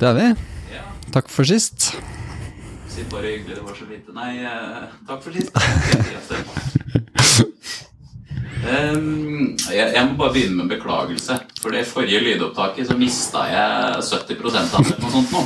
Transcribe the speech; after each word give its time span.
Det 0.00 0.08
er 0.10 0.14
vi. 0.18 0.26
Ja, 0.74 0.82
Takk 1.14 1.28
for 1.32 1.44
sist. 1.48 1.92
si 2.92 3.04
bare 3.12 3.30
hyggelig, 3.32 3.56
det 3.56 3.64
var 3.64 3.74
så 3.76 3.84
lite. 3.88 4.12
Nei, 4.16 4.32
eh, 4.44 4.84
takk 5.08 5.22
for 5.24 5.32
sist. 5.32 5.52
um, 8.66 9.56
jeg, 9.70 9.86
jeg 9.94 10.04
må 10.08 10.16
bare 10.20 10.32
begynne 10.34 10.56
med 10.56 10.64
en 10.66 10.72
beklagelse. 10.74 11.38
For 11.60 11.74
det 11.76 11.84
forrige 11.88 12.20
lydopptaket 12.24 12.88
så 12.90 12.96
mista 12.98 13.44
jeg 13.50 14.04
70% 14.10 14.76
av 14.80 14.88
det. 14.90 14.96
Noe 15.02 15.12
sånt 15.16 15.32
nå. 15.32 15.42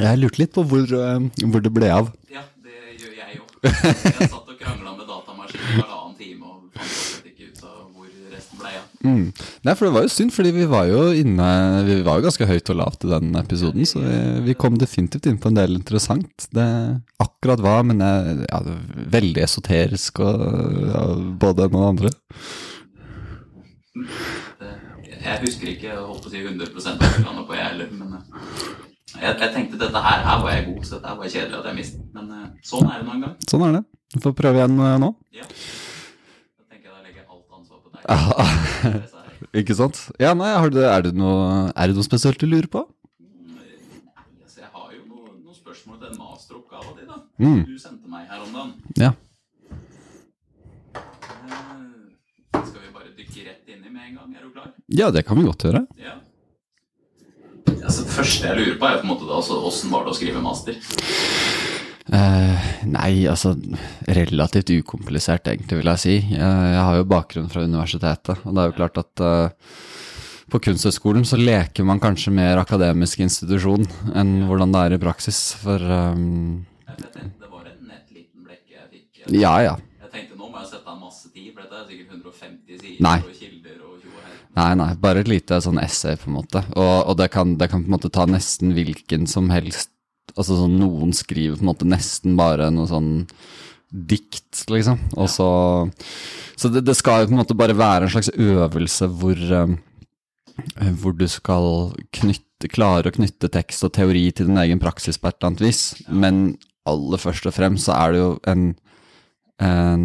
Jeg 0.00 0.20
lurte 0.22 0.40
litt 0.42 0.54
på 0.54 0.62
hvor, 0.70 0.86
eh, 0.86 1.46
hvor 1.50 1.62
det 1.64 1.72
ble 1.74 1.90
av. 1.94 2.10
Ja, 2.32 2.42
det 2.64 2.78
gjør 3.02 3.14
jeg 3.18 3.40
òg. 3.42 3.50
Jeg 3.66 4.30
satt 4.30 4.34
og 4.38 4.56
krangla 4.60 4.94
med 4.96 5.06
datamaskinen 5.10 5.74
i 5.74 5.82
halvannen 5.82 6.16
time 6.18 6.46
og 6.46 6.54
fant 6.74 6.86
fortsatt 6.86 7.26
ikke 7.34 7.50
ut 7.50 7.64
av 7.66 7.82
hvor 7.94 8.08
resten 8.34 8.62
ble 8.62 8.74
av. 8.78 8.89
Mm. 9.00 9.30
Nei, 9.64 9.74
for 9.78 9.86
det 9.86 9.94
var 9.94 10.04
jo 10.04 10.12
synd, 10.12 10.32
fordi 10.34 10.50
vi 10.52 10.66
var 10.68 10.84
jo 10.90 11.06
inne 11.16 11.46
Vi 11.86 11.94
var 12.04 12.18
jo 12.18 12.26
ganske 12.26 12.44
høyt 12.44 12.68
og 12.68 12.76
lavt 12.82 13.06
i 13.06 13.12
den 13.14 13.30
episoden, 13.40 13.86
så 13.88 14.02
vi, 14.02 14.18
vi 14.50 14.56
kom 14.60 14.76
definitivt 14.80 15.28
inn 15.30 15.38
på 15.40 15.48
en 15.48 15.56
del 15.56 15.78
interessant. 15.78 16.48
Det 16.52 16.66
akkurat 17.22 17.62
var, 17.64 17.86
men 17.88 18.04
jeg, 18.04 18.44
ja, 18.44 18.60
veldig 19.16 19.44
esoterisk 19.46 20.20
og 20.24 20.44
ja, 20.90 21.06
både 21.40 21.68
en 21.70 21.78
og 21.80 21.88
andre. 21.94 22.12
Jeg 25.20 25.40
husker 25.44 25.72
ikke 25.72 25.96
holdt 25.96 26.24
på 26.24 26.30
å 26.30 26.32
si 26.32 26.40
100% 26.44 27.02
av 27.04 27.18
landet 27.24 27.48
på 27.48 27.56
jeg 27.56 27.66
heller, 27.66 27.90
men 27.96 28.14
eh, 28.16 28.24
jeg, 29.20 29.32
jeg 29.32 29.50
tenkte 29.56 29.80
dette 29.80 30.00
her, 30.04 30.22
her 30.24 30.42
var 30.44 30.54
jeg 30.54 30.66
god, 30.70 30.82
så 30.86 30.96
dette 30.96 31.10
her 31.10 31.18
var 31.20 31.32
kjedelig 31.34 31.58
at 31.58 31.68
jeg 31.70 31.78
mistet. 31.80 32.04
Men 32.16 32.30
eh, 32.36 32.46
sånn 32.64 32.88
er 32.88 33.00
det 33.00 33.08
nå 33.08 33.16
en 33.16 33.24
gang. 33.26 33.34
Sånn 33.50 33.64
er 33.66 33.72
det. 33.76 33.82
Vi 34.14 34.22
får 34.24 34.36
prøve 34.38 34.60
igjen 34.60 34.76
eh, 34.86 34.96
nå. 35.02 35.10
Ja. 35.36 35.48
Da 35.50 36.64
tenker 36.70 36.88
jeg 36.88 36.94
da 36.94 37.00
legger 37.04 37.20
jeg 37.20 37.28
alt 37.28 37.58
ansvar 37.58 37.78
på 37.82 37.88
deg. 37.89 37.89
Disse 37.89 37.89
her. 37.89 37.89
Ikke 39.60 39.74
sant? 39.76 39.98
Ja, 40.20 40.32
nei, 40.36 40.50
har 40.54 40.70
du, 40.72 40.78
er, 40.84 41.02
det 41.04 41.14
noe, 41.16 41.70
er 41.74 41.90
det 41.90 41.96
noe 41.96 42.06
spesielt 42.06 42.40
du 42.40 42.46
lurer 42.48 42.68
på? 42.70 42.84
Altså, 44.44 44.60
jeg 44.60 44.70
har 44.70 44.92
jo 44.94 45.02
noen, 45.08 45.40
noen 45.42 45.56
spørsmål 45.56 45.98
til 45.98 46.06
den 46.12 46.20
masteroppgava 46.20 46.94
di, 46.96 47.08
da. 47.08 47.20
Mm. 47.42 47.60
Du 47.66 47.76
sendte 47.80 48.12
meg 48.12 48.28
her 48.30 48.44
om 48.44 48.56
dagen. 48.56 48.72
Ja. 49.00 49.12
Eh, 51.50 52.60
skal 52.60 52.80
vi 52.84 52.92
bare 52.94 53.14
dykke 53.16 53.46
rett 53.48 53.72
inn 53.74 53.84
i 53.84 53.92
med 53.92 54.10
en 54.10 54.18
gang? 54.20 54.34
Er 54.36 54.46
du 54.46 54.52
klar? 54.54 54.72
ja, 55.00 55.10
det 55.14 55.24
kan 55.26 55.40
vi 55.40 55.46
godt 55.48 55.66
gjøre. 55.68 55.86
Ja. 56.00 56.18
Altså, 57.80 58.04
det 58.04 58.12
første 58.12 58.46
jeg 58.46 58.58
lurer 58.60 58.76
på, 58.78 58.86
er 58.86 59.00
på 59.00 59.06
en 59.08 59.12
måte 59.14 59.26
da, 59.26 59.40
altså, 59.40 59.60
åssen 59.66 59.92
var 59.92 60.04
det 60.06 60.12
å 60.14 60.18
skrive 60.20 60.42
master? 60.44 60.78
Eh, 62.08 62.68
nei, 62.88 63.12
altså 63.28 63.52
relativt 64.08 64.72
ukomplisert, 64.72 65.46
egentlig, 65.50 65.80
vil 65.80 65.90
jeg 65.92 66.02
si. 66.02 66.16
Jeg, 66.32 66.40
jeg 66.40 66.84
har 66.86 66.96
jo 66.96 67.08
bakgrunn 67.10 67.50
fra 67.52 67.64
universitetet, 67.66 68.40
og 68.44 68.56
det 68.56 68.62
er 68.62 68.70
jo 68.70 68.76
klart 68.78 69.00
at 69.02 69.22
uh, 69.22 69.74
på 70.50 70.62
Kunsthøgskolen 70.64 71.26
så 71.28 71.38
leker 71.38 71.86
man 71.86 72.00
kanskje 72.02 72.32
mer 72.34 72.58
akademisk 72.62 73.22
institusjon 73.22 73.86
enn 74.18 74.40
hvordan 74.48 74.74
det 74.74 74.86
er 74.86 74.96
i 74.96 75.02
praksis, 75.02 75.42
for 75.60 75.84
um, 75.84 76.64
det 76.88 77.46
var 77.46 77.68
en 77.68 77.92
nett 77.92 78.08
liten 78.10 78.48
blekk 78.48 78.64
jeg 78.72 78.88
fikk. 78.88 79.22
Ja, 79.36 79.54
ja. 79.62 79.76
Jeg 80.00 80.14
tenkte 80.16 80.40
nå 80.40 80.48
må 80.48 80.64
jeg 80.64 80.72
sette 80.72 80.90
av 80.90 80.98
masse 80.98 81.28
tid, 81.28 81.52
for 81.52 81.62
dette 81.62 81.78
er 81.84 81.86
sikkert 81.92 82.16
150 82.16 82.82
sider 82.82 83.06
Nei. 83.06 83.16
og 83.20 83.38
kilder 83.44 83.78
og 83.84 84.00
tjo 84.00 84.16
og. 84.16 84.34
Nei, 84.58 84.70
nei, 84.82 84.90
bare 85.04 85.22
et 85.22 85.30
lite 85.30 85.60
sånn 85.62 85.78
essay, 85.84 86.18
på 86.18 86.32
en 86.32 86.40
måte. 86.40 86.64
Og, 86.74 86.94
og 87.12 87.20
det, 87.20 87.30
kan, 87.36 87.54
det 87.60 87.70
kan 87.70 87.84
på 87.84 87.92
en 87.92 87.98
måte 88.00 88.10
ta 88.10 88.26
nesten 88.26 88.74
hvilken 88.74 89.30
som 89.30 89.52
helst 89.54 89.89
Altså 90.36 90.58
sånn 90.58 90.78
noen 90.80 91.14
skriver 91.16 91.58
på 91.58 91.64
en 91.64 91.72
måte 91.72 91.88
nesten 91.88 92.36
bare 92.38 92.70
noe 92.74 92.88
sånn 92.90 93.12
dikt, 93.90 94.66
liksom. 94.70 95.00
Og 95.18 95.30
så 95.32 95.50
Så 96.60 96.68
det, 96.68 96.84
det 96.84 96.94
skal 96.98 97.22
jo 97.22 97.30
på 97.30 97.34
en 97.34 97.40
måte 97.40 97.56
bare 97.56 97.74
være 97.74 98.06
en 98.06 98.12
slags 98.12 98.30
øvelse 98.36 99.08
hvor 99.18 99.38
um, 99.64 99.78
hvor 101.00 101.14
du 101.16 101.26
skal 101.30 101.92
knytte, 102.12 102.68
klare 102.68 103.08
å 103.08 103.14
knytte 103.14 103.48
tekst 103.52 103.84
og 103.86 103.94
teori 103.96 104.26
til 104.32 104.50
din 104.50 104.60
egen 104.60 104.80
praksis 104.82 105.16
på 105.16 105.30
et 105.30 105.38
eller 105.38 105.50
annet 105.50 105.64
vis. 105.64 105.82
Men 106.08 106.42
aller 106.88 107.20
først 107.20 107.48
og 107.48 107.56
fremst 107.56 107.88
så 107.88 107.96
er 107.96 108.12
det 108.12 108.20
jo 108.20 108.30
en 108.50 108.66
en 109.60 110.04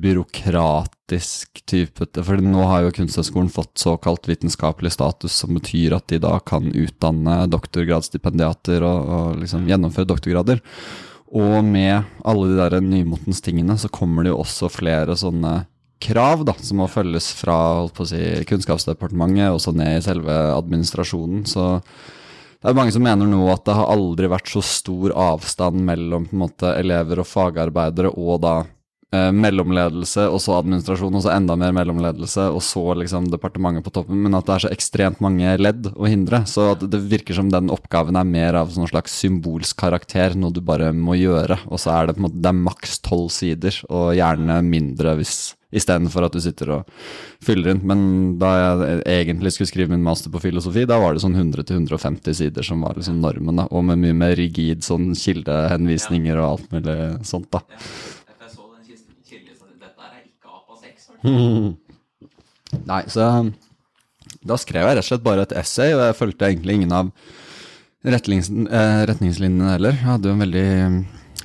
byråkratisk 0.00 1.60
type 1.68 2.06
For 2.24 2.40
nå 2.40 2.62
har 2.64 2.86
jo 2.86 2.94
Kunsthøgskolen 2.96 3.50
fått 3.52 3.76
såkalt 3.82 4.28
vitenskapelig 4.28 4.94
status, 4.94 5.36
som 5.36 5.52
betyr 5.58 5.98
at 5.98 6.08
de 6.08 6.20
da 6.22 6.38
kan 6.40 6.70
utdanne 6.72 7.42
doktorgradsstipendiater 7.52 8.86
og, 8.86 9.10
og 9.18 9.42
liksom 9.42 9.68
gjennomføre 9.68 10.08
doktorgrader. 10.08 10.62
Og 11.36 11.58
med 11.66 12.06
alle 12.24 12.48
de 12.48 12.56
der 12.56 12.80
nymotens 12.80 13.42
tingene, 13.44 13.76
så 13.76 13.90
kommer 13.92 14.24
det 14.24 14.32
jo 14.32 14.40
også 14.40 14.70
flere 14.72 15.16
sånne 15.18 15.66
krav 16.00 16.44
da, 16.48 16.54
som 16.60 16.80
må 16.80 16.86
følges 16.88 17.30
fra 17.36 17.58
si, 18.08 18.22
Kunnskapsdepartementet 18.48 19.50
og 19.52 19.60
så 19.60 19.74
ned 19.76 19.98
i 19.98 20.04
selve 20.04 20.36
administrasjonen. 20.54 21.44
Så 21.48 21.66
det 22.62 22.70
er 22.72 22.78
mange 22.78 22.94
som 22.94 23.04
mener 23.04 23.28
nå 23.28 23.42
at 23.52 23.66
det 23.68 23.76
har 23.76 23.92
aldri 23.92 24.30
vært 24.32 24.48
så 24.50 24.62
stor 24.64 25.12
avstand 25.12 25.84
mellom 25.84 26.30
på 26.30 26.36
en 26.36 26.42
måte, 26.46 26.72
elever 26.80 27.20
og 27.20 27.28
fagarbeidere 27.28 28.14
og 28.16 28.40
da 28.44 28.56
eh, 29.14 29.28
mellomledelse, 29.34 30.26
og 30.30 30.40
så 30.42 30.56
administrasjon, 30.58 31.18
og 31.18 31.24
så 31.24 31.34
enda 31.34 31.56
mer 31.60 31.74
mellomledelse, 31.76 32.48
og 32.54 32.62
så 32.64 32.84
liksom 33.02 33.28
departementet 33.32 33.86
på 33.86 33.92
toppen, 33.98 34.22
men 34.24 34.38
at 34.38 34.48
det 34.48 34.56
er 34.56 34.64
så 34.66 34.72
ekstremt 34.74 35.22
mange 35.24 35.56
ledd 35.60 35.90
å 35.94 36.08
hindre. 36.10 36.44
Så 36.50 36.72
det 36.82 37.02
virker 37.10 37.38
som 37.38 37.52
den 37.52 37.72
oppgaven 37.74 38.18
er 38.18 38.28
mer 38.28 38.60
av 38.62 38.72
sånn 38.74 38.90
slags 38.90 39.16
symbolsk 39.20 39.78
karakter, 39.84 40.38
noe 40.38 40.54
du 40.54 40.62
bare 40.64 40.92
må 40.96 41.18
gjøre. 41.18 41.60
Og 41.70 41.82
så 41.82 41.94
er 41.96 42.08
det 42.08 42.16
på 42.16 42.24
en 42.24 42.28
måte, 42.30 42.42
det 42.42 42.52
er 42.52 42.64
maks 42.66 42.98
tolv 43.06 43.30
sider, 43.34 43.82
og 43.90 44.16
gjerne 44.18 44.62
mindre 44.66 45.18
hvis 45.20 45.38
Istedenfor 45.76 46.24
at 46.24 46.34
du 46.36 46.40
sitter 46.40 46.70
og 46.76 46.90
fyller 47.42 47.74
inn. 47.74 47.82
Men 47.90 48.00
da 48.40 48.52
jeg 48.54 49.00
egentlig 49.16 49.52
skulle 49.54 49.70
skrive 49.70 49.92
min 49.92 50.04
master 50.06 50.30
på 50.32 50.40
filosofi, 50.44 50.86
da 50.88 51.00
var 51.02 51.16
det 51.16 51.24
sånn 51.24 51.34
100-150 51.36 52.38
sider 52.38 52.66
som 52.66 52.84
var 52.86 52.94
liksom 52.96 53.18
normen, 53.20 53.58
da. 53.58 53.66
Og 53.74 53.84
med 53.88 54.00
mye 54.04 54.16
mer 54.16 54.36
rigid 54.38 54.86
sånn 54.86 55.10
kildehenvisninger 55.18 56.38
og 56.38 56.46
alt 56.52 56.76
mulig 56.76 56.96
sånt, 57.26 57.50
da. 57.52 57.64
Ja, 57.66 57.82
jeg, 57.82 58.38
jeg 58.46 58.54
så 58.54 58.62
den 58.70 58.86
kisten 58.86 59.18
kildlista 59.26 59.66
di. 59.66 59.76
Dette 59.82 60.06
er 60.06 60.22
ikke 60.22 60.54
APA 60.54 60.78
6. 60.80 60.86
i 60.86 60.94
hvert 60.94 61.04
fall. 61.10 61.15
Nei, 62.90 63.02
så 63.10 63.28
da 64.46 64.58
skrev 64.60 64.86
jeg 64.86 64.98
rett 64.98 65.04
og 65.04 65.10
slett 65.10 65.26
bare 65.26 65.46
et 65.46 65.54
essay, 65.58 65.94
og 65.94 66.04
jeg 66.04 66.18
fulgte 66.18 66.48
egentlig 66.48 66.78
ingen 66.78 66.94
av 66.94 67.12
eh, 68.06 68.10
retningslinjene 68.14 69.74
heller. 69.74 69.96
Jeg 69.96 70.06
hadde 70.06 70.30
jo 70.30 70.36
en 70.36 70.44
veldig 70.44 70.66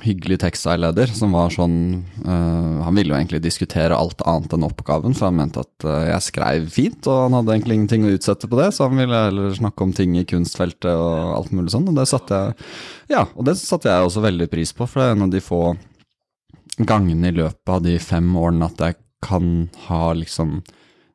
hyggelig 0.02 0.38
tekstveileder 0.42 1.12
som 1.14 1.34
var 1.36 1.52
sånn 1.54 1.76
eh, 2.24 2.78
Han 2.82 2.96
ville 2.96 3.12
jo 3.12 3.18
egentlig 3.18 3.42
diskutere 3.44 3.94
alt 3.94 4.22
annet 4.26 4.54
enn 4.56 4.66
oppgaven, 4.66 5.14
for 5.14 5.28
han 5.28 5.38
mente 5.38 5.62
at 5.62 5.86
eh, 5.86 6.08
jeg 6.10 6.26
skrev 6.28 6.66
fint, 6.74 7.06
og 7.06 7.26
han 7.26 7.38
hadde 7.38 7.56
egentlig 7.56 7.78
ingenting 7.78 8.08
å 8.08 8.14
utsette 8.16 8.50
på 8.50 8.58
det, 8.58 8.70
så 8.74 8.88
han 8.88 8.98
ville 8.98 9.22
heller 9.28 9.54
snakke 9.58 9.86
om 9.86 9.94
ting 9.96 10.16
i 10.18 10.26
kunstfeltet 10.28 10.90
og 10.90 11.36
alt 11.38 11.54
mulig 11.54 11.74
sånn, 11.74 11.88
og 11.90 11.98
det 11.98 12.08
satte 12.10 12.42
jeg 12.42 12.58
Ja, 13.14 13.26
og 13.34 13.46
det 13.48 13.58
satte 13.60 13.90
jeg 13.90 14.10
også 14.10 14.24
veldig 14.24 14.50
pris 14.52 14.74
på, 14.76 14.88
for 14.88 15.02
det 15.02 15.08
er 15.08 15.16
en 15.16 15.26
av 15.28 15.34
de 15.34 15.42
få 15.44 15.64
gangene 16.82 17.28
i 17.28 17.36
løpet 17.36 17.68
av 17.68 17.82
de 17.84 17.98
fem 18.00 18.30
årene 18.38 18.70
at 18.70 18.80
jeg 18.80 19.01
kan 19.22 19.68
ha 19.88 20.04
liksom 20.18 20.60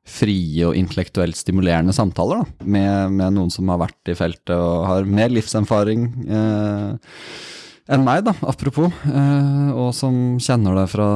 frie 0.08 0.64
og 0.64 0.78
intellektuelt 0.80 1.36
stimulerende 1.36 1.94
samtaler 1.96 2.42
da, 2.42 2.66
med, 2.66 3.18
med 3.18 3.36
noen 3.36 3.52
som 3.52 3.68
har 3.74 3.82
vært 3.82 4.14
i 4.14 4.16
feltet 4.16 4.56
og 4.56 4.86
har 4.88 5.10
mer 5.10 5.34
livserfaring 5.34 6.08
eh, 6.24 7.18
enn 7.92 8.06
meg, 8.06 8.24
da, 8.28 8.34
apropos, 8.48 8.88
eh, 9.12 9.70
og 9.76 9.92
som 9.96 10.38
kjenner 10.44 10.80
det 10.80 10.88
fra 10.92 11.10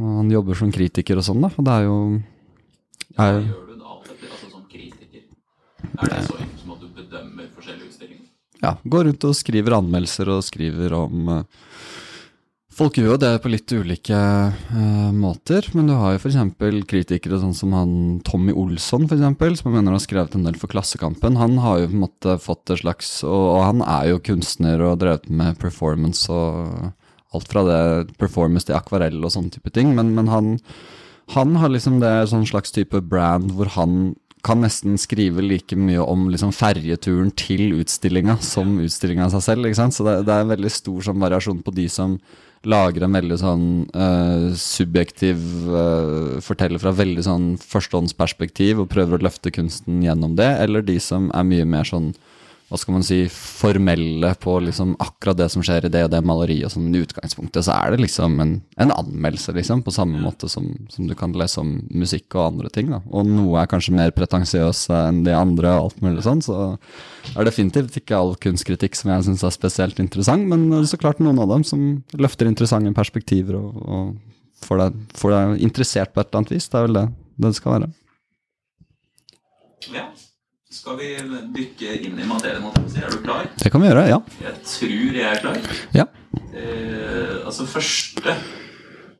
Han 0.00 0.32
jobber 0.32 0.56
som 0.56 0.72
kritiker 0.72 1.20
og 1.20 1.28
sånn, 1.28 1.44
da, 1.44 1.52
og 1.52 1.68
det 1.68 1.76
er 1.76 1.86
jo 1.88 1.98
Hva 3.12 3.28
gjør 3.34 3.68
du 3.68 3.76
da 3.76 4.00
Petter, 4.08 4.32
altså 4.32 4.50
som 4.54 4.64
kritiker? 4.72 5.24
Er 5.84 6.14
det 6.14 6.24
så 6.28 6.40
enkelt 6.40 6.64
som 6.64 6.74
at 6.76 6.82
du 6.84 6.88
bedømmer 7.02 7.52
forskjellige 7.52 7.92
utstillinger? 7.92 8.26
ja, 8.64 8.74
går 8.82 9.10
rundt 9.10 9.28
og 9.28 9.36
skriver 9.38 9.76
anmeldelser 9.76 10.32
og 10.32 10.44
skriver 10.46 10.96
om 10.98 11.32
eh, 11.36 11.66
Folk 12.78 12.94
gjør 12.94 13.16
jo 13.16 13.18
det 13.18 13.32
på 13.42 13.50
litt 13.50 13.72
ulike 13.74 14.14
uh, 14.14 15.08
måter, 15.10 15.66
men 15.74 15.88
du 15.88 15.96
har 15.98 16.12
jo 16.14 16.20
f.eks. 16.20 16.36
kritikere 16.86 17.40
sånn 17.42 17.56
som 17.56 17.72
han 17.74 17.94
Tommy 18.22 18.54
Olsson, 18.54 19.08
for 19.10 19.16
eksempel, 19.16 19.56
som 19.58 19.72
jeg 19.72 19.80
mener 19.80 19.96
har 19.96 20.04
skrevet 20.04 20.36
en 20.38 20.46
del 20.46 20.54
for 20.60 20.70
Klassekampen. 20.70 21.40
Han 21.40 21.58
har 21.64 21.80
jo 21.80 21.88
på 21.90 21.96
en 21.96 22.04
måte 22.04 22.36
fått 22.38 22.70
et 22.70 22.84
slags 22.84 23.10
Og, 23.26 23.34
og 23.56 23.60
han 23.64 23.82
er 23.82 24.12
jo 24.12 24.22
kunstner 24.30 24.84
og 24.86 25.00
drevet 25.02 25.26
med 25.26 25.58
performance 25.58 26.30
og 26.30 26.94
alt 27.34 27.50
fra 27.50 27.66
det 27.66 27.82
performance 28.20 28.70
til 28.70 28.78
akvarell 28.78 29.18
og 29.26 29.34
sånne 29.34 29.58
type 29.58 29.74
ting, 29.74 29.90
men, 29.98 30.14
men 30.14 30.30
han, 30.30 30.54
han 31.34 31.58
har 31.58 31.74
liksom 31.74 31.98
det 32.00 32.14
sånn 32.30 32.46
slags 32.46 32.72
type 32.72 33.02
brand 33.10 33.56
hvor 33.58 33.74
han 33.74 34.14
kan 34.46 34.62
nesten 34.62 34.94
skrive 35.02 35.42
like 35.42 35.74
mye 35.74 35.98
om 35.98 36.28
liksom 36.30 36.54
ferjeturen 36.54 37.34
til 37.34 37.72
utstillinga 37.80 38.38
som 38.38 38.78
utstillinga 38.78 39.26
seg 39.34 39.42
selv. 39.50 39.66
ikke 39.66 39.82
sant? 39.82 39.98
Så 39.98 40.06
det, 40.06 40.20
det 40.28 40.36
er 40.36 40.46
en 40.46 40.54
veldig 40.54 40.70
stor 40.70 41.08
sånn 41.10 41.26
variasjon 41.26 41.64
på 41.66 41.74
de 41.74 41.88
som 41.90 42.20
lager 42.66 43.04
en 43.04 43.14
veldig 43.14 43.38
sånn 43.40 43.66
uh, 43.94 44.48
subjektiv 44.58 45.38
uh, 45.70 46.38
Forteller 46.44 46.82
fra 46.82 46.94
veldig 46.96 47.24
sånn 47.26 47.46
førstehåndsperspektiv 47.62 48.82
og 48.82 48.90
prøver 48.92 49.18
å 49.18 49.28
løfte 49.28 49.52
kunsten 49.54 50.02
gjennom 50.02 50.34
det, 50.38 50.48
eller 50.64 50.82
de 50.82 50.98
som 51.02 51.30
er 51.36 51.46
mye 51.46 51.68
mer 51.68 51.86
sånn 51.88 52.12
hva 52.68 52.76
skal 52.76 52.98
man 52.98 53.04
si, 53.06 53.22
formelle 53.32 54.34
på 54.42 54.58
liksom 54.60 54.90
akkurat 55.00 55.38
det 55.38 55.46
som 55.54 55.62
skjer 55.64 55.86
i 55.88 55.90
det 55.92 56.02
og 56.04 56.10
det 56.12 56.20
maleriet. 56.26 56.66
og 56.68 56.74
sånn 56.74 56.92
I 56.92 57.00
utgangspunktet 57.00 57.64
så 57.64 57.72
er 57.72 57.94
det 57.94 58.02
liksom 58.02 58.36
en, 58.44 58.52
en 58.76 58.92
anmeldelse, 58.92 59.54
liksom, 59.56 59.80
på 59.86 59.94
samme 59.94 60.20
måte 60.20 60.50
som, 60.52 60.66
som, 60.92 61.06
du 61.08 61.14
kan 61.16 61.32
lese 61.32 61.62
om 61.62 61.78
musikk 61.88 62.36
og 62.36 62.44
andre 62.50 62.72
ting. 62.74 62.90
da. 62.92 63.00
Og 63.08 63.24
noe 63.24 63.62
er 63.62 63.70
kanskje 63.72 63.96
mer 63.96 64.12
pretensiøse 64.16 65.00
enn 65.08 65.22
de 65.24 65.32
andre, 65.32 65.72
og 65.78 65.88
alt 65.88 66.04
mulig 66.04 66.26
sånn, 66.26 66.44
så 66.44 66.58
er 67.32 67.40
det 67.40 67.48
definitivt 67.48 67.96
ikke 68.02 68.20
all 68.20 68.34
kunstkritikk 68.36 69.00
som 69.00 69.14
jeg 69.14 69.30
syns 69.30 69.46
er 69.48 69.56
spesielt 69.56 70.04
interessant, 70.04 70.44
men 70.52 70.68
så 70.84 71.00
klart 71.00 71.24
noen 71.24 71.40
av 71.40 71.48
dem 71.54 71.64
som 71.64 71.88
løfter 72.20 72.50
interessante 72.52 72.92
perspektiver 72.96 73.56
og, 73.62 73.80
og 73.80 74.12
får, 74.66 74.84
deg, 74.84 75.02
får 75.16 75.36
deg 75.38 75.64
interessert 75.64 76.12
på 76.12 76.20
et 76.20 76.28
eller 76.28 76.42
annet 76.42 76.56
vis. 76.58 76.68
Det 76.68 76.76
er 76.76 76.88
vel 76.90 77.00
det 77.00 77.08
det 77.38 77.54
skal 77.56 77.78
være. 77.78 77.92
Ja. 79.94 80.08
Skal 80.78 80.94
vi 81.00 81.08
dykke 81.56 81.96
inn 82.06 82.20
i 82.22 82.26
materien? 82.28 82.64
Er 83.02 83.10
du 83.10 83.18
klar? 83.24 83.48
Det 83.58 83.70
kan 83.72 83.82
vi 83.82 83.90
gjøre, 83.90 84.04
ja. 84.06 84.18
Jeg 84.44 84.54
tror 84.70 85.16
jeg 85.18 85.26
er 85.26 85.40
klar. 85.42 85.58
Ja. 85.96 86.04
Eh, 86.54 87.34
altså 87.42 87.66
første 87.66 88.34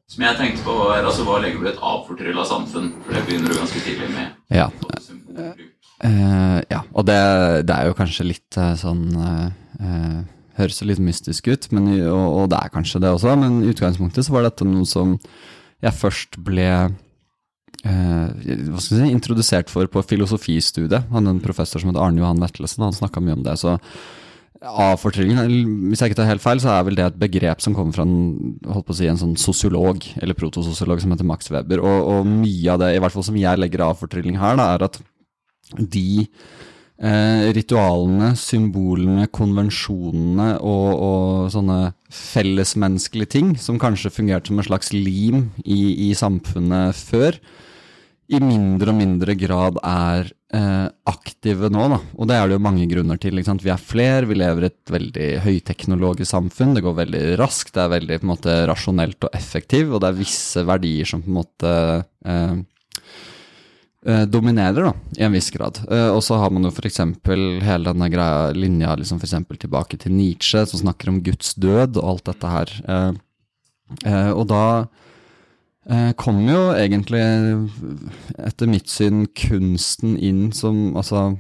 som 0.09 0.25
jeg 0.25 0.39
tenkte 0.39 0.65
på, 0.65 0.73
var 0.79 1.03
altså, 1.03 1.25
hva 1.27 1.41
legger 1.43 1.61
du 1.61 1.69
et 1.69 1.83
avfortrylla 1.85 2.47
samfunn? 2.49 2.93
For 3.05 3.17
det 3.17 3.25
begynner 3.27 3.53
du 3.53 3.59
ganske 3.59 3.83
tidlig 3.85 4.09
med. 4.15 4.39
Ja. 4.55 4.71
Uh, 5.99 6.63
ja, 6.71 6.81
og 6.95 7.09
det, 7.11 7.19
det, 7.67 7.75
er 7.75 7.91
jo 7.91 7.97
kanskje 7.99 8.29
litt 8.29 8.59
uh, 8.59 8.73
sånn 8.79 9.03
uh, 9.19 10.23
Høres 10.59 10.81
litt 10.87 11.03
mystisk 11.03 11.51
ut, 11.51 11.69
men, 11.75 11.91
og, 12.07 12.25
og, 12.27 12.45
det 12.51 12.59
er 12.59 12.71
kanskje 12.75 13.03
det 13.03 13.13
også, 13.15 13.35
men 13.39 13.61
i 13.63 13.69
utgangspunktet 13.71 14.27
så 14.27 14.35
var 14.35 14.47
dette 14.47 14.67
noe 14.67 14.87
som 14.91 15.13
jeg 15.85 15.95
først 15.95 16.41
ble 16.43 16.65
eh, 16.67 16.97
hva 17.89 18.81
skal 18.83 19.01
si, 19.01 19.11
introdusert 19.11 19.73
for 19.73 19.89
på 19.91 20.03
filosofistudiet. 20.05 21.09
Han 21.15 21.31
en 21.31 21.43
professor 21.45 21.81
som 21.81 21.93
heter 21.93 22.03
Arne 22.05 22.23
Johan 22.23 22.43
Vettelsen, 22.43 22.85
han 22.85 22.97
snakka 22.97 23.23
mye 23.25 23.39
om 23.39 23.45
det. 23.47 23.59
så 23.61 23.79
Avfortryllingen, 24.59 25.91
hvis 25.93 26.01
jeg 26.03 26.11
ikke 26.11 26.19
tar 26.19 26.33
helt 26.33 26.43
feil, 26.43 26.59
så 26.59 26.73
er 26.73 26.87
vel 26.89 26.97
det 26.99 27.05
et 27.07 27.19
begrep 27.21 27.61
som 27.63 27.77
kommer 27.77 27.95
fra 27.95 28.03
en, 28.03 28.57
holdt 28.67 28.89
på 28.89 28.95
å 28.95 28.99
si, 28.99 29.07
en 29.07 29.21
sånn 29.21 29.37
sosiolog, 29.39 30.03
eller 30.19 30.35
protososiolog 30.35 30.99
som 31.03 31.15
heter 31.15 31.29
Max 31.29 31.53
Weber. 31.55 31.79
Og, 31.79 32.09
og, 32.11 32.27
mye 32.27 32.73
av 32.75 32.81
det, 32.83 32.89
i 32.97 33.03
hvert 33.03 33.15
fall 33.15 33.27
som 33.29 33.39
jeg 33.39 33.61
legger 33.61 33.87
avfortrylling 33.87 34.41
her, 34.41 34.59
da, 34.59 34.73
er 34.75 34.87
at 34.89 34.99
de 35.79 36.09
eh, 36.27 37.45
ritualene, 37.55 38.33
symbolene, 38.41 39.29
konvensjonene 39.31 40.49
og, 40.59 40.89
og, 40.97 41.47
sånne 41.55 41.79
fellesmenneskelige 42.11 43.35
ting 43.37 43.55
som 43.63 43.79
kanskje 43.79 44.11
fungerte 44.11 44.51
som 44.51 44.59
en 44.59 44.67
slags 44.67 44.91
lim 44.97 45.53
i, 45.63 46.09
i 46.09 46.13
samfunnet 46.19 46.99
før, 46.99 47.39
i 48.29 48.39
mindre 48.43 48.93
og 48.93 48.99
mindre 48.99 49.35
grad 49.41 49.79
er 49.81 50.29
eh, 50.53 50.87
aktive 51.09 51.71
nå. 51.73 51.85
Da. 51.95 51.99
Og 52.21 52.29
det 52.29 52.37
er 52.37 52.49
det 52.49 52.59
jo 52.59 52.65
mange 52.67 52.89
grunner 52.91 53.21
til. 53.21 53.41
Vi 53.41 53.73
er 53.73 53.81
flere, 53.81 54.29
vi 54.29 54.37
lever 54.37 54.67
i 54.67 54.69
et 54.69 54.93
veldig 54.93 55.29
høyteknologisk 55.47 56.29
samfunn. 56.35 56.75
Det 56.77 56.85
går 56.85 56.99
veldig 56.99 57.23
raskt, 57.41 57.73
det 57.77 57.85
er 57.87 57.95
veldig 57.95 58.19
på 58.21 58.29
en 58.29 58.33
måte, 58.35 58.57
rasjonelt 58.69 59.29
og 59.29 59.39
effektivt, 59.39 59.95
og 59.95 60.03
det 60.05 60.11
er 60.11 60.19
visse 60.21 60.65
verdier 60.69 61.09
som 61.09 61.25
på 61.25 61.33
en 61.33 61.39
måte 61.39 61.73
eh, 62.29 62.55
eh, 64.05 64.25
dominerer, 64.29 64.91
da, 64.91 64.93
i 65.17 65.25
en 65.25 65.37
viss 65.39 65.49
grad. 65.55 65.81
Eh, 65.89 66.11
og 66.13 66.21
så 66.27 66.37
har 66.43 66.53
man 66.53 66.69
jo 66.69 66.75
f.eks. 66.75 67.01
hele 67.65 67.89
denne 67.89 68.13
greia, 68.13 68.53
linja 68.53 68.93
liksom 69.01 69.25
for 69.25 69.57
tilbake 69.57 69.97
til 70.05 70.13
Nietzsche, 70.13 70.67
som 70.69 70.85
snakker 70.85 71.15
om 71.15 71.23
Guds 71.25 71.57
død 71.57 71.97
og 71.97 72.13
alt 72.13 72.29
dette 72.29 72.57
her. 72.59 72.79
Eh, 74.05 74.33
og 74.37 74.51
da 74.53 74.65
kom 76.21 76.43
jo 76.45 76.59
egentlig, 76.77 77.23
etter 78.45 78.69
mitt 78.69 78.91
syn, 78.93 79.23
kunsten 79.33 80.19
inn 80.21 80.51
som 80.53 80.91
Altså, 81.01 81.31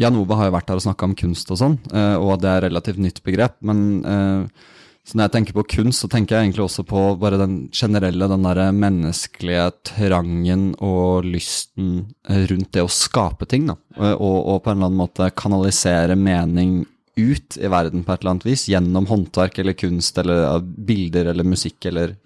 Jan 0.00 0.16
Ove 0.18 0.38
har 0.38 0.48
jo 0.48 0.54
vært 0.56 0.70
her 0.72 0.80
og 0.80 0.84
snakka 0.84 1.08
om 1.08 1.18
kunst 1.18 1.50
og 1.54 1.60
sånn, 1.60 1.76
eh, 1.94 2.14
og 2.18 2.40
det 2.42 2.50
er 2.50 2.64
relativt 2.66 3.02
nytt 3.02 3.20
begrep, 3.26 3.60
men 3.66 3.82
eh, 4.02 4.64
så 5.04 5.18
når 5.18 5.26
jeg 5.26 5.34
tenker 5.34 5.56
på 5.58 5.66
kunst, 5.68 6.00
så 6.00 6.08
tenker 6.08 6.34
jeg 6.34 6.46
egentlig 6.46 6.64
også 6.64 6.86
på 6.88 7.02
bare 7.20 7.36
den 7.36 7.56
generelle, 7.76 8.28
den 8.30 8.46
derre 8.46 8.70
menneskelige 8.72 9.66
trangen 9.84 10.70
og 10.80 11.28
lysten 11.28 12.06
eh, 12.24 12.46
rundt 12.50 12.72
det 12.74 12.86
å 12.86 12.90
skape 12.90 13.46
ting, 13.50 13.68
da. 13.68 13.76
Og, 14.00 14.16
og, 14.16 14.58
på 14.64 14.72
en 14.72 14.80
eller 14.80 14.90
annen 14.90 15.02
måte 15.04 15.30
kanalisere 15.36 16.16
mening 16.18 16.82
ut 17.14 17.58
i 17.60 17.70
verden 17.70 18.02
på 18.02 18.10
et 18.10 18.24
eller 18.24 18.34
annet 18.34 18.48
vis, 18.48 18.66
gjennom 18.72 19.06
håndverk 19.06 19.60
eller 19.62 19.76
kunst 19.78 20.18
eller 20.18 20.64
bilder 20.64 21.30
eller 21.30 21.46
musikk 21.46 21.86
eller 21.92 22.16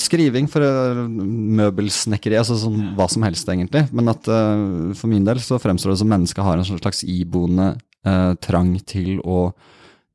Skriving 0.00 0.48
for 0.50 0.64
uh, 0.64 1.04
møbelsnekkeri, 1.08 2.38
altså 2.40 2.58
sånn, 2.58 2.92
hva 2.98 3.08
som 3.10 3.24
helst, 3.26 3.48
egentlig. 3.50 3.86
Men 3.94 4.12
at 4.12 4.28
uh, 4.30 4.92
for 4.98 5.10
min 5.10 5.26
del 5.26 5.40
så 5.44 5.60
fremstår 5.62 5.94
det 5.94 6.00
som 6.02 6.10
mennesket 6.12 6.44
har 6.44 6.60
en 6.60 6.68
slags 6.68 7.04
iboende 7.08 7.72
uh, 8.08 8.34
trang 8.44 8.76
til 8.88 9.18
å 9.24 9.50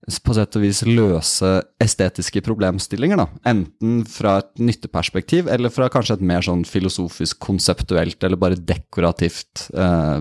på 0.04 0.34
sett 0.36 0.58
og 0.60 0.66
vis 0.66 0.82
løse 0.84 1.50
estetiske 1.80 2.42
problemstillinger, 2.44 3.22
da. 3.22 3.30
Enten 3.48 4.02
fra 4.12 4.34
et 4.42 4.50
nytteperspektiv, 4.60 5.48
eller 5.48 5.72
fra 5.72 5.88
kanskje 5.88 6.18
et 6.18 6.26
mer 6.28 6.44
sånn 6.44 6.66
filosofisk, 6.68 7.40
konseptuelt, 7.40 8.18
eller 8.20 8.42
bare 8.42 8.60
dekorativt 8.60 9.70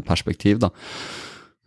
perspektiv, 0.07 0.63
da. 0.63 0.71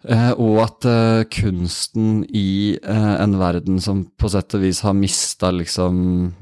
Eh, 0.05 0.31
og 0.37 0.59
at 0.61 0.85
eh, 0.89 1.23
kunsten 1.33 2.21
i 2.29 2.77
eh, 2.77 3.13
en 3.23 3.35
verden 3.41 3.79
som 3.81 4.03
på 4.19 4.29
sett 4.29 4.53
og 4.53 4.61
vis 4.61 4.83
har 4.85 4.93
mista 4.97 5.49
liksom 5.55 5.95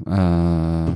eh, 0.04 0.90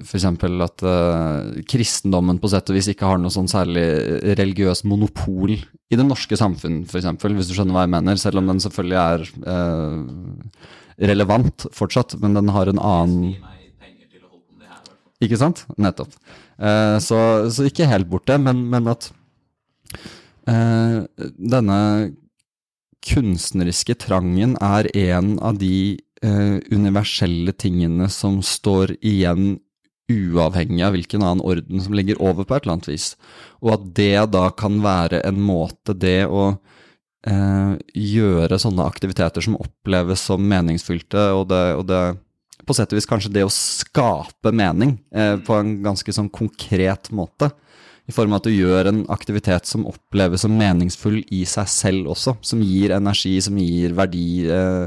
F.eks. 0.00 0.24
at 0.24 0.84
eh, 0.88 1.62
kristendommen 1.68 2.40
på 2.40 2.50
sett 2.50 2.70
og 2.72 2.78
vis 2.78 2.88
ikke 2.90 3.08
har 3.10 3.20
noe 3.20 3.32
sånn 3.32 3.50
særlig 3.50 3.84
religiøs 4.38 4.82
monopol 4.88 5.52
i 5.54 5.96
det 5.96 6.06
norske 6.06 6.36
samfunn, 6.40 6.82
f.eks., 6.88 7.08
hvis 7.24 7.50
du 7.50 7.54
skjønner 7.56 7.76
hva 7.76 7.84
jeg 7.86 7.94
mener. 7.94 8.18
Selv 8.20 8.40
om 8.42 8.50
den 8.50 8.62
selvfølgelig 8.64 8.98
er 9.02 9.26
eh, 9.54 10.66
relevant 11.12 11.68
fortsatt, 11.76 12.16
men 12.22 12.36
den 12.36 12.52
har 12.54 12.72
en 12.72 12.82
annen 12.82 13.30
Ikke 15.18 15.38
sant? 15.40 15.64
Nettopp. 15.82 16.12
Eh, 16.62 16.96
så, 17.02 17.18
så, 17.50 17.64
ikke 17.66 17.88
helt 17.90 18.06
borte, 18.10 18.36
men, 18.38 18.60
men 18.70 18.86
at 18.90 19.08
Eh, 20.48 20.98
denne 21.38 21.78
kunstneriske 23.04 23.96
trangen 24.00 24.56
er 24.64 24.88
en 24.96 25.36
av 25.44 25.58
de 25.60 25.98
eh, 26.22 26.56
universelle 26.72 27.54
tingene 27.54 28.08
som 28.12 28.40
står 28.44 28.96
igjen 28.98 29.58
uavhengig 30.08 30.82
av 30.86 30.94
hvilken 30.96 31.22
annen 31.24 31.44
orden 31.44 31.82
som 31.84 31.94
ligger 31.96 32.20
over 32.24 32.46
på 32.48 32.56
et 32.56 32.64
eller 32.64 32.78
annet 32.78 32.90
vis. 32.90 33.10
Og 33.60 33.74
at 33.76 33.86
det 33.98 34.14
da 34.32 34.48
kan 34.56 34.80
være 34.84 35.20
en 35.28 35.40
måte 35.44 35.94
det 35.94 36.22
å 36.26 36.46
eh, 37.28 37.74
gjøre 37.92 38.60
sånne 38.60 38.88
aktiviteter 38.88 39.44
som 39.44 39.58
oppleves 39.60 40.24
som 40.30 40.48
meningsfylte, 40.48 41.28
og 41.36 41.50
det, 41.52 41.64
og 41.76 41.86
det 41.90 42.02
på 42.68 42.76
sett 42.76 42.92
og 42.92 42.98
vis 42.98 43.08
kanskje 43.08 43.32
det 43.32 43.44
å 43.46 43.52
skape 43.52 44.52
mening 44.52 44.98
eh, 45.14 45.36
på 45.44 45.56
en 45.56 45.78
ganske 45.84 46.12
sånn 46.12 46.32
konkret 46.32 47.12
måte 47.14 47.52
i 48.08 48.14
form 48.14 48.32
av 48.32 48.40
at 48.40 48.48
du 48.48 48.54
gjør 48.56 48.88
en 48.88 49.02
aktivitet 49.12 49.68
som 49.68 49.86
oppleves 49.88 50.44
som 50.44 50.54
meningsfull 50.56 51.20
i 51.34 51.42
seg 51.48 51.68
selv 51.68 52.12
også. 52.14 52.38
Som 52.40 52.64
gir 52.64 52.94
energi, 52.96 53.34
som 53.44 53.58
gir 53.60 53.92
verdi. 53.96 54.46
Eh, 54.48 54.86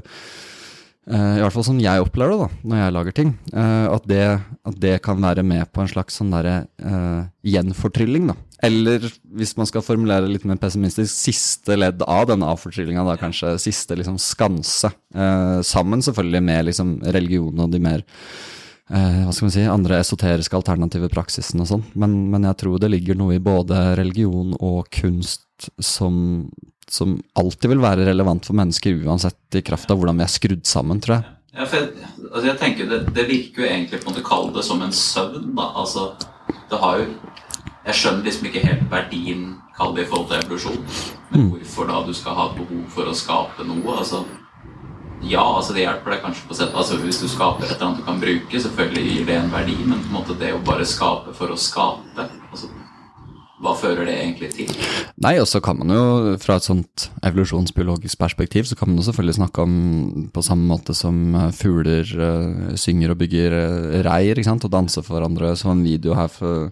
eh, 1.06 1.34
I 1.38 1.44
hvert 1.44 1.54
fall 1.54 1.68
sånn 1.68 1.84
jeg 1.84 2.02
opplever 2.02 2.34
det 2.34 2.48
da, 2.48 2.62
når 2.72 2.80
jeg 2.82 2.96
lager 2.96 3.18
ting. 3.20 3.34
Eh, 3.54 3.86
at, 3.94 4.08
det, 4.10 4.24
at, 4.42 4.80
det, 4.82 4.96
kan 5.06 5.22
være 5.22 5.46
med 5.46 5.70
på 5.70 5.84
en 5.84 5.92
slags 5.92 6.18
sånn 6.18 6.34
derre 6.34 6.64
uh, 6.82 7.28
gjenfortrylling. 7.46 8.32
da. 8.32 8.38
Eller 8.66 9.06
hvis 9.38 9.54
man 9.60 9.70
skal 9.70 9.86
formulere 9.86 10.30
litt 10.30 10.48
mer 10.50 10.58
pessimistisk, 10.62 11.14
siste 11.14 11.78
ledd 11.78 12.02
av 12.08 12.26
denne 12.32 12.50
avfortryllinga. 12.56 13.06
Da 13.06 13.20
kanskje 13.22 13.54
siste 13.62 14.00
liksom 14.02 14.18
skanse. 14.22 14.90
Uh, 15.14 15.62
sammen 15.62 16.02
selvfølgelig 16.02 16.42
med 16.50 16.72
liksom 16.72 16.98
religion 17.14 17.62
og 17.68 17.70
de 17.70 17.86
mer 17.86 18.06
eh, 18.94 19.22
hva 19.26 19.34
skal 19.34 19.48
man 19.48 19.54
si, 19.56 19.64
andre 19.68 20.00
esoteriske 20.02 20.58
alternative 20.58 21.10
praksisen 21.14 21.64
og 21.64 21.70
sånn. 21.70 21.86
Men, 22.00 22.18
men, 22.34 22.48
jeg 22.50 22.60
tror 22.64 22.82
det 22.82 22.92
ligger 22.94 23.20
noe 23.20 23.38
i 23.38 23.44
både 23.44 23.80
religion 24.00 24.56
og 24.60 24.90
kunst 24.94 25.70
som, 25.78 26.50
som 26.90 27.18
alltid 27.40 27.74
vil 27.74 27.84
være 27.84 28.08
relevant 28.08 28.48
for 28.48 28.58
mennesker, 28.58 29.00
uansett 29.06 29.60
i 29.60 29.64
kraft 29.66 29.92
av 29.92 30.02
hvordan 30.02 30.22
vi 30.22 30.28
er 30.28 30.36
skrudd 30.36 30.66
sammen, 30.70 31.02
tror 31.04 31.20
jeg. 31.20 31.38
Ja, 31.52 31.66
for 31.66 31.82
jeg, 31.82 32.12
altså 32.30 32.46
jeg 32.48 32.60
tenker 32.62 32.92
det, 32.92 33.00
det, 33.12 33.28
virker 33.28 33.66
jo 33.66 33.68
egentlig 33.68 34.00
på 34.00 34.08
en 34.08 34.14
måte 34.14 34.24
Kall 34.24 34.54
det 34.56 34.64
som 34.64 34.84
en 34.86 34.94
søvn, 34.96 35.50
da. 35.58 35.72
Altså, 35.84 36.14
det 36.72 36.80
har 36.80 37.02
jo 37.02 37.10
Jeg 37.82 37.98
skjønner 37.98 38.28
liksom 38.28 38.46
ikke 38.46 38.62
helt 38.62 38.84
verdien, 38.92 39.46
kall 39.74 39.96
det 39.98 40.04
i 40.06 40.10
forhold 40.12 40.28
til 40.30 40.38
evolusjon. 40.38 40.84
Men 41.32 41.42
mm. 41.42 41.48
hvorfor 41.50 41.88
da 41.90 42.04
du 42.06 42.12
skal 42.14 42.36
ha 42.38 42.46
behov 42.54 42.84
for 42.94 43.10
å 43.10 43.16
skape 43.18 43.66
noe. 43.66 43.96
altså 43.98 44.22
ja, 45.24 45.44
altså 45.44 45.76
det 45.76 45.84
hjelper 45.84 46.16
deg 46.16 46.22
kanskje 46.24 46.48
på 46.50 46.58
sett 46.58 46.78
altså 46.78 46.98
Hvis 47.02 47.22
du 47.22 47.28
skaper 47.30 47.66
et 47.66 47.76
eller 47.76 47.88
annet 47.88 48.02
du 48.02 48.06
kan 48.08 48.22
bruke, 48.22 48.62
selvfølgelig 48.64 49.04
gir 49.10 49.28
det 49.28 49.38
en 49.38 49.52
verdi, 49.54 49.78
men 49.86 50.00
på 50.02 50.10
en 50.10 50.18
måte 50.20 50.38
det 50.40 50.54
å 50.56 50.62
bare 50.66 50.88
skape 50.88 51.36
for 51.38 51.54
å 51.54 51.58
skape 51.60 52.26
altså, 52.50 52.72
Hva 53.62 53.76
fører 53.78 54.10
det 54.10 54.18
egentlig 54.18 54.52
til? 54.56 54.72
Nei, 55.22 55.36
og 55.42 55.48
så 55.50 55.62
kan 55.64 55.78
man 55.78 55.94
jo 55.94 56.36
fra 56.42 56.58
et 56.58 56.66
sånt 56.66 57.10
evolusjonsbiologisk 57.28 58.18
perspektiv 58.22 58.70
så 58.70 58.78
kan 58.80 58.90
man 58.90 59.02
jo 59.02 59.08
selvfølgelig 59.10 59.38
snakke 59.38 59.66
om 59.68 59.76
på 60.34 60.46
samme 60.46 60.66
måte 60.72 60.98
som 60.98 61.36
eh, 61.38 61.52
fugler 61.54 62.16
uh, 62.18 62.72
synger 62.80 63.14
og 63.14 63.22
bygger 63.22 63.58
uh, 63.58 64.00
reir 64.08 64.42
ikke 64.42 64.50
sant? 64.50 64.66
og 64.66 64.74
danser 64.74 65.06
for 65.06 65.20
hverandre. 65.20 65.54
Så 65.60 65.70
en 65.70 65.86
video 65.86 66.18
her 66.18 66.32
for 66.34 66.72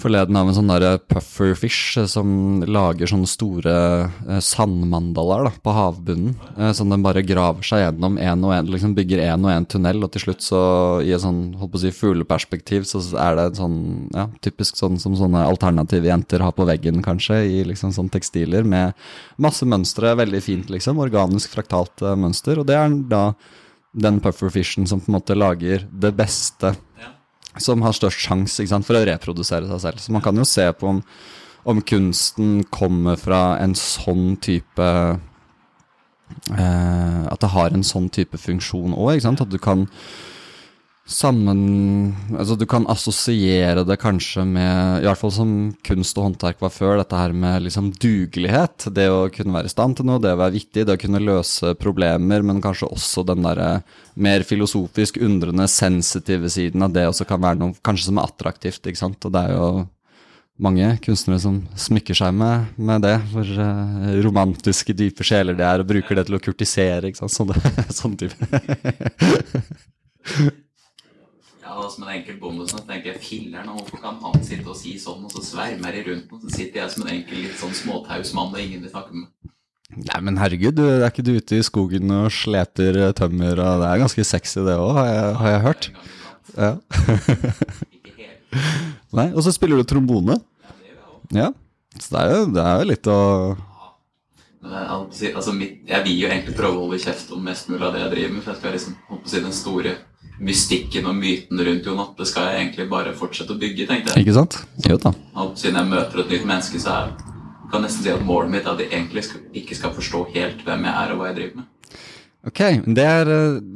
forleden 0.00 0.36
av 0.38 0.48
en 0.48 0.56
sånn 0.56 0.70
der 0.72 1.00
pufferfish 1.10 1.98
eh, 2.00 2.08
som 2.10 2.62
lager 2.66 3.10
sånne 3.10 3.28
store 3.30 3.76
sandmandaler 4.44 4.88
sandmandalaer 4.88 5.44
da, 5.48 5.52
på 5.62 5.74
havbunnen. 5.74 6.36
Eh, 6.56 6.72
som 6.76 6.90
den 6.90 7.02
bare 7.04 7.22
graver 7.26 7.66
seg 7.66 7.82
gjennom 7.82 8.18
én 8.18 8.44
og 8.44 8.54
én, 8.54 8.70
liksom 8.70 8.94
bygger 8.96 9.22
én 9.26 9.44
og 9.44 9.52
én 9.52 9.66
tunnel, 9.68 10.02
og 10.04 10.12
til 10.12 10.26
slutt 10.26 10.44
så, 10.44 10.62
i 11.04 11.12
et 11.14 11.22
sånn 11.22 11.54
holdt 11.58 11.72
på 11.72 11.80
å 11.80 11.82
si 11.82 11.92
fugleperspektiv, 11.94 12.86
så 12.88 13.02
er 13.18 13.38
det 13.38 13.48
sånn, 13.58 13.78
ja, 14.14 14.28
typisk 14.44 14.78
sånn 14.78 14.98
som 15.02 15.16
sånne 15.18 15.44
alternative 15.46 16.10
jenter 16.10 16.44
har 16.44 16.54
på 16.56 16.66
veggen, 16.68 17.02
kanskje, 17.04 17.42
i 17.46 17.62
liksom 17.68 17.92
sånn 17.94 18.10
tekstiler, 18.12 18.66
med 18.68 18.96
masse 19.38 19.66
mønstre, 19.68 20.16
veldig 20.18 20.42
fint, 20.44 20.72
liksom, 20.72 21.00
organisk 21.02 21.54
fraktalt 21.56 22.04
eh, 22.04 22.18
mønster, 22.18 22.60
og 22.60 22.68
det 22.68 22.78
er 22.78 22.98
da 23.10 23.24
den 23.98 24.20
pufferfishen 24.22 24.86
som 24.86 25.00
på 25.00 25.10
en 25.10 25.18
måte 25.18 25.38
lager 25.38 25.86
det 25.90 26.12
beste 26.18 26.76
Ja. 26.98 27.14
Som 27.56 27.82
har 27.82 27.96
størst 27.96 28.20
sjanse 28.26 28.66
for 28.84 28.98
å 28.98 29.04
reprodusere 29.08 29.68
seg 29.70 29.80
selv. 29.82 30.02
Så 30.02 30.12
man 30.14 30.24
kan 30.24 30.36
jo 30.36 30.44
se 30.46 30.66
på 30.72 30.86
om, 30.92 31.02
om 31.64 31.80
kunsten 31.82 32.64
kommer 32.74 33.16
fra 33.20 33.58
en 33.62 33.74
sånn 33.78 34.36
type 34.44 34.88
eh, 36.52 37.22
At 37.28 37.40
det 37.40 37.52
har 37.54 37.72
en 37.72 37.86
sånn 37.86 38.10
type 38.12 38.38
funksjon 38.38 38.94
òg. 38.94 39.24
At 39.24 39.50
du 39.50 39.58
kan 39.58 39.88
sammen 41.08 42.14
Altså 42.36 42.54
du 42.58 42.66
kan 42.68 42.86
assosiere 42.90 43.84
det 43.88 43.96
kanskje 44.00 44.44
med 44.46 45.02
I 45.02 45.08
hvert 45.08 45.20
fall 45.22 45.32
som 45.34 45.52
kunst 45.86 46.18
og 46.20 46.28
håndverk 46.28 46.60
var 46.62 46.72
før, 46.74 46.96
dette 47.00 47.18
her 47.18 47.32
med 47.32 47.64
liksom 47.64 47.90
dugelighet. 47.96 48.88
Det 48.94 49.08
å 49.10 49.26
kunne 49.32 49.56
være 49.56 49.70
i 49.70 49.72
stand 49.72 49.98
til 49.98 50.08
noe, 50.08 50.20
det 50.22 50.34
å 50.36 50.40
være 50.40 50.56
vittig, 50.58 50.84
det 50.86 50.96
å 50.98 51.00
kunne 51.00 51.22
løse 51.24 51.72
problemer, 51.80 52.44
men 52.44 52.62
kanskje 52.64 52.90
også 52.92 53.24
den 53.28 53.46
derre 53.46 53.70
mer 54.20 54.44
filosofisk 54.46 55.20
undrende, 55.24 55.68
sensitive 55.70 56.50
siden 56.52 56.84
av 56.84 56.92
det 56.94 57.06
også 57.08 57.26
kan 57.28 57.42
være 57.42 57.62
noe 57.62 57.78
kanskje 57.86 58.10
som 58.10 58.20
er 58.20 58.28
attraktivt, 58.28 58.84
ikke 58.84 59.00
sant. 59.00 59.24
Og 59.24 59.34
det 59.34 59.44
er 59.46 59.56
jo 59.56 59.70
mange 60.58 60.92
kunstnere 61.04 61.40
som 61.42 61.60
smykker 61.78 62.18
seg 62.18 62.34
med, 62.36 62.70
med 62.76 63.04
det, 63.06 63.16
hvor 63.32 63.46
uh, 63.46 64.08
romantiske, 64.26 64.96
dype 64.98 65.26
sjeler 65.26 65.56
de 65.58 65.66
er, 65.66 65.82
og 65.82 65.90
bruker 65.90 66.18
det 66.18 66.28
til 66.28 66.38
å 66.38 66.42
kurtisere, 66.42 67.10
ikke 67.10 67.24
sant. 67.24 67.36
Sånne, 67.38 67.54
sånn 68.00 68.18
type. 68.18 68.42
Ja, 71.68 71.74
og 71.82 71.90
Som 71.92 72.06
en 72.06 72.14
enkel 72.16 72.38
bonde 72.40 72.64
så 72.70 72.80
tenker 72.80 73.12
jeg 73.12 73.20
filler'n, 73.20 73.68
hvorfor 73.68 74.00
kan 74.00 74.16
han 74.22 74.40
sitte 74.40 74.70
og 74.72 74.76
si 74.78 74.94
sånn, 75.00 75.26
og 75.26 75.34
så 75.34 75.42
svermer 75.44 75.92
de 75.92 76.04
rundt 76.06 76.30
og 76.32 76.40
så 76.40 76.52
sitter 76.54 76.80
jeg 76.80 76.94
som 76.94 77.04
en 77.04 77.12
enkel 77.12 77.42
litt 77.44 77.58
sånn 77.60 77.76
småtaus 77.76 78.32
mann 78.36 78.54
og 78.54 78.62
ingen 78.62 78.86
vil 78.86 78.92
snakke 78.94 79.12
med 79.12 79.26
meg. 79.26 79.52
Nei, 79.98 80.20
men 80.24 80.40
herregud, 80.40 80.78
du, 80.78 80.84
er 80.88 81.04
ikke 81.10 81.26
du 81.26 81.34
ute 81.36 81.58
i 81.58 81.66
skogen 81.66 82.08
og 82.12 82.32
sleper 82.32 82.96
eh, 83.02 83.12
tømmer, 83.16 83.60
og 83.60 83.82
det 83.82 83.90
er 83.90 84.00
ganske 84.00 84.24
sexy 84.30 84.64
det 84.64 84.78
òg, 84.80 84.96
har, 84.96 85.36
har 85.42 85.54
jeg 85.54 85.62
hørt. 85.66 85.90
Ja. 86.56 86.72
Nei, 89.18 89.28
Og 89.34 89.44
så 89.44 89.52
spiller 89.52 89.76
du 89.80 89.88
trombone. 89.88 90.40
Ja. 91.36 91.52
Så 92.00 92.14
det 92.14 92.20
er 92.22 92.32
jo, 92.32 92.42
det 92.56 92.64
er 92.64 92.80
jo 92.80 92.90
litt 92.94 93.12
å 93.12 93.20
altså, 94.68 95.52
mitt, 95.56 95.82
jeg 95.88 96.04
vil 96.04 96.22
jo 96.22 96.28
egentlig 96.32 96.56
prøve 96.56 96.78
å 96.78 96.86
holde 96.86 97.00
kjeft 97.02 97.32
om 97.34 97.44
mest 97.44 97.68
mulig 97.68 97.84
av 97.84 97.92
det 97.92 98.06
jeg 98.06 98.14
driver 98.14 98.34
med, 98.34 98.44
for 98.44 98.54
jeg 98.54 98.60
skal 98.60 98.76
liksom, 98.76 98.96
holdt 99.08 99.24
på 99.24 99.28
å 99.28 99.32
si, 99.32 99.42
den 99.44 99.56
store 99.56 99.98
mystikken 100.44 101.08
og 101.10 101.16
myten 101.18 101.60
rundt 101.66 101.86
Jon 101.88 102.02
Atle 102.02 102.26
skal 102.28 102.48
jeg 102.48 102.60
egentlig 102.62 102.86
bare 102.90 103.14
fortsette 103.18 103.54
å 103.54 103.58
bygge, 103.58 103.88
tenkte 103.88 104.14
jeg. 104.14 104.26
Ikke 104.26 104.36
sant? 104.36 104.60
Jo 104.86 104.98
da. 105.02 105.12
Og 105.34 105.52
på 105.52 105.56
å 105.56 105.58
si, 105.58 105.72
Når 105.72 105.82
jeg 105.82 105.92
møter 105.94 106.22
et 106.22 106.34
nytt 106.34 106.46
menneske, 106.46 106.82
så 106.82 106.94
er, 106.94 107.16
kan 107.70 107.80
jeg 107.80 107.86
nesten 107.88 108.06
si 108.06 108.12
at 108.12 108.24
målet 108.26 108.52
mitt 108.54 108.66
er 108.66 108.76
at 108.76 108.82
de 108.82 108.86
egentlig 108.88 109.24
skal, 109.26 109.42
ikke 109.62 109.78
skal 109.78 109.96
forstå 109.96 110.22
helt 110.36 110.62
hvem 110.66 110.86
jeg 110.88 110.94
er 111.02 111.14
og 111.14 111.20
hva 111.20 111.30
jeg 111.30 111.38
driver 111.40 111.60
med. 111.62 111.74
Ok, 112.48 112.62
det 112.94 113.04
er, 113.04 113.32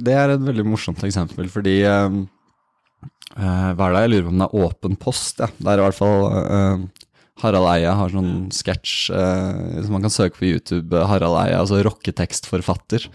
det 0.07 0.15
er 0.17 0.37
et 0.37 0.47
veldig 0.47 0.65
morsomt 0.71 1.03
eksempel, 1.05 1.51
fordi 1.51 1.81
eh, 1.83 2.21
Hva 3.35 3.89
er 3.89 3.97
det 3.97 4.05
jeg 4.05 4.13
lurer 4.13 4.27
på 4.29 4.33
om 4.33 4.43
det 4.43 4.49
er 4.49 4.67
åpen 4.69 4.99
post? 5.01 5.43
Ja. 5.43 5.51
Det 5.59 5.73
er 5.73 5.83
i 5.83 5.87
hvert 5.89 5.99
fall 5.99 6.29
eh, 6.31 6.85
Harald 7.41 7.65
Eia 7.65 7.95
har 7.97 8.11
sånn 8.13 8.51
sketsj 8.53 9.09
eh, 9.17 9.79
som 9.83 9.95
man 9.97 10.05
kan 10.05 10.13
søke 10.13 10.37
på 10.37 10.45
YouTube. 10.51 10.93
eh, 10.95 11.07
Harald 11.09 11.39
Eia, 11.41 11.63
altså 11.63 11.79
rocketekstforfatter. 11.83 13.07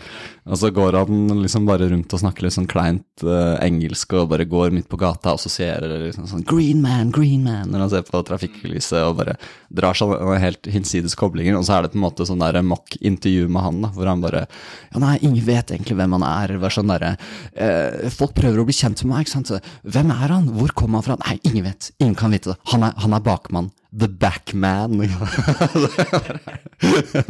Og 0.50 0.58
så 0.58 0.72
går 0.74 0.98
han 0.98 1.30
liksom 1.44 1.68
bare 1.68 1.86
rundt 1.92 2.12
og 2.16 2.22
snakker 2.24 2.48
litt 2.48 2.56
sånn 2.56 2.68
kleint 2.68 3.24
eh, 3.24 3.54
engelsk 3.64 4.16
og 4.18 4.32
bare 4.34 4.48
går 4.50 4.74
midt 4.74 4.90
på 4.90 4.98
gata 5.00 5.36
og 5.36 5.40
assosierer 5.40 6.08
liksom 6.08 6.26
sånn 6.28 6.44
'green 6.50 6.82
man, 6.82 7.12
green 7.14 7.44
man' 7.46 7.70
når 7.70 7.86
han 7.86 7.90
ser 7.94 8.08
på 8.10 8.24
trafikklyset 8.26 9.06
og 9.06 9.20
bare 9.22 9.38
drar 9.70 9.94
sånn 9.94 10.16
helt 10.42 10.66
hinsides 10.66 11.16
koblinger. 11.16 11.56
Og 11.56 11.64
så 11.70 11.78
er 11.78 11.86
det 11.86 11.94
på 11.94 12.02
en 12.02 12.08
måte 12.08 12.26
sånn 12.28 12.42
der 12.42 12.60
mock-intervju 12.66 13.48
med 13.48 13.62
han, 13.62 13.82
da, 13.86 13.94
hvor 13.94 14.08
han 14.10 14.22
bare 14.26 14.48
Ja, 14.94 15.00
nei, 15.00 15.18
ingen 15.22 15.46
vet 15.46 15.72
egentlig 15.72 15.96
hvem 15.96 16.18
han 16.18 16.26
er. 16.26 16.58
Bare 16.58 16.74
sånn 16.74 16.90
derre 16.90 17.18
eh, 17.54 18.10
Folk 18.10 18.34
prøver 18.34 18.60
å 18.60 18.66
bli 18.66 18.74
kjent 18.74 19.04
med 19.06 19.14
meg, 19.14 19.28
ikke 19.28 19.38
sant. 19.38 19.52
Hvem 19.86 20.12
er 20.12 20.34
han? 20.34 20.50
Hvor 20.58 20.74
kom 20.74 20.98
han 20.98 21.04
fra? 21.06 21.18
Nei, 21.28 21.38
ingen 21.44 21.68
vet. 21.70 21.92
Ingen 22.02 22.16
kan 22.18 22.32
vite 22.34 22.56
det. 22.56 22.58
Han 22.74 22.84
er, 22.88 22.98
han 22.98 23.14
er 23.14 23.20
bakmann. 23.22 23.70
The 23.96 24.08
backman. 24.12 25.00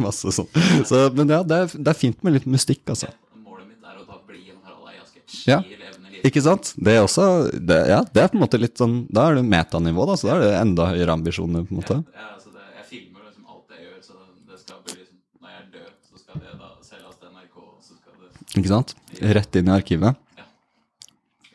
Masse 0.02 0.32
sånn. 0.34 0.48
Så, 0.88 1.04
men 1.14 1.30
ja, 1.30 1.42
det 1.46 1.58
er, 1.62 1.74
det 1.78 1.92
er 1.92 1.98
fint 1.98 2.22
med 2.26 2.34
litt 2.38 2.48
mystikk, 2.50 2.82
altså. 2.92 3.08
Målet 3.44 3.68
mitt 3.70 3.84
er 3.86 4.00
å 4.00 4.02
da 4.08 4.16
bli 4.26 4.40
en 4.50 4.58
Harald 4.66 4.88
Eia-sketsj 4.90 5.44
Ja. 5.50 5.58
i 5.62 5.76
levende 5.78 6.10
liv. 6.16 6.22
Ikke 6.28 6.42
sant? 6.44 6.72
Det 6.76 6.92
er 6.98 7.02
også 7.06 7.24
det, 7.54 7.78
Ja, 7.92 8.00
det 8.10 8.20
er 8.24 8.28
på 8.32 8.36
en 8.40 8.42
måte 8.42 8.58
litt 8.60 8.76
sånn 8.80 8.96
Da 9.14 9.20
er 9.30 9.34
det 9.38 9.44
metanivå, 9.46 10.02
da. 10.10 10.14
Så 10.18 10.24
da 10.28 10.32
er 10.38 10.42
det 10.48 10.54
enda 10.58 10.82
høyere 10.90 11.12
ambisjoner, 11.14 11.60
på 11.68 11.72
en 11.74 11.78
måte. 11.80 11.96
Ja, 12.18 12.26
altså 12.34 12.48
det, 12.54 12.64
jeg 12.80 12.86
filmer 12.90 13.22
liksom 13.28 13.44
alt 13.54 13.68
jeg 13.76 13.82
gjør, 13.86 13.98
så 14.08 14.14
det 14.50 14.58
skal 14.64 14.78
bli 14.82 14.94
liksom 14.98 15.18
Når 15.46 15.50
jeg 15.54 15.64
død, 15.78 15.92
så 16.10 16.14
skal 16.24 16.34
det 16.42 16.52
da 16.64 16.68
selges 16.90 17.16
til 17.22 17.28
NRK, 17.36 17.56
så 17.86 17.92
skal 18.00 18.12
det 18.18 18.26
Ikke 18.62 18.72
sant? 18.74 18.90
Rett 19.38 19.52
inn 19.62 19.70
i 19.70 19.72
arkivet. 19.78 20.12
Ja, 20.38 20.44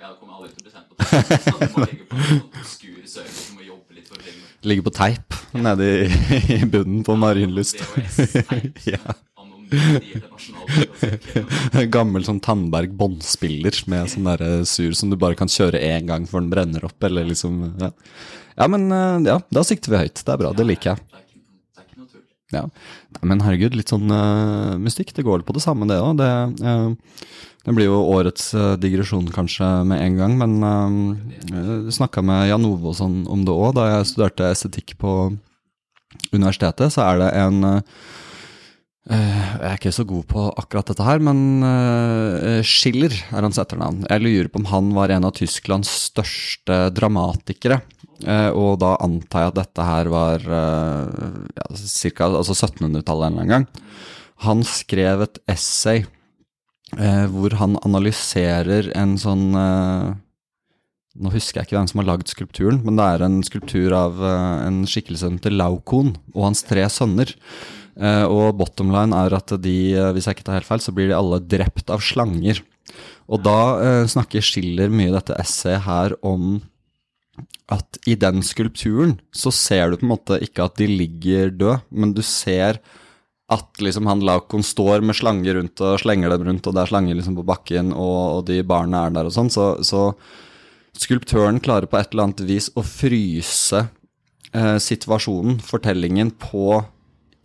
det 0.09 0.15
kommer 0.19 0.33
aldri 0.39 0.49
til 0.55 0.61
å 0.63 0.65
bli 0.65 0.73
sendt 0.73 0.87
på 0.89 0.93
TV, 1.03 1.07
så 1.43 1.55
det 1.59 1.71
må 1.75 1.79
ligge 1.91 2.05
på 2.07 2.13
en 2.15 2.19
sånn 2.31 2.47
obskur 2.63 3.03
server 3.13 3.35
som 3.43 3.53
må 3.59 3.63
jobbe 3.67 3.91
litt 3.99 4.07
for 4.09 4.17
å 4.19 4.21
filme. 4.25 4.47
Ligger 4.63 4.85
på 4.85 4.93
teip 4.95 5.35
nede 5.51 5.87
i, 6.05 6.07
i 6.55 6.65
bunnen 6.65 7.03
på 7.03 7.17
Marienlyst. 7.19 7.81
Ja. 8.87 9.17
Gammel 11.93 12.25
sånn 12.27 12.41
Tandberg 12.43 12.91
båndspiller 12.97 13.77
med 13.91 14.11
sånn 14.11 14.27
derre 14.29 14.51
sur 14.69 14.93
som 14.97 15.11
du 15.11 15.17
bare 15.19 15.37
kan 15.39 15.51
kjøre 15.51 15.81
én 15.81 16.07
gang 16.09 16.23
før 16.29 16.39
den 16.43 16.53
brenner 16.53 16.85
opp, 16.85 16.99
eller 17.03 17.23
liksom 17.29 17.53
Ja, 17.81 17.89
ja 18.59 18.65
men 18.69 18.81
eh, 18.91 19.17
ja, 19.31 19.37
da 19.49 19.61
sikter 19.65 19.91
vi 19.93 20.01
høyt. 20.05 20.21
Det 20.21 20.31
er 20.35 20.41
bra. 20.43 20.51
Det 20.55 20.65
liker 20.67 20.93
jeg. 20.93 20.99
Ja. 22.53 22.63
Nei, 23.17 23.25
men 23.31 23.41
herregud, 23.41 23.73
litt 23.77 23.89
sånn 23.89 24.11
uh, 24.13 24.77
mystikk. 24.81 25.09
Det 25.17 25.25
går 25.25 25.35
vel 25.39 25.47
på 25.47 25.55
det 25.57 25.63
samme, 25.63 25.87
det 25.89 25.97
òg. 25.97 26.13
Det, 26.19 26.29
eh, 26.69 26.89
det 27.63 27.73
blir 27.77 27.87
jo 27.87 28.01
årets 28.11 28.49
eh, 28.59 28.73
digresjon 28.81 29.29
kanskje 29.31 29.67
med 29.87 30.01
en 30.03 30.19
gang, 30.19 30.33
men 30.39 30.55
uh, 30.59 31.53
jeg 31.53 31.95
snakka 31.95 32.23
med 32.25 32.49
Jan 32.49 32.67
Ove 32.67 32.91
og 32.91 32.97
sånn 32.99 33.21
om 33.31 33.45
det 33.47 33.55
òg. 33.55 33.71
Da 33.77 33.87
jeg 33.87 34.09
studerte 34.11 34.49
estetikk 34.51 34.97
på 34.99 35.13
universitetet, 36.33 36.93
så 36.93 37.05
er 37.05 37.21
det 37.21 37.29
en 37.39 37.67
eh, 37.67 37.79
eh, 39.13 39.41
jeg 39.53 39.69
er 39.69 39.79
ikke 39.79 39.95
så 39.95 40.05
god 40.07 40.27
på 40.29 40.45
akkurat 40.61 40.91
dette 40.91 41.07
her, 41.07 41.23
men 41.23 41.65
eh, 41.67 42.61
Schiller 42.67 43.15
er 43.15 43.45
hans 43.45 43.59
etternavn. 43.61 44.05
Jeg 44.09 44.25
lurer 44.25 44.51
på 44.51 44.61
om 44.61 44.69
han 44.71 44.91
var 44.97 45.13
en 45.13 45.27
av 45.29 45.35
Tysklands 45.37 45.91
største 46.09 46.87
dramatikere. 46.95 47.81
Eh, 48.23 48.49
og 48.55 48.77
da 48.83 48.93
antar 49.03 49.45
jeg 49.45 49.53
at 49.53 49.61
dette 49.61 49.87
her 49.87 50.09
var 50.11 50.43
eh, 50.43 51.31
ja, 51.57 51.69
altså 51.69 52.55
1700-tallet 52.55 53.07
en 53.07 53.07
eller 53.07 53.31
annen 53.31 53.55
gang. 53.55 53.69
Han 54.43 54.63
skrev 54.67 55.23
et 55.25 55.39
essay 55.51 56.03
eh, 56.99 57.25
hvor 57.31 57.55
han 57.59 57.77
analyserer 57.85 58.91
en 58.97 59.17
sånn 59.21 59.49
eh, 59.57 60.13
Nå 61.13 61.29
husker 61.29 61.59
jeg 61.59 61.67
ikke 61.67 61.77
hvem 61.77 61.87
som 61.91 61.99
har 62.01 62.07
lagd 62.07 62.31
skulpturen, 62.31 62.79
men 62.81 62.97
det 62.97 63.05
er 63.05 63.21
en 63.21 63.35
skulptur 63.45 63.93
av 63.93 64.17
eh, 64.17 64.63
en 64.65 64.79
skikkelse 64.89 65.29
heter 65.35 65.53
Laukon 65.53 66.15
og 66.33 66.47
hans 66.47 66.63
tre 66.65 66.87
sønner. 66.89 67.35
Eh, 67.93 68.25
og 68.25 68.55
bottom 68.57 68.89
line 68.93 69.13
er 69.13 69.35
at 69.37 69.53
de, 69.61 69.93
eh, 69.93 70.09
hvis 70.15 70.25
jeg 70.25 70.39
ikke 70.39 70.47
tar 70.47 70.57
helt 70.57 70.69
feil, 70.69 70.81
så 70.81 70.93
blir 70.95 71.11
de 71.11 71.17
alle 71.17 71.37
drept 71.45 71.93
av 71.93 72.01
slanger. 72.01 72.63
Og 73.29 73.43
da 73.45 73.59
eh, 73.77 74.05
snakker 74.09 74.41
Schiller 74.41 74.89
mye 74.89 75.13
dette 75.13 75.37
essayet 75.37 75.85
her 75.85 76.17
om 76.25 76.63
at 77.71 78.01
i 78.09 78.17
den 78.19 78.41
skulpturen 78.45 79.15
så 79.33 79.53
ser 79.53 79.91
du 79.91 79.99
på 79.99 80.07
en 80.07 80.13
måte 80.15 80.41
ikke 80.43 80.65
at 80.65 80.81
de 80.81 80.89
ligger 80.89 81.53
døde, 81.53 81.79
men 81.93 82.13
du 82.17 82.21
ser 82.25 82.81
at 83.53 83.81
liksom 83.83 84.07
han 84.09 84.23
Laukon 84.25 84.65
står 84.65 85.03
med 85.05 85.17
slanger 85.17 85.59
rundt 85.59 85.81
og 85.83 85.99
slenger 86.01 86.33
dem 86.33 86.47
rundt, 86.47 86.67
og 86.67 86.75
det 86.75 86.83
er 86.83 86.91
slanger 86.91 87.19
liksom 87.19 87.37
på 87.39 87.45
bakken, 87.47 87.91
og, 87.93 88.19
og 88.37 88.41
de 88.49 88.61
barna 88.67 89.05
er 89.07 89.15
der 89.15 89.29
og 89.29 89.35
sånn, 89.35 89.51
så, 89.53 89.73
så 89.85 90.09
skulptøren 90.97 91.61
klarer 91.63 91.89
på 91.89 91.99
et 91.99 92.11
eller 92.13 92.29
annet 92.29 92.43
vis 92.47 92.69
å 92.77 92.83
fryse 92.85 93.85
eh, 94.53 94.77
situasjonen, 94.81 95.59
fortellingen, 95.63 96.33
på 96.41 96.81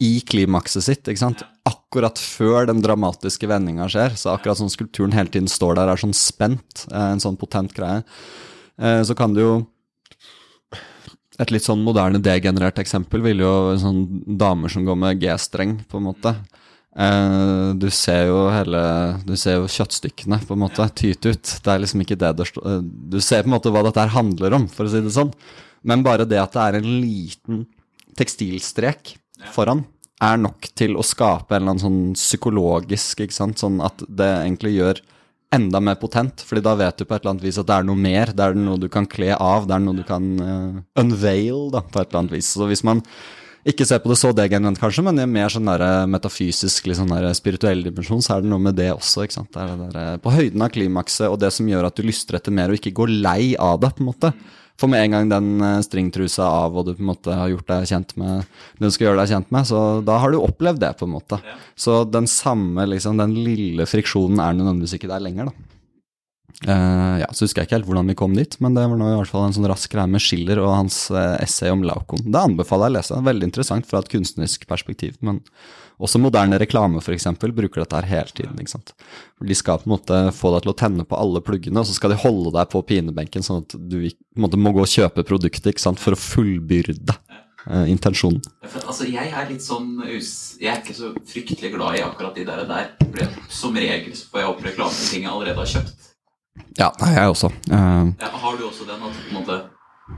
i 0.05 0.19
klimakset 0.23 0.85
sitt, 0.87 1.09
ikke 1.11 1.21
sant? 1.21 1.43
Akkurat 1.67 2.21
før 2.23 2.69
den 2.71 2.83
dramatiske 2.85 3.49
vendinga 3.51 3.89
skjer, 3.91 4.15
så 4.19 4.37
akkurat 4.37 4.61
som 4.61 4.71
skulpturen 4.71 5.17
hele 5.17 5.33
tiden 5.33 5.51
står 5.51 5.79
der, 5.81 5.91
er 5.91 6.01
sånn 6.01 6.15
spent, 6.17 6.87
eh, 6.93 7.11
en 7.15 7.23
sånn 7.23 7.39
potent 7.41 7.75
greie, 7.77 8.05
eh, 8.79 9.03
så 9.03 9.17
kan 9.19 9.35
du 9.35 9.43
jo 9.43 9.53
et 11.39 11.53
litt 11.55 11.67
sånn 11.67 11.85
moderne 11.87 12.21
degenerert 12.23 12.81
eksempel 12.83 13.23
vil 13.23 13.45
jo 13.45 13.53
en 13.73 13.83
sånn 13.83 14.01
damer 14.41 14.73
som 14.73 14.87
går 14.87 14.99
med 14.99 15.21
G-streng, 15.23 15.77
på 15.89 16.01
en 16.01 16.09
måte. 16.09 16.35
Eh, 16.99 17.69
du 17.79 17.87
ser 17.95 18.25
jo 18.27 18.39
hele 18.51 18.81
Du 19.23 19.37
ser 19.39 19.61
jo 19.61 19.69
kjøttstykkene 19.71 20.41
på 20.49 20.57
en 20.57 20.63
måte 20.65 20.87
tyte 20.99 21.31
ut. 21.31 21.53
Det 21.63 21.71
er 21.71 21.83
liksom 21.85 22.03
ikke 22.03 22.17
det 22.19 22.33
det 22.41 22.49
står 22.49 22.81
Du 22.83 23.21
ser 23.23 23.45
på 23.45 23.53
en 23.53 23.55
måte 23.55 23.71
hva 23.71 23.85
dette 23.87 24.03
her 24.03 24.17
handler 24.17 24.57
om, 24.59 24.67
for 24.73 24.89
å 24.89 24.93
si 24.93 25.03
det 25.05 25.15
sånn. 25.15 25.31
Men 25.87 26.03
bare 26.03 26.27
det 26.27 26.41
at 26.43 26.57
det 26.57 26.65
er 26.65 26.81
en 26.81 26.91
liten 27.05 27.63
tekstilstrek 28.19 29.15
foran, 29.55 29.85
er 30.19 30.41
nok 30.43 30.67
til 30.75 30.97
å 30.99 31.05
skape 31.07 31.55
en 31.55 31.63
eller 31.63 31.77
annen 31.77 31.85
sånn 31.85 32.01
psykologisk, 32.19 33.23
ikke 33.23 33.37
sant, 33.37 33.61
sånn 33.63 33.79
at 33.85 34.03
det 34.09 34.27
egentlig 34.41 34.75
gjør 34.75 35.03
enda 35.55 35.81
mer 35.81 35.97
potent, 36.01 36.43
fordi 36.45 36.63
da 36.65 36.75
vet 36.77 36.99
du 36.99 37.07
på 37.07 37.15
et 37.15 37.23
eller 37.23 37.35
annet 37.37 37.47
vis 37.47 37.59
at 37.61 37.69
det 37.69 37.77
er 37.79 37.89
noe 37.89 37.99
mer, 37.99 38.33
det 38.37 38.45
er 38.45 38.57
noe 38.59 38.81
du 38.81 38.89
kan 38.93 39.09
kle 39.09 39.33
av, 39.33 39.67
det 39.69 39.77
er 39.77 39.85
noe 39.85 39.97
du 39.97 40.05
kan 40.07 40.27
uh, 40.43 40.81
unveil, 41.01 41.69
da, 41.73 41.83
på 41.85 42.03
et 42.03 42.11
eller 42.11 42.23
annet 42.23 42.37
vis. 42.37 42.51
Så 42.53 42.69
hvis 42.69 42.85
man 42.85 43.01
ikke 43.69 43.87
ser 43.89 44.01
på 44.03 44.13
det 44.13 44.19
så 44.21 44.31
degenerent, 44.37 44.81
kanskje, 44.81 45.05
men 45.05 45.19
i 45.19 45.25
en 45.25 45.33
mer 45.33 45.53
sånn 45.53 45.69
der 45.69 45.85
metafysisk, 46.11 46.87
litt 46.89 47.01
sånn 47.01 47.11
der 47.13 47.27
spirituell 47.37 47.83
dimensjon, 47.85 48.23
så 48.25 48.37
er 48.37 48.45
det 48.45 48.53
noe 48.53 48.63
med 48.69 48.79
det 48.79 48.91
også. 48.95 49.25
ikke 49.25 49.39
sant? 49.41 49.51
Det 49.55 49.65
er 49.65 49.73
det 49.73 49.91
der, 49.97 50.23
på 50.25 50.33
høyden 50.33 50.65
av 50.65 50.73
klimakset, 50.75 51.27
og 51.29 51.41
det 51.43 51.51
som 51.57 51.69
gjør 51.69 51.89
at 51.89 51.99
du 51.99 52.07
lyster 52.07 52.39
etter 52.39 52.55
mer, 52.55 52.71
og 52.73 52.81
ikke 52.81 52.97
går 53.01 53.13
lei 53.25 53.53
av 53.61 53.81
det, 53.83 53.93
på 53.97 54.05
en 54.05 54.11
måte. 54.13 54.33
For 54.79 54.91
med 54.91 55.03
en 55.03 55.15
gang 55.17 55.31
den 55.31 55.63
eh, 55.65 55.81
stringtrusa 55.83 56.47
av, 56.47 56.77
og 56.79 56.87
du 56.87 56.93
på 56.95 57.03
en 57.03 57.11
måte 57.11 57.35
har 57.35 57.51
gjort 57.51 57.71
deg 57.71 57.89
kjent 57.91 58.15
med 58.21 58.45
det 58.79 58.87
du 58.87 58.95
skal 58.95 59.09
gjøre 59.09 59.23
deg 59.25 59.33
kjent 59.33 59.49
med, 59.55 59.67
så 59.67 59.81
da 60.07 60.21
har 60.23 60.31
du 60.31 60.39
opplevd 60.39 60.83
det, 60.85 60.93
på 61.01 61.09
en 61.09 61.17
måte. 61.17 61.41
Ja. 61.43 61.57
Så 61.75 62.05
den 62.07 62.31
samme, 62.31 62.87
liksom, 62.93 63.19
den 63.19 63.35
lille 63.43 63.89
friksjonen 63.91 64.39
er 64.45 64.55
nødvendigvis 64.55 64.95
ikke 64.99 65.11
der 65.11 65.25
lenger, 65.25 65.51
da. 65.51 65.69
Uh, 66.67 67.21
ja, 67.21 67.27
så 67.31 67.45
husker 67.45 67.63
jeg 67.63 67.69
ikke 67.69 67.77
helt 67.77 67.87
hvordan 67.87 68.09
vi 68.11 68.17
kom 68.19 68.33
dit, 68.35 68.57
men 68.59 68.75
det 68.75 68.83
var 68.91 68.99
nå 68.99 69.13
i 69.13 69.19
hvert 69.21 69.31
fall 69.31 69.45
en 69.47 69.53
sånn 69.55 69.69
rask 69.71 69.93
greie 69.93 70.11
med 70.11 70.23
Schiller 70.25 70.59
og 70.59 70.73
hans 70.75 71.05
uh, 71.15 71.37
essay 71.39 71.71
om 71.71 71.85
Laukon. 71.87 72.25
Det 72.27 72.41
anbefaler 72.41 72.89
jeg 72.89 72.95
å 72.95 72.97
lese. 72.97 73.19
Veldig 73.29 73.47
interessant 73.47 73.87
fra 73.87 74.01
et 74.03 74.11
kunstnerisk 74.11 74.67
perspektiv. 74.71 75.15
Men 75.23 75.39
også 75.99 76.21
moderne 76.23 76.59
reklame, 76.61 77.01
for 77.03 77.15
eksempel, 77.15 77.53
bruker 77.55 77.83
dette 77.83 77.99
her 77.99 78.07
hele 78.07 78.35
tiden. 78.35 78.59
ikke 78.61 78.71
sant? 78.71 78.93
De 79.43 79.57
skal 79.59 79.81
på 79.83 79.89
en 79.89 79.95
måte 79.97 80.19
få 80.35 80.53
deg 80.55 80.65
til 80.65 80.73
å 80.73 80.79
tenne 80.79 81.07
på 81.09 81.19
alle 81.19 81.43
pluggene, 81.45 81.83
og 81.83 81.89
så 81.89 81.97
skal 81.97 82.15
de 82.15 82.21
holde 82.23 82.55
deg 82.55 82.71
på 82.71 82.83
pinebenken, 82.87 83.43
sånn 83.43 83.65
at 83.65 83.75
du 83.75 83.99
på 84.07 84.39
en 84.39 84.47
måte 84.47 84.61
må 84.61 84.73
gå 84.77 84.85
og 84.85 84.93
kjøpe 84.93 85.27
produktet 85.27 85.73
ikke 85.73 85.83
sant? 85.83 85.99
for 85.99 86.15
å 86.15 86.21
fullbyrde 86.21 87.17
eh, 87.67 87.87
intensjonen. 87.91 88.43
For, 88.63 88.85
altså, 88.87 89.09
jeg 89.11 89.33
er 89.35 89.49
litt 89.51 89.65
sånn. 89.65 89.97
Jeg 90.07 90.71
er 90.71 90.79
ikke 90.79 90.95
så 90.95 91.11
fryktelig 91.27 91.73
glad 91.75 91.99
i 91.99 92.05
akkurat 92.07 92.39
de 92.39 92.47
der. 92.47 92.63
der. 92.69 93.35
Som 93.51 93.75
regel 93.75 94.15
så 94.15 94.31
får 94.31 94.45
jeg 94.45 94.53
opp 94.53 94.63
reklame 94.69 94.95
for 94.95 95.11
ting 95.11 95.27
jeg 95.27 95.33
allerede 95.33 95.65
har 95.65 95.73
kjøpt. 95.75 96.07
Ja, 96.79 96.93
jeg 97.11 97.35
også. 97.35 97.51
Uh, 97.71 98.15
Ja, 98.21 98.31
har 98.31 98.59
du 98.59 98.69
også 98.69 98.87
den 98.87 99.03
at 99.03 99.19
måte, 99.35 99.59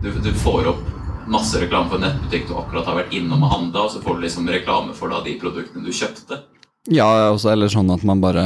du, 0.02 0.12
du 0.20 0.32
får 0.44 0.74
opp 0.74 1.09
masse 1.28 1.60
reklame 1.60 1.90
for 1.90 2.00
en 2.00 2.06
nettbutikk 2.08 2.48
du 2.48 2.54
akkurat 2.56 2.88
har 2.88 2.98
vært 3.02 3.12
innom 3.16 3.44
og 3.44 3.52
handla, 3.52 3.84
og 3.84 3.92
så 3.92 4.00
får 4.04 4.16
du 4.16 4.24
liksom 4.24 4.48
reklame 4.48 4.96
for 4.96 5.12
da 5.12 5.20
de 5.26 5.36
produktene 5.40 5.84
du 5.84 5.92
kjøpte? 5.92 6.40
Ja, 6.88 7.06
også, 7.28 7.50
eller 7.52 7.68
sånn 7.68 7.90
at 7.92 8.06
man 8.08 8.22
bare 8.22 8.42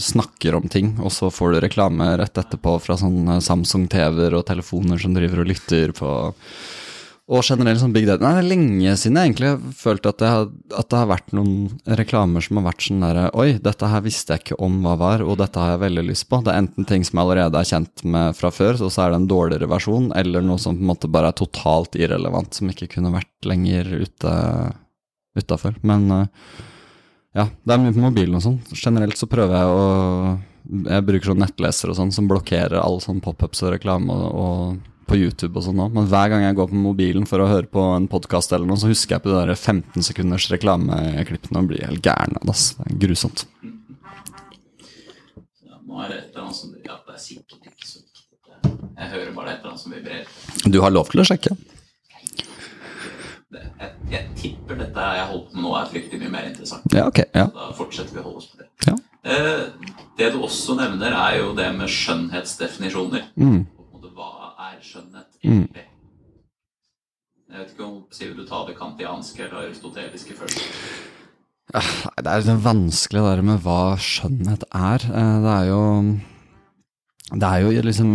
snakker 0.00 0.56
om 0.56 0.70
ting, 0.72 0.94
og 1.04 1.12
så 1.12 1.28
får 1.30 1.52
du 1.52 1.60
reklame 1.66 2.14
rett 2.16 2.38
etterpå 2.40 2.78
fra 2.80 2.96
sånne 2.96 3.42
Samsung 3.44 3.84
TV-er 3.92 4.38
og 4.38 4.46
telefoner 4.48 4.98
som 5.02 5.12
driver 5.16 5.42
og 5.42 5.50
lytter 5.52 5.92
på 5.96 6.14
Og 7.24 7.40
generelt 7.40 7.80
sånn 7.80 7.94
big 7.94 8.04
data. 8.04 8.20
Nei, 8.20 8.34
det 8.36 8.42
er 8.42 8.50
lenge 8.50 8.94
siden 9.00 9.16
jeg 9.16 9.30
egentlig 9.30 9.48
har 9.54 9.76
følt 9.78 10.06
at 10.10 10.20
har, 10.28 10.50
at 10.76 10.88
det 10.92 10.98
har 11.00 11.08
vært 11.08 11.30
noen 11.32 11.70
reklamer 11.96 12.44
som 12.44 12.58
har 12.60 12.66
vært 12.66 12.84
sånn 12.84 13.00
derre 13.00 13.22
Oi, 13.40 13.54
dette 13.64 13.88
her 13.88 14.04
visste 14.04 14.36
jeg 14.36 14.42
ikke 14.42 14.58
om 14.66 14.76
hva 14.84 14.92
var, 15.00 15.24
og 15.24 15.38
dette 15.40 15.62
har 15.62 15.72
jeg 15.72 15.82
veldig 15.86 16.04
lyst 16.10 16.28
på. 16.28 16.42
Det 16.44 16.52
er 16.52 16.60
enten 16.60 16.88
ting 16.90 17.06
som 17.08 17.16
jeg 17.16 17.24
allerede 17.24 17.62
er 17.62 17.70
kjent 17.70 18.04
med 18.04 18.36
fra 18.36 18.52
før, 18.52 18.76
og 18.76 18.92
så 18.92 19.06
er 19.06 19.14
det 19.14 19.22
en 19.22 19.30
dårligere 19.32 19.70
versjon, 19.72 20.12
eller 20.20 20.44
noe 20.44 20.60
som 20.60 20.76
på 20.76 20.84
en 20.84 20.92
måte 20.92 21.12
bare 21.16 21.32
er 21.32 21.40
totalt 21.40 21.96
irrelevant, 21.96 22.52
som 22.60 22.68
ikke 22.68 22.92
kunne 22.98 23.16
vært 23.16 23.48
lenger 23.48 23.88
ute 24.04 24.36
utafor. 25.40 25.80
Men 25.80 26.08
eh, 26.12 26.26
ja, 27.40 27.48
det 27.48 27.72
er 27.72 27.84
mye 27.86 27.96
på 27.96 28.04
mobilen 28.04 28.36
og 28.36 28.44
sånn. 28.44 28.60
Generelt 28.76 29.16
så 29.16 29.30
prøver 29.30 29.62
jeg 29.62 29.72
å 29.72 29.86
Jeg 30.92 31.04
bruker 31.04 31.32
sånn 31.32 31.42
nettleser 31.42 31.90
og 31.92 31.96
sånn 31.98 32.12
som 32.12 32.28
blokkerer 32.28 32.78
all 32.80 33.00
sånn 33.00 33.24
pop-ups 33.24 33.64
og 33.64 33.74
reklame 33.74 34.12
og, 34.12 34.28
og 34.44 34.92
på 35.08 35.18
YouTube 35.18 35.58
og 35.60 35.64
sånn 35.66 35.80
òg. 35.84 35.92
Men 35.96 36.08
hver 36.10 36.30
gang 36.32 36.42
jeg 36.46 36.56
går 36.58 36.68
på 36.70 36.80
mobilen 36.80 37.26
for 37.28 37.42
å 37.44 37.48
høre 37.50 37.68
på 37.70 37.82
en 37.96 38.08
podkast 38.10 38.52
eller 38.56 38.68
noe, 38.68 38.80
så 38.80 38.90
husker 38.90 39.16
jeg 39.16 39.24
på 39.24 39.32
de 39.32 39.36
der 39.40 39.54
15 39.54 40.06
sekunders 40.06 40.48
reklameklippene 40.52 41.62
og 41.62 41.70
blir 41.72 41.84
helt 41.86 42.04
gæren 42.04 42.38
av 42.40 42.48
det. 42.50 42.56
er 42.86 42.98
grusomt. 43.04 43.46
Ja, 45.64 45.78
nå 45.84 46.02
er 46.04 46.08
det 46.12 46.18
et 46.18 46.28
eller 46.34 46.46
annet 46.46 46.58
som 46.60 46.74
Ja, 46.84 46.98
det 47.06 47.14
er 47.16 47.22
sikkert 47.22 47.70
ikke 47.70 47.88
så 47.88 48.00
viktig. 48.00 48.10
Jeg 48.94 49.10
hører 49.14 49.32
bare 49.36 49.46
det 49.48 49.54
et 49.54 49.60
eller 49.64 49.72
annet 49.74 49.84
som 49.84 49.94
vibrerer. 49.94 50.26
Du 50.72 50.80
har 50.82 50.92
lov 50.94 51.10
til 51.12 51.20
å 51.22 51.28
sjekke. 51.28 51.56
Jeg, 53.54 53.90
jeg 54.10 54.30
tipper 54.38 54.78
dette 54.80 55.02
jeg 55.14 55.26
holder 55.30 55.50
på 55.50 55.54
med 55.58 55.62
nå, 55.62 55.72
er 55.78 55.90
fryktelig 55.92 56.20
mye 56.24 56.32
mer 56.32 56.46
interessant. 56.48 56.86
Ja, 56.94 57.04
ok. 57.06 57.20
Ja. 57.34 57.46
Da 57.54 57.68
fortsetter 57.78 58.16
vi 58.16 58.22
å 58.22 58.26
holde 58.26 58.40
oss 58.42 58.48
på 58.50 58.62
det. 58.62 58.70
ja. 58.88 58.96
Eh, 59.24 59.62
det 60.18 60.26
du 60.34 60.42
også 60.44 60.74
nevner, 60.76 61.14
er 61.16 61.38
jo 61.40 61.54
det 61.56 61.70
med 61.74 61.88
skjønnhetsdefinisjoner. 61.90 63.22
Mm. 63.40 63.62
Skjønnhet 64.84 65.40
egentlig? 65.42 65.88
Jeg 67.54 67.60
vet 67.60 67.74
ikke 67.74 67.86
om 67.86 67.98
Sier 68.14 68.32
du 68.34 68.46
tar 68.48 68.64
det 68.68 68.78
kantianske 68.78 69.44
eller 69.44 69.66
aristoteliske 69.68 70.36
først? 70.38 70.64
Det 71.74 72.30
er 72.30 72.42
litt 72.44 72.64
vanskelig 72.64 73.20
det 73.22 73.30
der 73.30 73.44
med 73.46 73.62
hva 73.64 73.94
skjønnhet 74.00 74.66
er. 74.70 75.04
Eh, 75.08 75.36
Det 75.44 75.52
er 75.52 75.68
jo 75.70 75.82
Det 77.32 77.48
er 77.48 77.62
jo 77.62 77.84
liksom 77.86 78.10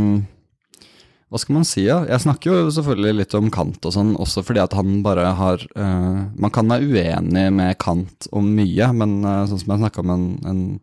Hva 1.30 1.38
skal 1.38 1.56
man 1.56 1.66
si, 1.68 1.84
ja? 1.86 2.04
Jeg 2.10 2.24
snakker 2.26 2.52
jo 2.52 2.72
selvfølgelig 2.74 3.16
litt 3.20 3.34
om 3.38 3.52
Kant 3.54 3.86
og 3.86 3.94
sånn, 3.94 4.16
også 4.18 4.42
fordi 4.46 4.64
at 4.64 4.74
han 4.74 5.04
bare 5.06 5.28
har 5.38 5.66
uh, 5.78 6.26
Man 6.34 6.52
kan 6.52 6.70
være 6.70 6.90
uenig 6.90 7.46
med 7.54 7.78
Kant 7.78 8.28
om 8.32 8.50
mye, 8.56 8.92
men 8.98 9.20
uh, 9.26 9.46
sånn 9.46 9.62
som 9.62 9.76
jeg 9.76 9.84
snakka 9.84 10.04
med 10.04 10.16
en, 10.16 10.30
en 10.50 10.80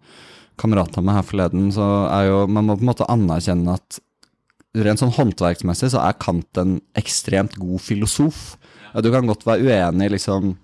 kamerat 0.56 0.96
av 0.96 1.04
meg 1.04 1.18
her 1.18 1.26
forleden, 1.26 1.72
så 1.74 2.06
er 2.12 2.30
jo 2.30 2.44
Man 2.46 2.68
må 2.68 2.78
på 2.78 2.86
en 2.86 2.92
måte 2.92 3.10
anerkjenne 3.10 3.74
at 3.74 3.98
rent 4.84 5.00
sånn 5.00 5.14
håndverksmessig 5.16 5.92
så 5.94 6.02
er 6.04 6.18
Kant 6.20 6.60
en 6.60 6.78
ekstremt 6.98 7.56
god 7.60 7.80
filosof. 7.84 8.56
Du 9.02 9.10
kan 9.12 9.28
godt 9.28 9.44
være 9.46 9.66
uenig 9.66 10.08
i 10.08 10.14
liksom 10.16 10.54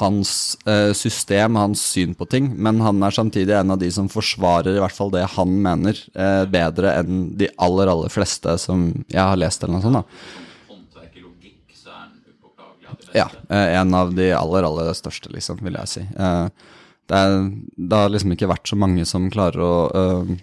hans 0.00 0.58
eh, 0.66 0.92
system, 0.92 1.56
hans 1.56 1.82
syn 1.92 2.14
på 2.18 2.26
ting, 2.30 2.48
men 2.58 2.80
han 2.82 3.02
er 3.06 3.14
samtidig 3.14 3.54
en 3.54 3.74
av 3.74 3.78
de 3.78 3.90
som 3.94 4.08
forsvarer 4.10 4.74
i 4.74 4.82
hvert 4.82 4.94
fall 4.94 5.12
det 5.14 5.22
han 5.36 5.52
mener, 5.62 5.98
eh, 6.18 6.42
bedre 6.50 6.96
enn 7.00 7.28
de 7.38 7.48
aller, 7.62 7.90
aller 7.92 8.12
fleste 8.12 8.56
som 8.62 8.88
jeg 9.06 9.22
har 9.22 9.38
lest 9.38 9.62
eller 9.62 9.76
noe 9.76 9.84
sånt. 9.84 10.00
da. 10.00 10.32
Håndverk 10.72 11.12
i 11.14 11.22
logikk, 11.22 11.60
så 11.76 11.92
er 11.92 12.00
han 12.00 12.16
upåklagelig 12.18 12.90
av 12.90 12.96
de 12.96 13.04
beste. 13.04 13.14
Ja, 13.18 13.28
eh, 13.46 13.76
en 13.80 13.94
av 13.94 14.14
de 14.18 14.32
aller, 14.34 14.66
aller 14.66 14.90
største, 14.98 15.30
liksom, 15.34 15.62
vil 15.62 15.78
jeg 15.78 15.92
si. 15.92 16.02
Eh, 16.02 16.74
det, 17.06 17.22
er, 17.22 17.38
det 17.76 18.02
har 18.02 18.10
liksom 18.10 18.34
ikke 18.34 18.50
vært 18.50 18.66
så 18.72 18.80
mange 18.80 19.06
som 19.06 19.30
klarer 19.30 19.62
å, 19.62 19.76
eh, 20.02 20.34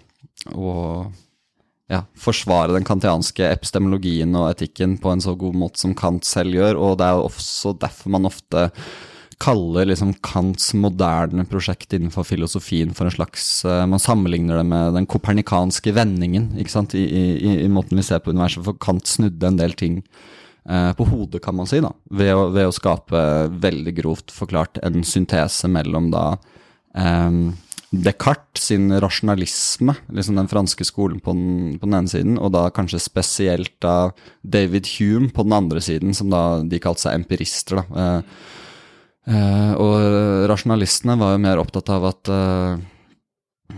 å 0.56 0.72
ja, 1.92 2.04
forsvare 2.16 2.72
den 2.72 2.86
kantianske 2.86 3.48
epistemologien 3.50 4.32
og 4.38 4.50
etikken 4.54 4.96
på 5.00 5.12
en 5.12 5.22
så 5.24 5.34
god 5.38 5.56
måte 5.58 5.82
som 5.82 5.92
Kant 5.96 6.24
selv 6.28 6.56
gjør, 6.56 6.78
og 6.80 7.00
det 7.00 7.08
er 7.08 7.18
jo 7.18 7.26
også 7.28 7.74
derfor 7.80 8.14
man 8.14 8.30
ofte 8.30 8.68
kaller 9.42 9.88
liksom 9.88 10.14
Kants 10.24 10.70
moderne 10.78 11.44
prosjekt 11.50 11.92
innenfor 11.92 12.24
filosofien 12.24 12.94
for 12.96 13.08
en 13.08 13.16
slags 13.16 13.48
eh, 13.66 13.82
Man 13.90 14.00
sammenligner 14.00 14.60
det 14.60 14.66
med 14.70 14.94
den 14.94 15.08
kopernikanske 15.10 15.92
vendingen 15.96 16.52
ikke 16.60 16.72
sant, 16.72 16.94
i, 16.96 17.02
i, 17.04 17.56
i 17.64 17.68
måten 17.72 17.98
vi 17.98 18.06
ser 18.06 18.22
på 18.24 18.32
universet, 18.32 18.64
for 18.64 18.78
Kant 18.80 19.10
snudde 19.10 19.50
en 19.50 19.58
del 19.60 19.76
ting 19.76 20.00
eh, 20.00 20.92
på 20.96 21.08
hodet, 21.10 21.42
kan 21.44 21.58
man 21.58 21.68
si, 21.68 21.82
da, 21.84 21.92
ved 22.14 22.32
å, 22.32 22.48
ved 22.54 22.70
å 22.70 22.74
skape 22.74 23.24
veldig 23.66 23.96
grovt 23.98 24.32
forklart 24.32 24.80
en 24.86 25.02
syntese 25.04 25.68
mellom 25.68 26.08
da 26.14 26.26
eh, 26.96 27.42
Descartes 28.02 28.68
sin 28.70 28.88
rasjonalisme, 29.00 29.94
liksom 30.14 30.38
den 30.38 30.48
franske 30.50 30.86
skolen 30.88 31.20
på 31.22 31.34
den, 31.36 31.76
på 31.78 31.86
den 31.86 31.98
ene 31.98 32.10
siden, 32.10 32.38
og 32.40 32.54
da 32.54 32.66
kanskje 32.74 33.02
spesielt 33.02 33.74
da 33.84 34.10
David 34.42 34.88
Hume 34.96 35.30
på 35.34 35.44
den 35.46 35.56
andre 35.56 35.82
siden, 35.84 36.14
som 36.16 36.32
da 36.32 36.62
de 36.64 36.80
kalte 36.82 37.06
seg 37.06 37.20
empirister. 37.20 37.82
da. 37.82 38.02
Eh, 38.02 39.36
eh, 39.36 39.72
og 39.78 40.48
rasjonalistene 40.50 41.18
var 41.20 41.36
jo 41.36 41.44
mer 41.44 41.62
opptatt 41.62 41.92
av 41.92 42.08
at 42.10 42.32
eh, 42.32 42.82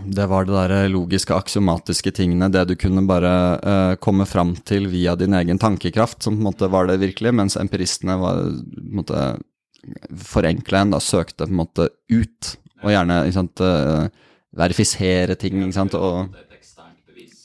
det 0.07 0.25
var 0.27 0.45
det 0.45 0.55
der 0.55 0.89
logiske, 0.91 1.35
aksiomatiske 1.35 2.11
tingene, 2.11 2.51
det 2.51 2.65
du 2.67 2.75
kunne 2.79 3.05
bare 3.07 3.33
eh, 3.57 3.93
komme 4.03 4.27
fram 4.27 4.55
til 4.67 4.89
via 4.91 5.15
din 5.15 5.35
egen 5.35 5.59
tankekraft, 5.59 6.21
som 6.23 6.35
på 6.35 6.41
en 6.41 6.49
måte 6.49 6.71
var 6.71 6.89
det 6.89 6.99
virkelige, 7.01 7.35
mens 7.35 7.57
empiristene 7.59 8.17
var 8.19 8.41
på 8.43 8.83
en 8.83 8.97
måte 9.01 9.27
forenkla 10.27 10.83
en, 10.83 10.95
da 10.95 10.99
søkte 11.03 11.45
på 11.45 11.53
en 11.53 11.61
måte 11.61 11.89
ut, 12.11 12.55
og 12.83 12.93
gjerne 12.93 13.21
sant, 13.33 13.63
eh, 13.63 14.07
verifisere 14.57 15.37
ting, 15.39 15.61
ikke 15.63 15.77
sant, 15.77 15.97
og 15.97 16.43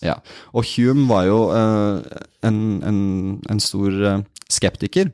ja. 0.02 0.16
Og 0.50 0.66
Hume 0.74 1.06
var 1.06 1.26
jo 1.28 1.40
eh, 1.54 2.22
en, 2.48 2.58
en, 2.82 3.02
en 3.50 3.60
stor 3.62 3.98
eh, 4.10 4.24
skeptiker, 4.50 5.12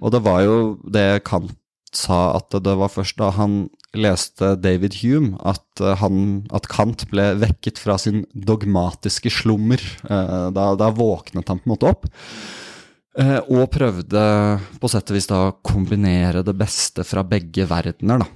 og 0.00 0.14
det 0.14 0.22
var 0.24 0.44
jo 0.46 0.54
det 0.88 1.22
Kant 1.28 1.52
sa, 1.92 2.38
at 2.38 2.54
det 2.54 2.76
var 2.78 2.92
først 2.92 3.18
da 3.18 3.32
han 3.34 3.64
leste 3.98 4.54
David 4.62 4.94
Hume, 5.02 5.34
at, 5.42 5.82
han, 5.98 6.44
at 6.54 6.68
Kant 6.70 7.02
ble 7.10 7.32
vekket 7.42 7.80
fra 7.82 7.96
sin 7.98 8.22
dogmatiske 8.30 9.32
slummer. 9.34 9.82
Da, 10.06 10.68
da 10.78 10.90
våknet 10.94 11.50
han 11.50 11.58
på 11.58 11.66
en 11.66 11.72
måte 11.72 11.90
opp. 11.90 12.06
Og 13.50 13.64
prøvde 13.74 14.22
på 14.78 14.92
sett 14.92 15.10
og 15.10 15.18
vis 15.18 15.26
da 15.26 15.40
å 15.48 15.56
kombinere 15.66 16.44
det 16.46 16.54
beste 16.54 17.02
fra 17.02 17.26
begge 17.26 17.66
verdener, 17.66 18.22
da. 18.22 18.30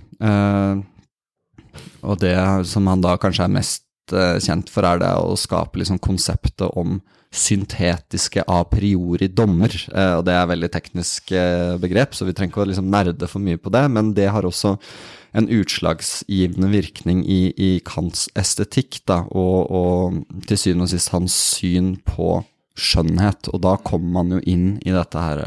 Og 2.05 2.21
det 2.23 2.37
som 2.71 2.87
han 2.91 3.03
da 3.05 3.17
kanskje 3.21 3.49
er 3.49 3.57
mest 3.57 4.15
eh, 4.15 4.39
kjent 4.45 4.71
for, 4.73 4.87
er 4.87 5.03
det 5.03 5.11
å 5.19 5.35
skape 5.39 5.81
liksom 5.81 6.01
konseptet 6.05 6.69
om 6.75 7.01
syntetiske 7.35 8.45
a 8.47 8.61
priori 8.71 9.29
dommer. 9.29 9.75
Eh, 9.91 10.15
og 10.19 10.25
det 10.29 10.37
er 10.39 10.49
veldig 10.51 10.71
teknisk 10.73 11.35
eh, 11.35 11.75
begrep, 11.83 12.15
så 12.15 12.29
vi 12.29 12.35
trenger 12.37 12.55
ikke 12.55 12.65
å 12.65 12.71
liksom 12.71 12.91
nerde 12.93 13.29
for 13.31 13.43
mye 13.43 13.61
på 13.61 13.73
det, 13.75 13.85
men 13.91 14.15
det 14.17 14.31
har 14.35 14.47
også 14.47 14.77
en 15.35 15.49
utslagsgivende 15.51 16.71
virkning 16.71 17.25
i, 17.27 17.51
i 17.59 17.71
Kants 17.87 18.29
estetikk, 18.39 19.01
da, 19.11 19.25
og, 19.35 19.71
og 19.75 20.45
til 20.47 20.61
syvende 20.61 20.87
og 20.87 20.93
sist 20.95 21.11
hans 21.15 21.35
syn 21.57 21.97
på 22.07 22.37
skjønnhet. 22.79 23.51
Og 23.51 23.65
da 23.67 23.75
kommer 23.83 24.21
man 24.21 24.37
jo 24.37 24.43
inn 24.47 24.69
i 24.87 24.95
dette 24.95 25.27
her 25.27 25.43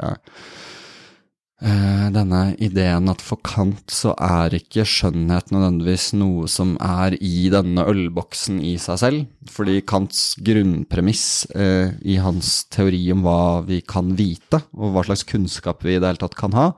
denne 2.14 2.42
ideen 2.62 3.10
at 3.10 3.22
for 3.26 3.42
Kant 3.42 3.90
så 3.94 4.12
er 4.22 4.54
ikke 4.54 4.86
skjønnhet 4.86 5.50
nødvendigvis 5.50 6.12
noe 6.18 6.46
som 6.52 6.76
er 6.84 7.16
i 7.18 7.48
denne 7.54 7.86
ølboksen 7.90 8.60
i 8.62 8.76
seg 8.82 9.00
selv. 9.02 9.26
Fordi 9.50 9.80
Kants 9.88 10.36
grunnpremiss 10.46 11.48
eh, 11.58 11.96
i 12.06 12.20
hans 12.22 12.68
teori 12.74 13.02
om 13.16 13.26
hva 13.26 13.64
vi 13.66 13.82
kan 13.82 14.14
vite, 14.20 14.62
og 14.78 14.94
hva 14.94 15.06
slags 15.08 15.26
kunnskap 15.28 15.82
vi 15.86 15.96
i 15.96 16.02
det 16.02 16.12
hele 16.12 16.22
tatt 16.22 16.38
kan 16.38 16.54
ha, 16.58 16.72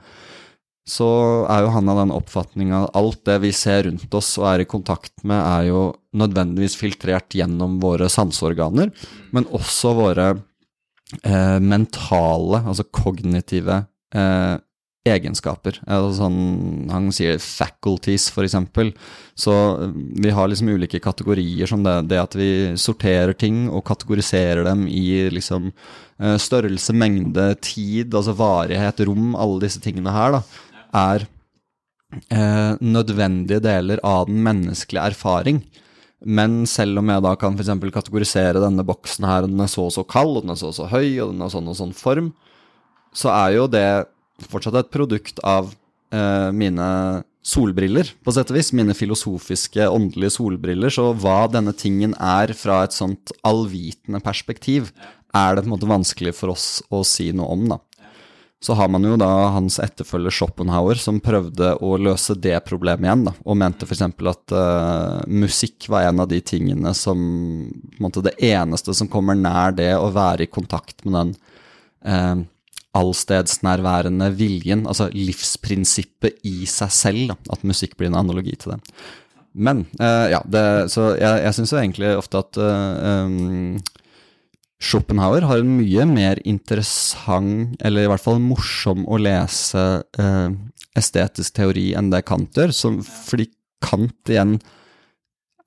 så 0.90 1.10
er 1.52 1.66
jo 1.66 1.74
han 1.76 1.92
av 1.92 2.00
den 2.02 2.16
oppfatninga 2.16 2.86
at 2.88 2.96
alt 2.98 3.22
det 3.28 3.36
vi 3.44 3.52
ser 3.54 3.84
rundt 3.86 4.16
oss 4.18 4.32
og 4.40 4.48
er 4.54 4.64
i 4.64 4.70
kontakt 4.70 5.14
med, 5.22 5.38
er 5.38 5.68
jo 5.70 5.84
nødvendigvis 6.18 6.80
filtrert 6.80 7.36
gjennom 7.36 7.78
våre 7.84 8.08
sanseorganer, 8.10 8.90
men 9.36 9.52
også 9.54 9.94
våre 10.00 10.32
eh, 11.22 11.60
mentale, 11.62 12.64
altså 12.64 12.88
kognitive 12.90 13.84
egenskaper. 15.14 15.80
Altså 15.86 16.24
sånn, 16.24 16.90
han 16.92 17.10
sier 17.16 17.38
'faculties', 17.38 18.30
eksempel. 18.44 18.94
Så 19.36 19.54
eh, 19.82 19.92
vi 20.24 20.30
har 20.36 20.48
liksom 20.48 20.70
ulike 20.70 21.00
kategorier 21.00 21.68
som 21.68 21.84
det, 21.84 22.10
det 22.10 22.22
at 22.22 22.36
vi 22.36 22.76
sorterer 22.76 23.34
ting 23.34 23.68
og 23.70 23.86
kategoriserer 23.86 24.64
dem 24.64 24.88
i 24.88 25.30
liksom 25.30 25.72
eh, 26.20 26.38
størrelse, 26.38 26.94
mengde, 26.94 27.56
tid, 27.62 28.14
altså 28.14 28.36
varighet, 28.38 29.06
rom, 29.08 29.36
alle 29.36 29.62
disse 29.66 29.82
tingene 29.84 30.14
her, 30.14 30.40
da, 30.40 30.42
er 30.94 31.28
eh, 32.32 32.74
nødvendige 32.82 33.62
deler 33.64 34.02
av 34.04 34.28
den 34.28 34.44
menneskelige 34.44 35.14
erfaring. 35.14 35.64
Men 36.20 36.66
selv 36.68 37.00
om 37.00 37.08
jeg 37.08 37.24
da 37.24 37.34
kan 37.40 37.56
f.eks. 37.56 37.72
kategorisere 37.96 38.60
denne 38.60 38.84
boksen 38.84 39.28
her, 39.28 39.46
og 39.46 39.54
den 39.54 39.64
er 39.64 39.72
så 39.72 39.88
og 39.88 39.94
så 39.96 40.04
kald, 40.04 40.36
og 40.36 40.44
den 40.44 40.52
er 40.52 40.60
så 40.60 40.74
og 40.74 40.76
så 40.76 40.90
høy, 40.92 41.20
og 41.24 41.32
den 41.32 41.44
har 41.46 41.52
sånn 41.54 41.70
og 41.72 41.78
sånn 41.80 41.96
form, 41.96 42.34
så 43.16 43.32
er 43.32 43.56
jo 43.56 43.68
det 43.72 43.88
fortsatt 44.48 44.78
et 44.80 44.94
produkt 44.94 45.42
av 45.44 45.74
eh, 46.14 46.50
mine 46.56 46.88
solbriller, 47.46 48.12
på 48.24 48.34
sett 48.36 48.52
og 48.52 48.60
vis. 48.60 48.72
Mine 48.76 48.96
filosofiske, 48.98 49.88
åndelige 49.90 50.36
solbriller. 50.38 50.94
Så 50.94 51.10
hva 51.18 51.42
denne 51.52 51.74
tingen 51.78 52.16
er 52.16 52.54
fra 52.58 52.84
et 52.86 52.96
sånt 52.96 53.34
allvitende 53.48 54.22
perspektiv, 54.24 54.94
er 55.36 55.56
det 55.56 55.64
på 55.64 55.70
en 55.70 55.76
måte 55.76 55.90
vanskelig 55.90 56.34
for 56.38 56.56
oss 56.56 56.68
å 56.90 57.04
si 57.06 57.30
noe 57.36 57.54
om, 57.54 57.70
da. 57.76 57.80
Så 58.60 58.76
har 58.76 58.90
man 58.92 59.06
jo 59.08 59.16
da 59.16 59.30
hans 59.56 59.78
etterfølger 59.80 60.34
Schopenhauer, 60.36 61.00
som 61.00 61.22
prøvde 61.24 61.72
å 61.80 61.94
løse 61.96 62.36
det 62.36 62.58
problemet 62.68 63.08
igjen, 63.08 63.22
da, 63.30 63.34
og 63.46 63.60
mente 63.62 63.88
f.eks. 63.88 64.04
at 64.04 64.56
uh, 64.56 65.22
musikk 65.32 65.88
var 65.88 66.10
en 66.10 66.20
av 66.26 66.28
de 66.28 66.42
tingene 66.44 66.92
som 66.98 67.22
på 67.70 68.02
en 68.02 68.04
måte 68.04 68.26
Det 68.26 68.36
eneste 68.44 68.96
som 68.98 69.08
kommer 69.08 69.38
nær 69.40 69.72
det 69.78 69.94
å 69.96 70.10
være 70.12 70.44
i 70.44 70.52
kontakt 70.52 71.06
med 71.06 71.16
den 71.16 71.32
uh, 72.04 72.44
allstedsnærværende 72.98 74.32
viljen, 74.38 74.86
altså 74.90 75.10
livsprinsippet 75.14 76.40
i 76.48 76.66
seg 76.70 76.94
selv, 76.94 77.26
da, 77.32 77.38
at 77.54 77.66
musikk 77.68 77.96
blir 78.00 78.10
en 78.10 78.18
analogi 78.20 78.56
til 78.58 78.74
det. 78.74 78.80
Men 79.54 79.84
uh, 80.00 80.28
ja, 80.30 80.42
det, 80.46 80.64
så 80.94 81.14
jeg, 81.18 81.44
jeg 81.46 81.58
syns 81.58 81.74
jo 81.74 81.80
egentlig 81.82 82.12
ofte 82.18 82.42
at 82.42 82.60
uh, 82.62 83.26
um, 83.26 83.78
Schopenhauer 84.80 85.44
har 85.50 85.62
en 85.62 85.76
mye 85.82 86.06
mer 86.08 86.40
interessant, 86.48 87.76
eller 87.84 88.06
i 88.06 88.12
hvert 88.12 88.24
fall 88.24 88.40
morsom 88.42 89.04
å 89.10 89.20
lese 89.20 89.86
uh, 90.02 90.50
estetisk 90.98 91.58
teori 91.60 91.90
enn 91.98 92.14
det 92.14 92.24
Kant 92.30 92.58
gjør, 92.58 92.74
som, 92.76 93.02
fordi 93.04 93.50
Kant 93.84 94.32
igjen 94.32 94.58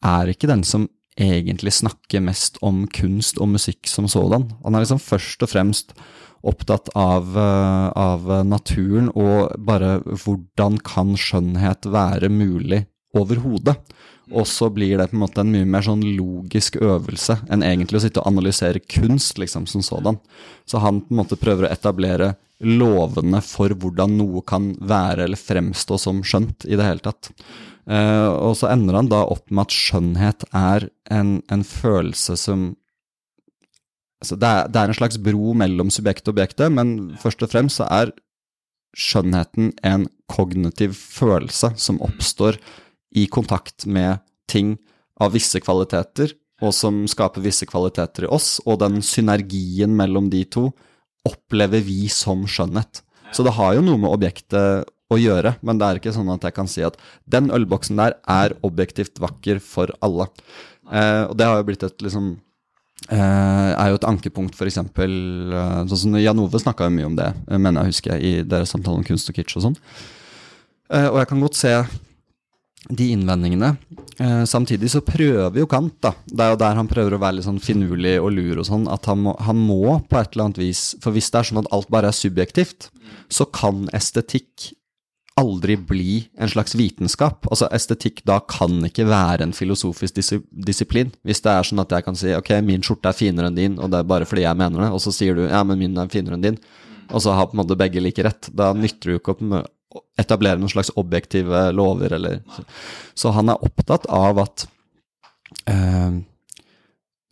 er 0.03 0.33
ikke 0.33 0.51
den 0.51 0.65
som 0.67 0.89
egentlig 1.21 1.75
snakker 1.77 2.25
mest 2.25 2.57
om 2.65 2.87
kunst 2.89 3.39
og 3.43 3.51
musikk 3.53 3.87
som 3.91 4.09
sådan. 4.09 4.49
Han 4.65 4.75
er 4.75 4.85
liksom 4.85 5.03
først 5.03 5.45
og 5.45 5.53
fremst 5.53 5.93
opptatt 6.43 6.91
av, 6.99 7.37
eh, 7.39 7.89
av, 7.95 8.31
naturen 8.47 9.11
og 9.15 9.55
bare 9.63 10.01
hvordan 10.05 10.81
kan 10.85 11.15
skjønnhet 11.19 11.87
være 11.87 12.31
mulig 12.33 12.85
overhodet. 13.15 13.77
Og 14.33 14.47
så 14.49 14.71
blir 14.73 14.97
det 14.97 15.11
på 15.11 15.19
en 15.19 15.25
måte 15.25 15.43
en 15.43 15.51
mye 15.53 15.69
mer 15.69 15.85
sånn 15.85 16.05
logisk 16.17 16.79
øvelse 16.81 17.37
enn 17.53 17.65
egentlig 17.67 18.01
å 18.01 18.05
sitte 18.07 18.23
og 18.23 18.31
analysere 18.31 18.81
kunst 18.81 19.39
liksom 19.39 19.67
som 19.69 19.85
sådan. 19.85 20.19
Så 20.65 20.81
han 20.81 21.03
på 21.03 21.13
en 21.13 21.21
måte 21.21 21.37
prøver 21.37 21.69
å 21.69 21.73
etablere 21.73 22.35
lovene 22.63 23.43
for 23.45 23.75
hvordan 23.75 24.17
noe 24.17 24.41
kan 24.47 24.73
være 24.79 25.27
eller 25.27 25.41
fremstå 25.41 25.99
som 25.99 26.23
skjønt 26.25 26.67
i 26.71 26.79
det 26.79 26.87
hele 26.87 27.05
tatt. 27.05 27.33
Uh, 27.83 28.31
og 28.39 28.55
så 28.55 28.71
ender 28.71 28.95
han 28.95 29.11
da 29.11 29.25
opp 29.27 29.51
med 29.51 29.67
at 29.67 29.75
skjønnhet 29.75 30.45
er 30.55 30.87
en, 31.11 31.41
en 31.51 31.65
følelse 31.67 32.39
som 32.39 32.71
altså 34.23 34.39
det, 34.39 34.49
er, 34.49 34.69
det, 34.71 34.79
er, 34.81 34.91
en 34.91 34.99
slags 34.99 35.19
bro 35.23 35.55
mellom 35.59 35.91
subjekt 35.93 36.29
og 36.29 36.37
objektet, 36.37 36.71
men 36.75 37.13
først 37.21 37.43
og 37.43 37.51
fremst 37.53 37.81
så 37.81 37.89
er 37.91 38.15
skjønnheten 38.93 39.73
en 39.89 40.07
kognitiv 40.31 40.95
følelse 40.95 41.73
som 41.81 42.01
oppstår 42.05 42.59
i 43.17 43.27
kontakt 43.33 43.87
med 43.87 44.23
ting 44.51 44.77
av 45.21 45.35
visse 45.35 45.61
kvaliteter, 45.65 46.33
og 46.63 46.75
som 46.77 47.03
skaper 47.11 47.43
visse 47.43 47.67
kvaliteter 47.67 48.27
i 48.27 48.31
oss, 48.31 48.61
og 48.69 48.81
den 48.85 49.01
synergien 49.05 49.95
mellom 49.99 50.31
de 50.33 50.45
to 50.47 50.69
opplever 51.27 51.83
vi 51.85 52.07
som 52.13 52.45
skjønnhet. 52.47 53.03
Så 53.33 53.45
det 53.47 53.57
har 53.57 53.75
jo 53.77 53.85
noe 53.85 54.01
med 54.01 54.13
objektet 54.13 54.89
å 55.13 55.19
gjøre, 55.19 55.57
men 55.65 55.81
det 55.81 55.89
er 55.89 56.01
ikke 56.01 56.15
sånn 56.15 56.31
at 56.33 56.45
jeg 56.47 56.57
kan 56.57 56.71
si 56.71 56.85
at 56.87 56.97
den 57.29 57.51
ølboksen 57.53 57.99
der 58.01 58.17
er 58.31 58.55
objektivt 58.67 59.21
vakker 59.23 59.61
for 59.65 59.93
alle. 60.05 60.29
Eh, 60.89 61.25
og 61.29 61.37
det 61.39 61.49
har 61.49 61.61
jo 61.61 61.69
blitt 61.69 61.85
et 61.87 62.05
liksom 62.05 62.35
Uh, 63.11 63.75
er 63.75 63.91
jo 63.91 63.99
et 63.99 64.07
ankepunkt, 64.07 64.55
f.eks. 64.55 64.79
Uh, 64.79 65.83
sånn 65.91 66.01
som 66.05 66.15
Jan 66.21 66.39
Ove 66.39 66.61
snakka 66.63 66.87
mye 66.93 67.09
om 67.09 67.19
det, 67.19 67.33
uh, 67.49 67.59
mener 67.59 67.83
jeg 67.83 67.97
husker, 67.97 68.23
i 68.23 68.33
deres 68.47 68.71
samtale 68.73 69.01
om 69.01 69.07
kunst 69.07 69.31
og 69.33 69.37
kitsch 69.37 69.59
og 69.59 69.67
sånn. 69.67 69.77
Og 70.93 71.17
jeg 71.17 71.29
kan 71.31 71.41
godt 71.41 71.57
se 71.57 71.71
de 72.93 73.07
innvendingene. 73.15 73.71
Samtidig 74.45 74.91
så 74.93 75.01
prøver 75.07 75.63
jo 75.63 75.69
Kant, 75.71 75.95
da. 76.05 76.11
Det 76.29 76.45
er 76.45 76.51
jo 76.53 76.59
der 76.61 76.77
han 76.77 76.91
prøver 76.91 77.17
å 77.17 77.21
være 77.23 77.39
litt 77.39 77.47
sånn 77.47 77.63
finurlig 77.65 78.19
og 78.21 78.29
lur 78.37 78.61
og 78.61 78.67
sånn, 78.69 78.85
at 78.93 79.09
han 79.09 79.23
må, 79.25 79.33
han 79.41 79.57
må, 79.57 79.95
på 80.11 80.19
et 80.21 80.35
eller 80.35 80.51
annet 80.51 80.61
vis 80.61 80.83
For 81.01 81.17
hvis 81.17 81.31
det 81.33 81.41
er 81.41 81.49
sånn 81.49 81.63
at 81.63 81.71
alt 81.73 81.89
bare 81.95 82.11
er 82.13 82.19
subjektivt, 82.19 82.91
så 83.33 83.47
kan 83.49 83.87
estetikk 83.97 84.75
aldri 85.41 85.77
bli 85.77 86.15
en 86.39 86.51
slags 86.51 86.75
vitenskap. 86.77 87.47
Altså 87.49 87.69
Estetikk 87.73 88.23
da 88.29 88.39
kan 88.49 88.83
ikke 88.87 89.07
være 89.09 89.47
en 89.47 89.55
filosofisk 89.57 90.19
dis 90.19 90.33
disiplin. 90.53 91.13
Hvis 91.27 91.43
det 91.45 91.53
er 91.53 91.67
sånn 91.67 91.83
at 91.83 91.93
jeg 91.95 92.07
kan 92.07 92.19
si 92.19 92.35
ok, 92.37 92.55
min 92.65 92.85
skjorte 92.85 93.13
er 93.13 93.17
finere 93.17 93.49
enn 93.51 93.59
din, 93.59 93.79
og 93.81 93.93
det 93.93 94.03
er 94.03 94.11
bare 94.11 94.29
fordi 94.29 94.45
jeg 94.45 94.59
mener 94.61 94.85
det, 94.85 94.91
og 94.93 95.01
så 95.05 95.15
sier 95.15 95.39
du 95.39 95.47
ja, 95.47 95.63
men 95.67 95.81
min 95.81 95.97
er 95.99 96.11
finere 96.13 96.39
enn 96.39 96.49
din, 96.51 96.59
og 97.11 97.25
så 97.25 97.37
har 97.37 97.49
på 97.49 97.57
en 97.57 97.63
måte 97.63 97.79
begge 97.81 98.03
like 98.03 98.25
rett. 98.25 98.51
Da 98.57 98.73
nytter 98.77 99.15
jo 99.15 99.23
ikke 99.23 99.37
å 99.37 99.63
etablere 100.21 100.61
noen 100.61 100.73
slags 100.73 100.93
objektive 101.01 101.65
lover, 101.77 102.19
eller 102.19 102.43
Så, 102.53 102.67
så 103.15 103.33
han 103.37 103.53
er 103.53 103.65
opptatt 103.65 104.07
av 104.13 104.41
at 104.41 104.67
eh, 105.69 106.21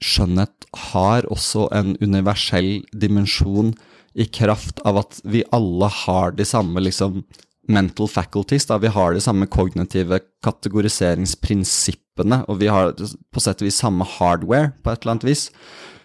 skjønnhet 0.00 0.66
har 0.92 1.28
også 1.28 1.68
en 1.76 1.94
universell 2.00 2.80
dimensjon 2.92 3.74
i 4.14 4.26
kraft 4.26 4.80
av 4.88 4.98
at 5.04 5.20
vi 5.24 5.44
alle 5.54 5.88
har 6.02 6.34
de 6.34 6.44
samme 6.48 6.80
liksom 6.82 7.22
mental 7.68 8.08
faculties. 8.08 8.66
Da. 8.66 8.78
Vi 8.78 8.88
har 8.88 9.14
de 9.14 9.20
samme 9.20 9.46
kognitive 9.46 10.20
kategoriseringsprinsippene, 10.44 12.44
og 12.48 12.60
vi 12.60 12.68
har 12.72 12.92
på 12.96 13.40
sett 13.42 13.62
og 13.62 13.68
vis 13.68 13.80
samme 13.82 14.04
hardware, 14.16 14.72
på 14.82 14.92
et 14.92 15.02
eller 15.02 15.16
annet 15.16 15.30
vis. 15.30 15.50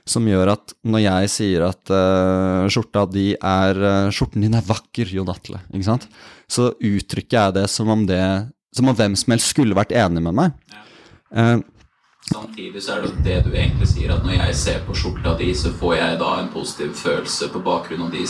Som 0.06 0.28
gjør 0.30 0.52
at 0.54 0.74
når 0.86 1.02
jeg 1.02 1.30
sier 1.34 1.64
at 1.66 1.90
uh, 1.90 2.70
skjorta 2.70 3.08
di 3.10 3.32
er 3.34 3.80
uh, 3.82 4.12
Skjorten 4.14 4.44
din 4.46 4.54
er 4.54 4.68
vakker, 4.68 5.10
Jon 5.10 5.32
Atle, 5.34 5.58
ikke 5.74 5.88
sant? 5.88 6.06
Så 6.46 6.78
uttrykker 6.78 7.40
jeg 7.40 7.56
det 7.58 7.66
som 7.74 7.90
om 7.90 8.06
det 8.06 8.22
Som 8.76 8.92
om 8.92 8.96
hvem 8.96 9.16
som 9.18 9.32
helst 9.34 9.50
skulle 9.50 9.74
vært 9.74 9.96
enig 9.98 10.22
med 10.22 10.38
meg. 10.38 10.54
Uh, 11.34 11.58
Samtidig 12.26 12.82
så 12.82 12.96
er 12.96 13.06
det 13.06 13.24
det 13.26 13.36
du 13.46 13.52
egentlig 13.54 13.88
sier, 13.90 14.14
at 14.14 14.24
når 14.26 14.40
jeg 14.40 14.58
ser 14.58 14.80
på 14.86 14.96
skjorta 14.98 15.36
di, 15.38 15.52
så 15.58 15.70
får 15.78 15.94
jeg 15.96 16.18
da 16.22 16.30
en 16.40 16.48
positiv 16.54 16.96
følelse 16.98 17.50
på 17.54 17.62
bakgrunn 17.66 18.08
av 18.08 18.16
de 18.16 18.24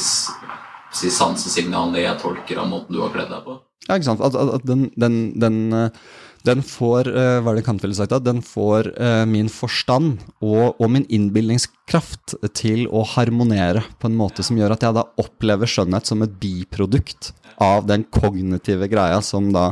si, 0.95 1.11
sansesignalene 1.13 2.03
jeg 2.03 2.19
tolker 2.21 2.61
av 2.61 2.69
måten 2.71 2.95
du 2.95 3.01
har 3.03 3.13
kledd 3.13 3.31
deg 3.31 3.43
på. 3.45 3.57
Ja, 3.85 3.97
ikke 3.97 4.07
sant. 4.07 4.23
At, 4.25 4.37
at, 4.37 4.53
at 4.59 4.67
den, 4.67 4.87
den, 4.97 5.17
den, 5.41 5.59
eh, 5.75 6.05
den, 6.47 6.63
får 6.65 7.09
uh, 7.11 7.39
hva 7.43 7.53
er 7.53 7.59
det 7.59 7.65
Kant 7.67 7.85
sagt 7.97 8.15
den 8.25 8.41
får 8.45 8.89
uh, 8.97 9.25
min 9.29 9.49
forstand 9.51 10.23
og, 10.39 10.79
og 10.79 10.89
min 10.93 11.05
innbilningskraft 11.13 12.37
til 12.57 12.87
å 12.89 13.05
harmonere 13.15 13.85
på 14.01 14.09
en 14.09 14.17
måte 14.17 14.45
som 14.45 14.57
gjør 14.57 14.75
at 14.77 14.87
jeg 14.87 14.97
da 14.97 15.05
opplever 15.21 15.69
skjønnhet 15.69 16.09
som 16.09 16.25
et 16.25 16.39
biprodukt 16.41 17.33
av 17.61 17.85
den 17.87 18.07
kognitive 18.11 18.89
greia 18.91 19.21
som 19.23 19.53
da 19.55 19.69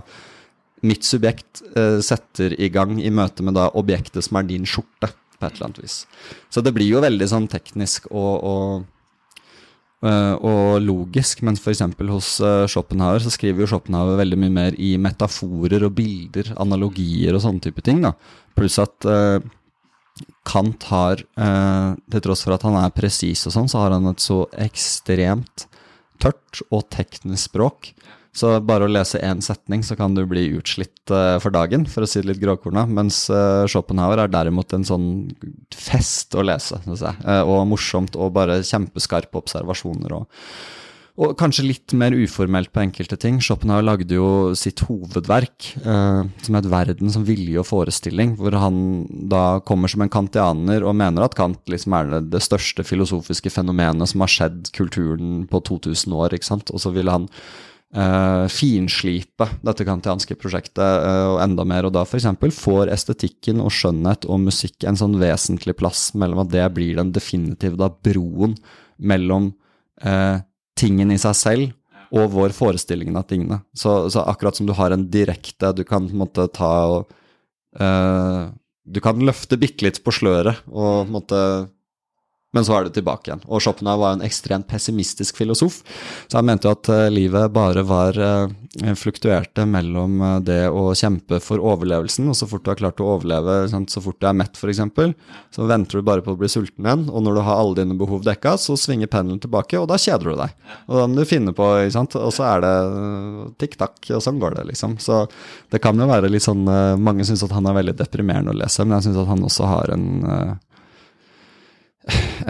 mitt 0.83 1.05
subjekt 1.07 1.61
setter 2.03 2.53
i 2.59 2.67
gang 2.71 2.97
i 2.99 3.11
møte 3.11 3.43
med 3.43 3.55
da 3.55 3.69
objektet 3.79 4.25
som 4.25 4.35
er 4.39 4.47
din 4.49 4.65
skjorte, 4.67 5.13
på 5.43 5.47
et 5.51 5.57
eller 5.57 5.69
annet 5.69 5.83
vis. 5.83 5.97
Så 6.49 6.63
det 6.63 6.73
blir 6.75 6.89
jo 6.89 7.03
veldig 7.03 7.27
sånn 7.29 7.47
teknisk 7.51 8.07
og, 8.11 8.33
og, 8.43 8.83
eh, 8.83 8.92
og 10.03 10.83
logisk, 10.83 11.43
mens 11.47 11.61
f.eks. 11.63 11.83
hos 12.09 12.29
uh, 12.43 12.65
Schopenhauer 12.67 13.23
så 13.23 13.31
skriver 13.33 13.63
jo 13.63 13.69
Schopenhauer 13.71 14.19
veldig 14.19 14.39
mye 14.41 14.53
mer 14.53 14.77
i 14.81 14.93
metaforer 15.01 15.85
og 15.87 15.93
bilder, 15.97 16.53
analogier 16.59 17.37
og 17.37 17.43
sånne 17.45 17.63
type 17.63 17.83
ting. 17.85 18.01
da. 18.03 18.13
Pluss 18.57 18.79
at 18.83 19.07
uh, 19.09 19.39
Kant 20.45 20.83
har, 20.91 21.23
til 21.25 22.21
tross 22.21 22.43
for 22.45 22.53
at 22.53 22.61
han 22.67 22.75
er 22.77 22.91
presis 22.93 23.47
og 23.49 23.53
sånn, 23.55 23.69
så 23.71 23.79
har 23.81 23.95
han 23.95 24.05
et 24.11 24.21
så 24.21 24.43
ekstremt 24.61 25.63
tørt 26.21 26.59
og 26.67 26.83
teknisk 26.93 27.47
språk 27.49 27.89
så 28.33 28.55
bare 28.65 28.87
å 28.87 28.89
lese 28.89 29.21
én 29.21 29.43
setning, 29.45 29.83
så 29.85 29.95
kan 29.97 30.15
du 30.17 30.23
bli 30.25 30.47
utslitt 30.57 31.11
uh, 31.13 31.37
for 31.41 31.53
dagen, 31.53 31.85
for 31.85 32.01
å 32.01 32.09
si 32.09 32.23
det 32.23 32.31
litt 32.31 32.41
gråkorna. 32.41 32.87
Mens 32.89 33.27
uh, 33.29 33.69
Schopenhauer 33.69 34.23
er 34.23 34.31
derimot 34.33 34.73
en 34.73 34.85
sånn 34.87 35.09
fest 35.69 36.33
å 36.33 36.45
lese, 36.45 36.81
syns 36.81 37.03
jeg. 37.05 37.19
Uh, 37.21 37.43
og 37.45 37.67
morsomt 37.69 38.17
og 38.17 38.31
bare 38.33 38.63
kjempeskarpe 38.65 39.37
observasjoner. 39.37 40.15
Og, 40.17 40.47
og, 41.13 41.35
kanskje 41.37 41.67
litt 41.67 41.93
mer 41.93 42.15
uformelt 42.17 42.71
på 42.73 42.81
enkelte 42.81 43.19
ting. 43.21 43.37
Schopenhauer 43.37 43.85
lagde 43.85 44.17
jo 44.17 44.29
sitt 44.57 44.81
hovedverk, 44.87 45.67
som 45.85 46.57
het 46.57 46.69
'Verden 46.71 47.13
som 47.13 47.27
vilje 47.27 47.59
og 47.61 47.67
forestilling', 47.69 48.33
hvor 48.39 48.57
han 48.57 48.79
da 49.29 49.59
kommer 49.61 49.93
som 49.93 50.01
en 50.01 50.09
kantianer 50.09 50.81
og 50.81 50.97
mener 50.97 51.21
at 51.21 51.37
Kant 51.37 51.61
liksom 51.69 51.93
er 51.99 52.09
det, 52.15 52.23
det 52.33 52.41
største 52.41 52.81
filosofiske 52.81 53.53
fenomenet 53.53 54.09
som 54.09 54.25
har 54.25 54.33
skjedd 54.33 54.73
kulturen 54.73 55.45
på 55.45 55.61
2000 55.69 56.17
år, 56.17 56.33
ikke 56.33 56.49
sant. 56.49 56.73
Og 56.73 56.81
så 56.81 56.89
ville 56.97 57.13
han 57.13 57.29
uh, 57.97 58.45
finslipe 58.51 59.47
dette 59.65 59.85
kantianske 59.87 60.37
prosjektet 60.39 60.81
uh, 60.81 61.33
og 61.33 61.41
enda 61.43 61.65
mer, 61.67 61.87
og 61.87 61.93
da 61.95 62.03
f.eks. 62.05 62.27
får 62.57 62.91
estetikken 62.93 63.61
og 63.63 63.73
skjønnhet 63.73 64.27
og 64.27 64.41
musikk 64.47 64.87
en 64.87 64.99
sånn 64.99 65.19
vesentlig 65.21 65.77
plass 65.79 66.11
mellom 66.17 66.43
at 66.43 66.51
det 66.53 66.65
blir 66.75 66.97
den 66.99 67.13
definitive 67.15 67.79
da, 67.79 67.91
broen 67.93 68.57
mellom 68.97 69.51
uh, 70.05 70.41
tingen 70.79 71.13
i 71.13 71.21
seg 71.21 71.37
selv 71.37 72.13
og 72.13 72.33
vår 72.35 72.53
forestilling 72.53 73.15
av 73.17 73.25
tingene. 73.29 73.63
Så, 73.73 74.09
så, 74.13 74.21
akkurat 74.29 74.57
som 74.57 74.67
du 74.69 74.73
har 74.77 74.93
en 74.93 75.07
direkte 75.09 75.71
Du 75.73 75.81
kan 75.81 76.05
på 76.05 76.13
en 76.13 76.19
måte 76.21 76.43
ta 76.53 76.69
og 76.85 77.07
Du 78.85 78.99
kan 79.01 79.23
løfte 79.25 79.57
bitte 79.57 79.87
litt 79.87 79.97
på 80.05 80.13
sløret 80.13 80.59
og 80.69 80.83
på 80.83 81.07
en 81.07 81.15
måte 81.15 81.39
men 82.53 82.65
så 82.65 82.75
er 82.77 82.85
det 82.85 82.93
tilbake 82.97 83.29
igjen. 83.29 83.41
Og 83.49 83.63
Schopenhauer 83.63 84.01
var 84.01 84.15
en 84.15 84.25
ekstremt 84.25 84.67
pessimistisk 84.69 85.39
filosof, 85.41 85.79
så 86.29 86.37
han 86.37 86.47
mente 86.47 86.69
jo 86.69 86.75
at 86.75 86.89
uh, 86.93 87.07
livet 87.09 87.49
bare 87.53 87.81
var 87.89 88.17
uh, 88.19 88.93
fluktuerte 88.97 89.65
mellom 89.69 90.19
uh, 90.21 90.35
det 90.43 90.67
å 90.69 90.91
kjempe 90.97 91.39
for 91.41 91.61
overlevelsen, 91.61 92.27
og 92.29 92.37
så 92.37 92.47
fort 92.49 92.65
du 92.65 92.69
har 92.69 92.77
klart 92.79 93.01
å 93.01 93.09
overleve, 93.15 93.57
så 93.89 94.03
fort 94.03 94.19
du 94.21 94.27
er 94.29 94.37
mett 94.37 94.59
f.eks., 94.59 94.83
så 95.53 95.67
venter 95.69 95.97
du 95.97 96.05
bare 96.05 96.25
på 96.25 96.35
å 96.35 96.39
bli 96.39 96.49
sulten 96.51 96.85
igjen, 96.85 97.07
og 97.09 97.25
når 97.25 97.39
du 97.39 97.43
har 97.47 97.61
alle 97.61 97.79
dine 97.81 97.97
behov 97.97 98.21
dekka, 98.27 98.53
så 98.61 98.77
svinger 98.77 99.09
pendelen 99.09 99.41
tilbake, 99.41 99.79
og 99.81 99.89
da 99.89 99.97
kjeder 100.01 100.29
du 100.29 100.37
deg. 100.43 100.53
Og 100.85 100.99
da 100.99 101.07
må 101.09 101.17
du 101.17 101.29
finne 101.29 101.55
på, 101.57 101.69
ikke 101.81 101.95
sant, 101.97 102.17
og 102.19 102.33
så 102.35 102.45
er 102.51 102.65
det 102.65 102.75
tikk-takk, 103.63 103.97
og 104.13 104.21
sånn 104.25 104.41
går 104.41 104.59
det, 104.59 104.67
liksom. 104.73 104.99
Så 105.01 105.23
det 105.73 105.81
kan 105.81 105.97
jo 105.97 106.09
være 106.09 106.29
litt 106.29 106.45
sånn 106.45 106.61
Mange 107.03 107.25
syns 107.25 107.43
at 107.45 107.53
han 107.55 107.65
er 107.67 107.75
veldig 107.75 107.95
deprimerende 107.97 108.53
å 108.53 108.57
lese, 108.57 108.85
men 108.85 108.99
jeg 108.99 109.07
syns 109.07 109.19
at 109.23 109.31
han 109.31 109.43
også 109.47 109.69
har 109.69 109.93
en 109.95 110.05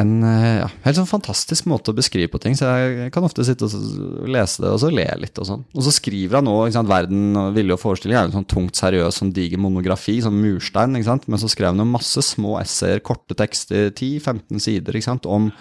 en 0.02 0.24
eh, 0.26 0.60
ja, 0.64 0.68
helt 0.86 0.98
sånn 0.98 1.10
fantastisk 1.10 1.68
måte 1.70 1.94
å 1.94 1.98
beskrive 1.98 2.32
på 2.34 2.40
ting. 2.42 2.56
Så 2.58 2.66
jeg 2.66 3.12
kan 3.14 3.26
ofte 3.26 3.46
sitte 3.46 3.68
og 3.68 4.30
lese 4.32 4.64
det 4.64 4.72
og 4.74 4.80
så 4.82 4.90
le 4.90 5.06
litt. 5.22 5.38
Og 5.38 5.48
sånn. 5.50 5.66
Og 5.76 5.86
så 5.86 5.94
skriver 5.94 6.40
han 6.40 6.50
nå 6.50 6.56
'Verden 6.74 7.38
og 7.40 7.54
vilje 7.58 7.78
og 7.78 7.82
forestilling' 7.84 8.18
er 8.18 8.30
en 8.30 8.36
sånn 8.40 8.50
tungt 8.50 8.80
seriøs, 8.80 9.22
sånn 9.22 9.34
diger 9.36 9.62
monografi, 9.62 10.20
sånn 10.22 10.42
murstein. 10.42 10.98
ikke 10.98 11.12
sant? 11.12 11.28
Men 11.28 11.42
så 11.42 11.52
skrev 11.52 11.74
han 11.74 11.84
jo 11.84 11.90
masse 11.94 12.26
små 12.26 12.58
essayer, 12.62 13.00
korte 13.00 13.38
tekster, 13.38 13.92
10-15 13.92 14.60
sider, 14.60 14.94
ikke 14.94 15.12
sant, 15.12 15.26
om, 15.26 15.52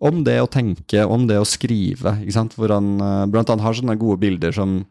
om, 0.00 0.22
det 0.24 0.40
å 0.42 0.50
tenke, 0.50 1.06
om 1.06 1.26
det 1.30 1.38
å 1.38 1.46
skrive. 1.46 2.18
ikke 2.22 2.34
sant? 2.34 2.58
Hvor 2.58 2.74
han 2.74 2.98
eh, 2.98 3.26
blant 3.30 3.50
annet 3.50 3.64
har 3.64 3.78
sånne 3.78 3.98
gode 3.98 4.18
bilder 4.18 4.52
som 4.52 4.82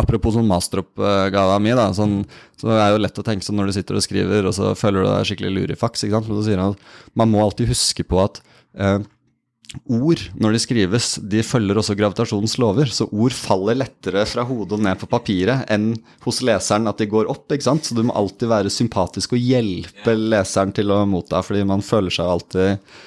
Apropos 0.00 0.34
sånn 0.36 0.48
masteroppgava 0.48 1.56
mi, 1.62 1.72
da, 1.76 1.86
sånn, 1.96 2.20
så 2.60 2.74
er 2.74 2.82
det 2.82 2.90
jo 2.92 3.04
lett 3.04 3.20
å 3.22 3.24
tenke 3.24 3.46
sånn 3.46 3.56
når 3.60 3.70
du 3.70 3.76
sitter 3.78 3.96
og 3.96 4.04
skriver, 4.04 4.48
og 4.48 4.52
så 4.56 4.74
føler 4.78 5.06
du 5.06 5.08
deg 5.08 5.30
skikkelig 5.30 5.54
lurifaks. 5.56 6.04
ikke 6.04 6.18
sant? 6.18 6.28
Så 6.28 6.44
sier 6.46 6.60
han 6.60 6.76
at 6.76 7.16
man 7.16 7.32
må 7.32 7.40
alltid 7.44 7.72
huske 7.72 8.04
på 8.04 8.20
at 8.20 8.42
eh, 8.76 8.98
ord, 9.88 10.22
når 10.36 10.54
de 10.54 10.62
skrives, 10.62 11.08
de 11.32 11.42
følger 11.46 11.80
også 11.80 11.96
gravitasjonens 11.98 12.58
lover. 12.60 12.92
Så 12.92 13.08
ord 13.08 13.34
faller 13.36 13.78
lettere 13.80 14.26
fra 14.28 14.44
hodet 14.46 14.76
og 14.76 14.84
ned 14.84 15.00
på 15.00 15.08
papiret 15.10 15.64
enn 15.72 15.94
hos 16.26 16.42
leseren 16.44 16.90
at 16.90 17.00
de 17.00 17.08
går 17.10 17.30
opp. 17.32 17.46
ikke 17.48 17.70
sant? 17.70 17.86
Så 17.86 17.96
du 17.96 18.04
må 18.04 18.16
alltid 18.18 18.50
være 18.52 18.72
sympatisk 18.74 19.32
og 19.36 19.40
hjelpe 19.40 20.16
leseren 20.18 20.76
til 20.76 20.92
å 20.92 21.06
motta, 21.08 21.40
fordi 21.46 21.64
man 21.68 21.84
føler 21.86 22.14
seg 22.14 22.34
alltid 22.36 23.00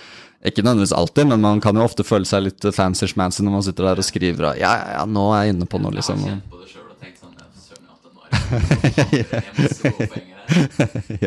ikke 0.44 0.64
nødvendigvis 0.64 0.92
alltid, 0.92 1.28
men 1.28 1.40
man 1.40 1.62
kan 1.64 1.78
jo 1.80 1.86
ofte 1.88 2.04
føle 2.04 2.28
seg 2.28 2.44
litt 2.50 2.66
fancy-schmancy 2.76 3.46
når 3.46 3.54
man 3.54 3.64
sitter 3.64 3.88
der 3.88 4.02
og 4.02 4.08
skriver 4.08 4.50
og 4.50 4.58
ja, 4.60 4.74
ja, 4.76 4.88
ja, 4.98 5.04
nå 5.08 5.30
er 5.32 5.46
jeg 5.46 5.56
inne 5.56 5.68
på 5.72 5.80
noe, 5.80 5.94
liksom. 5.96 6.20
Jeg 6.20 6.34
har 6.34 6.42
kjent 6.42 6.50
på 6.52 6.60
det 6.60 6.72
sjøl 6.74 6.90
og 6.90 6.98
tenkt 7.00 7.22
sånn 7.22 7.38
Jeg 7.40 7.64
søren 7.64 7.94
at 7.94 8.23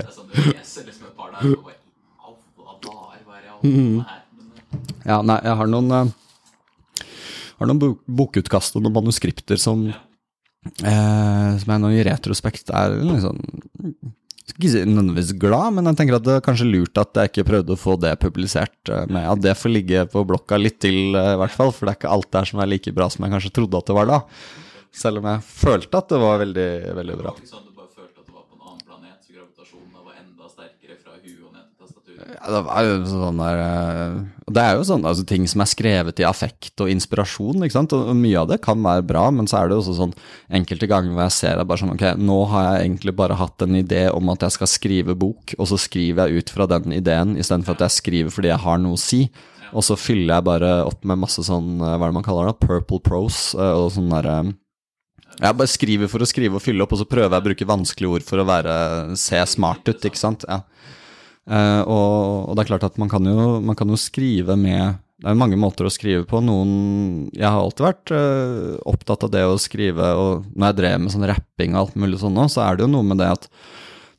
Ja, 5.06 5.22
nei, 5.22 5.38
jeg 5.46 5.54
har 5.58 5.68
noen 5.70 5.92
uh, 5.94 6.06
noen 7.64 7.96
bokutkast 8.04 8.76
og 8.76 8.84
noen 8.84 8.98
manuskripter 8.98 9.60
som, 9.60 9.86
eh, 9.88 11.50
som 11.56 11.72
jeg 11.72 11.82
nå 11.82 11.92
i 11.94 12.04
retrospekt 12.06 12.72
er 12.74 12.98
liksom 13.00 13.40
skal 14.46 14.60
ikke 14.60 14.70
si 14.70 14.82
nødvendigvis 14.86 15.32
glad, 15.42 15.74
men 15.74 15.88
jeg 15.90 15.98
tenker 15.98 16.20
at 16.20 16.26
det 16.26 16.34
er 16.36 16.44
kanskje 16.44 16.68
lurt 16.68 17.00
at 17.00 17.18
jeg 17.18 17.32
ikke 17.32 17.46
prøvde 17.48 17.74
å 17.74 17.80
få 17.80 17.96
det 17.98 18.12
publisert 18.22 18.92
eh, 18.92 19.08
med 19.10 19.26
at 19.26 19.42
det 19.42 19.56
får 19.58 19.72
ligge 19.72 20.04
på 20.12 20.22
blokka 20.28 20.60
litt 20.60 20.78
til, 20.84 21.16
i 21.18 21.40
hvert 21.40 21.54
fall. 21.54 21.72
For 21.74 21.86
det 21.86 21.96
er 21.96 21.98
ikke 21.98 22.12
alt 22.14 22.30
der 22.36 22.46
som 22.46 22.62
er 22.62 22.70
like 22.70 22.94
bra 22.94 23.08
som 23.10 23.26
jeg 23.26 23.34
kanskje 23.34 23.52
trodde 23.58 23.80
at 23.80 23.90
det 23.90 23.96
var 23.96 24.12
da. 24.12 24.20
Selv 24.96 25.20
om 25.20 25.28
jeg 25.28 25.44
følte 25.44 26.00
at 26.00 26.12
det 26.12 26.18
var 26.22 26.38
veldig, 26.40 26.70
veldig 26.96 27.16
bra. 27.20 27.32
Det 27.36 27.44
var 27.44 27.50
sånn 27.50 27.66
du 27.66 27.72
bare 27.76 27.90
følte 27.92 28.22
at 28.22 28.28
du 28.28 28.32
var 28.32 28.46
på 28.46 28.56
en 28.56 28.62
annen 28.64 28.84
planet, 28.86 29.18
så 29.20 29.34
gravitasjonen 29.34 29.90
var 30.00 30.14
enda 30.16 30.48
sterkere 30.48 30.96
fra 30.96 31.18
huet 31.18 31.42
og 31.42 31.50
ned 31.52 31.66
til 31.66 31.82
tastaturet? 31.82 32.30
Ja, 32.32 32.46
det 32.54 32.62
var 32.70 32.86
jo 32.86 32.94
sånn 33.10 33.42
der 33.42 33.60
eh, 33.66 34.16
Det 34.56 34.64
er 34.64 34.78
jo 34.78 34.86
sånn 34.88 35.04
altså, 35.10 35.26
ting 35.28 35.44
som 35.52 35.64
er 35.66 35.68
skrevet 35.68 36.22
i 36.22 36.26
affekt 36.28 36.84
og 36.84 36.92
inspirasjon, 36.94 37.60
ikke 37.66 37.76
sant. 37.76 37.96
Og 37.98 38.16
mye 38.16 38.40
av 38.40 38.48
det 38.54 38.60
kan 38.64 38.80
være 38.88 39.04
bra, 39.12 39.26
men 39.36 39.50
så 39.50 39.60
er 39.60 39.68
det 39.68 39.76
jo 39.76 39.84
også 39.84 39.98
sånn 40.00 40.16
enkelte 40.60 40.88
ganger 40.94 41.12
hvor 41.12 41.26
jeg 41.26 41.38
ser 41.42 41.60
det 41.60 41.68
bare 41.68 41.84
sånn 41.84 41.94
Ok, 41.98 42.08
nå 42.16 42.40
har 42.54 42.68
jeg 42.70 42.88
egentlig 42.88 43.18
bare 43.20 43.40
hatt 43.44 43.68
en 43.68 43.80
idé 43.84 44.06
om 44.16 44.32
at 44.32 44.48
jeg 44.48 44.56
skal 44.56 44.74
skrive 44.78 45.20
bok, 45.28 45.58
og 45.60 45.68
så 45.68 45.76
skriver 45.80 46.24
jeg 46.32 46.40
ut 46.40 46.56
fra 46.56 46.72
den 46.72 46.96
ideen 46.96 47.36
istedenfor 47.36 47.76
at 47.76 47.90
jeg 47.90 48.00
skriver 48.00 48.32
fordi 48.32 48.54
jeg 48.54 48.64
har 48.64 48.80
noe 48.80 48.96
å 48.96 49.06
si. 49.08 49.26
Og 49.76 49.84
så 49.84 49.96
fyller 50.00 50.38
jeg 50.38 50.46
bare 50.46 50.76
opp 50.88 51.04
med 51.04 51.20
masse 51.20 51.42
sånn, 51.44 51.82
hva 51.82 51.98
er 51.98 52.06
det 52.08 52.16
man 52.16 52.24
kaller 52.24 52.48
det, 52.48 52.62
purple 52.64 53.02
prose 53.04 53.52
og 53.60 53.90
sånn 53.92 54.08
derre 54.08 54.46
jeg 55.36 55.56
bare 55.58 55.68
skriver 55.68 56.10
for 56.10 56.24
å 56.24 56.28
skrive 56.28 56.56
og 56.56 56.64
fylle 56.64 56.84
opp, 56.84 56.94
og 56.96 57.02
så 57.02 57.08
prøver 57.08 57.34
jeg 57.34 57.42
å 57.42 57.46
bruke 57.50 57.68
vanskelige 57.68 58.18
ord 58.18 58.24
for 58.24 58.40
å 58.40 58.46
være, 58.48 58.76
se 59.20 59.40
smart 59.50 59.88
ut, 59.88 60.06
ikke 60.08 60.20
sant. 60.20 60.46
Ja. 60.48 60.62
Uh, 61.46 61.82
og, 61.84 62.14
og, 62.48 62.54
det 62.56 62.64
er 62.64 62.70
klart 62.72 62.86
at 62.88 62.96
man 62.98 63.10
kan, 63.12 63.26
jo, 63.28 63.58
man 63.62 63.76
kan 63.78 63.86
jo 63.86 63.94
skrive 64.00 64.56
med 64.58 64.96
Det 65.22 65.28
er 65.30 65.36
jo 65.36 65.38
mange 65.38 65.58
måter 65.60 65.86
å 65.86 65.92
skrive 65.94 66.24
på. 66.26 66.40
Noen 66.42 67.28
Jeg 67.30 67.46
har 67.46 67.60
alltid 67.60 67.86
vært 67.86 68.12
uh, 68.16 68.72
opptatt 68.88 69.28
av 69.28 69.32
det 69.34 69.44
å 69.46 69.58
skrive, 69.60 70.10
og 70.18 70.48
når 70.56 70.72
jeg 70.72 70.78
drev 70.80 71.02
med 71.04 71.14
sånn 71.14 71.28
rapping 71.30 71.76
og 71.76 71.82
alt 71.84 72.00
mulig 72.02 72.22
sånn 72.22 72.34
nå, 72.36 72.48
så 72.50 72.64
er 72.66 72.76
det 72.76 72.86
jo 72.86 72.94
noe 72.96 73.06
med 73.06 73.22
det 73.22 73.30
at 73.36 73.46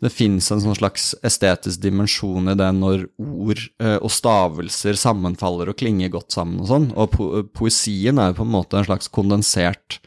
det 0.06 0.12
fins 0.14 0.52
en 0.54 0.62
sånn 0.62 0.78
slags 0.78 1.16
estetisk 1.26 1.82
dimensjon 1.82 2.52
i 2.52 2.58
det 2.58 2.68
når 2.78 3.08
ord 3.18 3.64
uh, 3.82 3.98
og 3.98 4.12
stavelser 4.14 5.00
sammenfaller 5.00 5.72
og 5.72 5.80
klinger 5.82 6.14
godt 6.14 6.38
sammen 6.38 6.62
og 6.62 6.70
sånn. 6.70 6.92
Og 6.94 7.10
po 7.16 7.32
poesien 7.58 8.22
er 8.22 8.32
jo 8.32 8.40
på 8.40 8.46
en 8.48 8.54
måte 8.54 8.78
en 8.78 8.88
slags 8.88 9.10
kondensert 9.10 9.98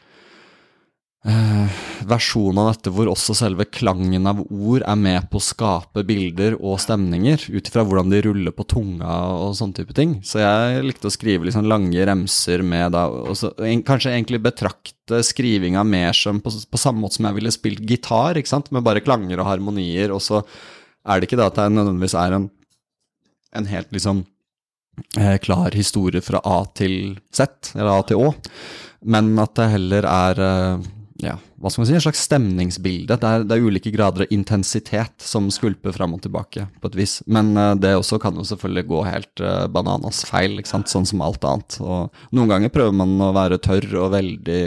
versjon 1.21 2.57
av 2.57 2.71
dette 2.71 2.91
hvor 2.93 3.09
også 3.11 3.35
selve 3.37 3.67
klangen 3.69 4.25
av 4.25 4.39
ord 4.41 4.81
er 4.81 4.97
med 4.97 5.27
på 5.29 5.37
å 5.37 5.43
skape 5.43 6.01
bilder 6.07 6.55
og 6.57 6.79
stemninger, 6.81 7.43
ut 7.53 7.67
ifra 7.69 7.83
hvordan 7.85 8.09
de 8.09 8.21
ruller 8.25 8.55
på 8.55 8.65
tunga 8.69 9.11
og 9.35 9.53
sånne 9.57 9.77
type 9.77 9.93
ting. 9.97 10.15
Så 10.25 10.41
jeg 10.41 10.85
likte 10.87 11.11
å 11.11 11.13
skrive 11.13 11.45
liksom 11.45 11.67
lange 11.69 12.07
remser 12.09 12.63
med 12.65 12.95
da 12.95 13.05
også, 13.09 13.53
en, 13.67 13.83
Kanskje 13.85 14.13
egentlig 14.15 14.41
betrakte 14.41 15.21
skrivinga 15.25 15.83
mer 15.85 16.15
som 16.17 16.39
på, 16.41 16.53
på, 16.53 16.79
samme 16.81 17.03
måte 17.03 17.19
som 17.19 17.27
jeg 17.29 17.37
ville 17.37 17.53
spilt 17.53 17.83
gitar, 17.85 18.39
ikke 18.39 18.53
sant, 18.53 18.71
med 18.73 18.85
bare 18.85 19.03
klanger 19.03 19.41
og 19.41 19.49
harmonier, 19.49 20.13
og 20.15 20.23
så 20.25 20.41
er 20.41 21.19
det 21.19 21.29
ikke 21.29 21.39
da 21.41 21.49
at 21.51 21.59
det 21.59 21.67
nødvendigvis 21.75 22.15
er 22.17 22.37
en, 22.37 22.47
en 23.57 23.69
helt 23.69 23.93
liksom 23.93 24.23
eh, 25.19 25.37
klar 25.43 25.77
historie 25.77 26.23
fra 26.25 26.41
A 26.45 26.63
til 26.77 27.19
Z, 27.33 27.75
eller 27.75 27.93
A 27.93 28.01
til 28.09 28.25
Å, 28.25 28.33
men 29.11 29.31
at 29.41 29.53
det 29.57 29.69
heller 29.75 30.07
er 30.07 30.43
eh, 30.45 30.89
ja, 31.21 31.35
hva 31.61 31.69
skal 31.69 31.83
man 31.83 31.87
si, 31.89 31.95
en 31.97 32.03
slags 32.03 32.23
stemningsbilde. 32.25 33.17
Det 33.21 33.27
er, 33.29 33.43
det 33.45 33.55
er 33.55 33.67
ulike 33.67 33.93
grader 33.93 34.25
av 34.25 34.33
intensitet 34.33 35.21
som 35.21 35.51
skvulper 35.53 35.93
fram 35.93 36.15
og 36.17 36.23
tilbake, 36.25 36.65
på 36.81 36.89
et 36.89 36.97
vis. 36.97 37.19
Men 37.29 37.53
uh, 37.57 37.75
det 37.77 37.93
også 37.97 38.17
kan 38.21 38.37
jo 38.39 38.45
selvfølgelig 38.47 38.87
gå 38.89 39.03
helt 39.05 39.43
uh, 39.45 39.67
bananas 39.71 40.23
feil, 40.29 40.57
ikke 40.57 40.73
sant? 40.73 40.89
sånn 40.91 41.05
som 41.09 41.21
alt 41.25 41.45
annet. 41.45 41.77
Og 41.83 42.25
noen 42.33 42.51
ganger 42.55 42.73
prøver 42.73 42.97
man 43.03 43.13
å 43.21 43.31
være 43.37 43.61
tørr 43.61 43.87
og 44.01 44.15
veldig 44.15 44.61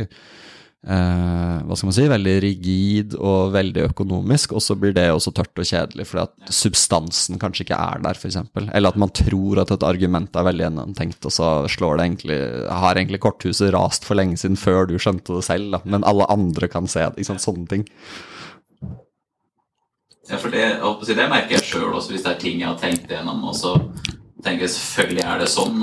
hva 0.84 1.76
skal 1.78 1.88
man 1.88 1.94
si, 1.96 2.04
veldig 2.12 2.34
rigid 2.44 3.14
og 3.16 3.52
veldig 3.54 3.86
økonomisk, 3.88 4.52
og 4.52 4.60
så 4.60 4.76
blir 4.76 4.92
det 4.92 5.06
også 5.14 5.32
tørt 5.32 5.56
og 5.62 5.64
kjedelig 5.64 6.04
fordi 6.10 6.24
at 6.26 6.52
substansen 6.52 7.38
kanskje 7.40 7.64
ikke 7.64 7.78
er 7.80 8.02
der, 8.04 8.18
f.eks. 8.20 8.36
Eller 8.68 8.92
at 8.92 9.00
man 9.00 9.08
tror 9.16 9.62
at 9.62 9.72
et 9.72 9.86
argument 9.88 10.36
er 10.36 10.44
veldig 10.50 10.66
gjennomtenkt, 10.66 11.24
og 11.24 11.32
så 11.32 11.48
slår 11.72 11.96
det 11.96 12.04
egentlig 12.08 12.38
Har 12.68 12.94
egentlig 13.00 13.20
korthuset 13.24 13.72
rast 13.72 14.04
for 14.04 14.14
lenge 14.20 14.36
siden 14.36 14.56
før 14.60 14.86
du 14.90 14.98
skjønte 15.00 15.34
det 15.38 15.44
selv, 15.48 15.70
da, 15.72 15.80
men 15.84 16.04
alle 16.04 16.26
andre 16.28 16.68
kan 16.68 16.86
se 16.86 17.00
det. 17.06 17.16
Ikke 17.24 17.32
sant? 17.32 17.44
Sånne 17.44 17.68
ting. 17.70 17.86
Ja, 20.28 20.38
for 20.40 20.48
det, 20.52 20.64
det 21.16 21.28
merker 21.28 21.58
jeg 21.58 21.64
sjøl 21.68 21.92
også, 21.92 22.14
hvis 22.14 22.22
det 22.24 22.30
er 22.32 22.40
ting 22.40 22.60
jeg 22.62 22.68
har 22.70 22.78
tenkt 22.80 23.10
igjennom. 23.10 23.42
Og 23.44 23.56
så 23.58 23.74
tenker 24.44 24.64
jeg 24.66 24.72
selvfølgelig 24.72 25.24
er 25.24 25.42
det 25.42 25.48
sånn, 25.52 25.76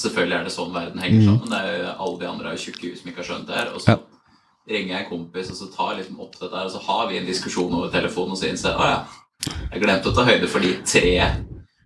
selvfølgelig 0.00 0.38
er 0.38 0.44
det 0.48 0.54
sånn 0.54 0.72
verden 0.72 1.00
henger 1.04 1.20
Mm. 1.20 1.26
sammen. 1.28 1.50
Det 1.52 1.60
er 1.60 1.78
jo, 1.82 1.92
alle 2.06 2.18
de 2.20 2.28
andre 2.30 2.48
er 2.48 2.56
jo 2.56 2.62
tjukke 2.64 2.90
hus 2.92 3.00
som 3.02 3.10
ikke 3.12 3.20
har 3.22 3.28
skjønt 3.30 3.46
det 3.50 3.56
her. 3.58 3.72
Og 3.74 3.80
så 3.84 3.88
Ja. 3.92 3.98
Ringer 4.70 4.94
jeg 4.94 5.04
en 5.04 5.10
kompis, 5.10 5.50
og 5.52 5.58
så 5.58 5.70
tar 5.74 5.92
jeg 5.92 6.02
liksom 6.04 6.20
opp 6.24 6.38
dette 6.40 6.54
her, 6.56 6.68
og 6.68 6.72
så 6.72 6.82
har 6.86 7.08
vi 7.10 7.18
en 7.20 7.28
diskusjon 7.28 7.72
over 7.76 7.92
telefonen, 7.92 8.32
og 8.36 8.40
så 8.40 8.48
innser 8.48 8.72
jeg 8.72 8.80
å 8.80 8.90
ja, 8.92 9.00
jeg 9.74 9.82
glemte 9.82 10.08
å 10.12 10.16
ta 10.16 10.24
høyde 10.24 10.48
for 10.48 10.64
de 10.64 10.76
tre 10.88 11.16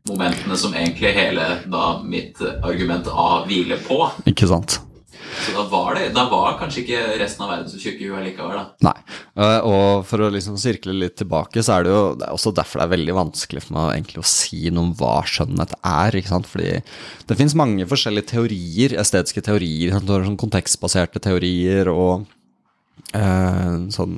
momentene 0.08 0.56
som 0.56 0.76
egentlig 0.76 1.10
hele 1.16 1.46
da 1.68 1.98
mitt 2.06 2.38
argument 2.62 3.08
A 3.12 3.42
hviler 3.48 3.80
på. 3.84 4.04
Ikke 4.30 4.46
sant? 4.48 4.78
Så 5.38 5.52
da 5.54 5.64
var 5.70 5.94
det, 5.98 6.08
da 6.16 6.24
var 6.30 6.56
kanskje 6.58 6.80
ikke 6.82 7.00
resten 7.20 7.44
av 7.44 7.50
verden 7.52 7.68
så 7.70 7.78
tjukke 7.80 8.04
i 8.04 8.08
huet 8.10 8.24
likevel, 8.24 8.56
da. 8.56 8.88
Nei. 8.88 8.94
Eh, 9.38 9.58
Og 9.66 10.06
for 10.08 10.24
å 10.24 10.30
liksom 10.32 10.56
sirkle 10.60 10.94
litt 10.96 11.18
tilbake, 11.20 11.62
så 11.62 11.76
er 11.76 11.84
det 11.84 11.92
jo 11.92 12.00
det 12.18 12.26
er 12.26 12.34
også 12.34 12.54
derfor 12.56 12.80
det 12.80 12.86
er 12.86 12.94
veldig 12.94 13.16
vanskelig 13.18 13.62
for 13.66 13.76
meg 13.76 13.92
egentlig 13.98 14.22
å 14.22 14.30
si 14.30 14.70
noe 14.70 14.88
om 14.88 14.94
hva 14.98 15.18
skjønnhet 15.28 15.76
er. 15.82 16.16
ikke 16.18 16.32
sant? 16.32 16.48
Fordi 16.48 16.80
det 17.28 17.38
fins 17.38 17.58
mange 17.58 17.86
forskjellige 17.90 18.30
teorier, 18.32 18.96
estetiske 19.02 19.44
teorier. 19.44 19.98
sånn 19.98 20.40
kontekstbaserte 20.40 21.22
teorier 21.22 21.92
og 21.92 22.26
eh, 23.16 23.74
sånn 23.94 24.16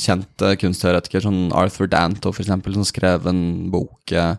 kjente 0.00 0.54
kunstteoretiker, 0.60 1.24
sånn 1.24 1.48
Arthur 1.56 1.90
Danto 1.90 2.32
for 2.34 2.44
eksempel, 2.44 2.76
som 2.76 2.86
skrev 2.88 3.28
en 3.30 3.42
bok 3.72 4.14
eh, 4.14 4.34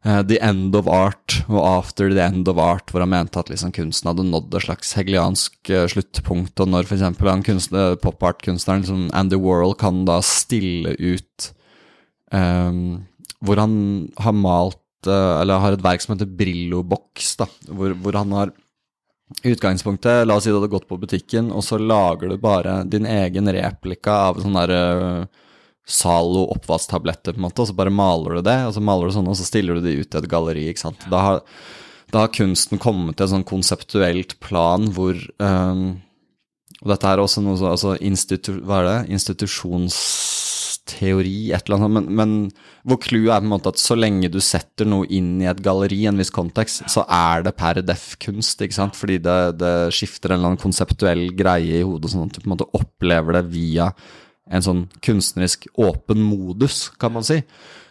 The 0.00 0.38
End 0.40 0.76
of 0.78 0.88
Art 0.88 1.42
og 1.50 1.60
After 1.60 2.08
the 2.12 2.22
End 2.24 2.48
of 2.48 2.60
Art, 2.62 2.88
hvor 2.88 3.04
han 3.04 3.12
mente 3.12 3.40
at 3.40 3.52
liksom 3.52 3.74
kunsten 3.76 4.08
hadde 4.08 4.24
nådd 4.30 4.56
et 4.56 4.64
slags 4.64 4.94
hegeliansk 4.96 5.72
sluttpunkt, 5.92 6.56
og 6.62 6.72
når 6.72 6.88
f.eks. 6.88 7.04
eh, 7.04 7.96
pop-art-kunstneren 8.00 8.84
liksom 8.84 9.08
Andy 9.16 9.40
Warhol 9.40 9.76
kan 9.80 10.04
da 10.08 10.20
stille 10.24 10.96
ut 10.96 11.50
um, 12.32 13.02
hvor 13.40 13.60
han 13.60 13.74
har 14.20 14.36
malt 14.36 14.78
Eller 15.08 15.62
har 15.62 15.72
et 15.72 15.84
verk 15.84 16.02
som 16.04 16.12
heter 16.12 16.28
Brillo 16.28 16.82
Box, 16.84 17.32
hvor, 17.72 17.94
hvor 17.96 18.18
han 18.18 18.34
har 18.36 18.50
Utgangspunktet, 19.44 20.26
la 20.26 20.36
oss 20.36 20.44
si 20.44 20.50
du 20.50 20.56
hadde 20.58 20.72
gått 20.72 20.88
på 20.90 20.98
butikken, 21.00 21.52
og 21.54 21.64
så 21.64 21.78
lager 21.78 22.28
du 22.28 22.36
bare 22.40 22.84
din 22.90 23.06
egen 23.08 23.48
replika 23.54 24.12
av 24.28 24.40
sånn 24.42 24.58
der 24.58 24.70
eh, 24.74 25.24
Zalo 25.90 26.42
oppvasktabletter, 26.54 27.32
på 27.34 27.38
en 27.40 27.46
måte, 27.46 27.60
og 27.62 27.68
så 27.70 27.78
bare 27.78 27.94
maler 27.94 28.30
du 28.38 28.42
det, 28.46 28.60
og 28.68 28.74
så 28.76 28.82
maler 28.84 29.04
du 29.08 29.12
sånne, 29.16 29.30
og 29.32 29.38
så 29.38 29.48
stiller 29.48 29.72
du 29.78 29.82
de 29.86 29.98
ut 30.02 30.14
i 30.14 30.18
et 30.20 30.30
galleri, 30.30 30.64
ikke 30.70 30.84
sant. 30.84 31.00
Da 31.10 31.18
har, 31.24 31.36
da 32.12 32.16
har 32.24 32.36
kunsten 32.36 32.76
kommet 32.82 33.14
til 33.16 33.24
et 33.26 33.34
sånn 33.34 33.48
konseptuelt 33.48 34.32
plan 34.42 34.82
hvor 34.94 35.14
um, 35.38 35.84
Og 36.80 36.86
dette 36.92 37.06
er 37.06 37.18
også 37.20 37.40
noe 37.44 37.56
sånn 37.60 37.74
altså 37.74 37.90
institu, 38.00 38.52
Hva 38.64 38.74
er 38.80 38.86
det? 38.86 39.00
Institusjonsteori, 39.18 41.40
et 41.52 41.62
eller 41.66 41.76
annet, 41.76 41.92
men, 41.96 42.04
men 42.16 42.30
hvor 42.88 43.00
clouet 43.02 43.28
er 43.28 43.42
på 43.42 43.46
en 43.46 43.52
måte 43.52 43.72
at 43.74 43.80
så 43.80 43.96
lenge 43.98 44.30
du 44.32 44.38
setter 44.44 44.88
noe 44.88 45.08
inn 45.12 45.34
i 45.42 45.48
et 45.50 45.60
galleri 45.64 45.98
i 46.04 46.08
en 46.08 46.20
viss 46.20 46.32
kontekst, 46.32 46.86
så 46.88 47.04
er 47.04 47.44
det 47.44 47.52
per 47.58 47.82
def 47.84 48.14
kunst, 48.22 48.62
ikke 48.64 48.78
sant? 48.78 48.96
Fordi 48.96 49.18
det, 49.20 49.38
det 49.60 49.74
skifter 49.96 50.32
en 50.32 50.38
eller 50.38 50.54
annen 50.54 50.62
konseptuell 50.62 51.26
greie 51.36 51.82
i 51.82 51.84
hodet, 51.84 52.12
sånn 52.12 52.28
at 52.28 52.38
du 52.38 52.40
på 52.40 52.48
en 52.48 52.54
måte 52.54 52.70
opplever 52.76 53.36
det 53.36 53.44
via 53.52 53.90
en 54.50 54.64
sånn 54.64 54.86
kunstnerisk 55.04 55.68
åpen 55.78 56.24
modus, 56.24 56.88
kan 57.00 57.14
man 57.14 57.26
si. 57.26 57.42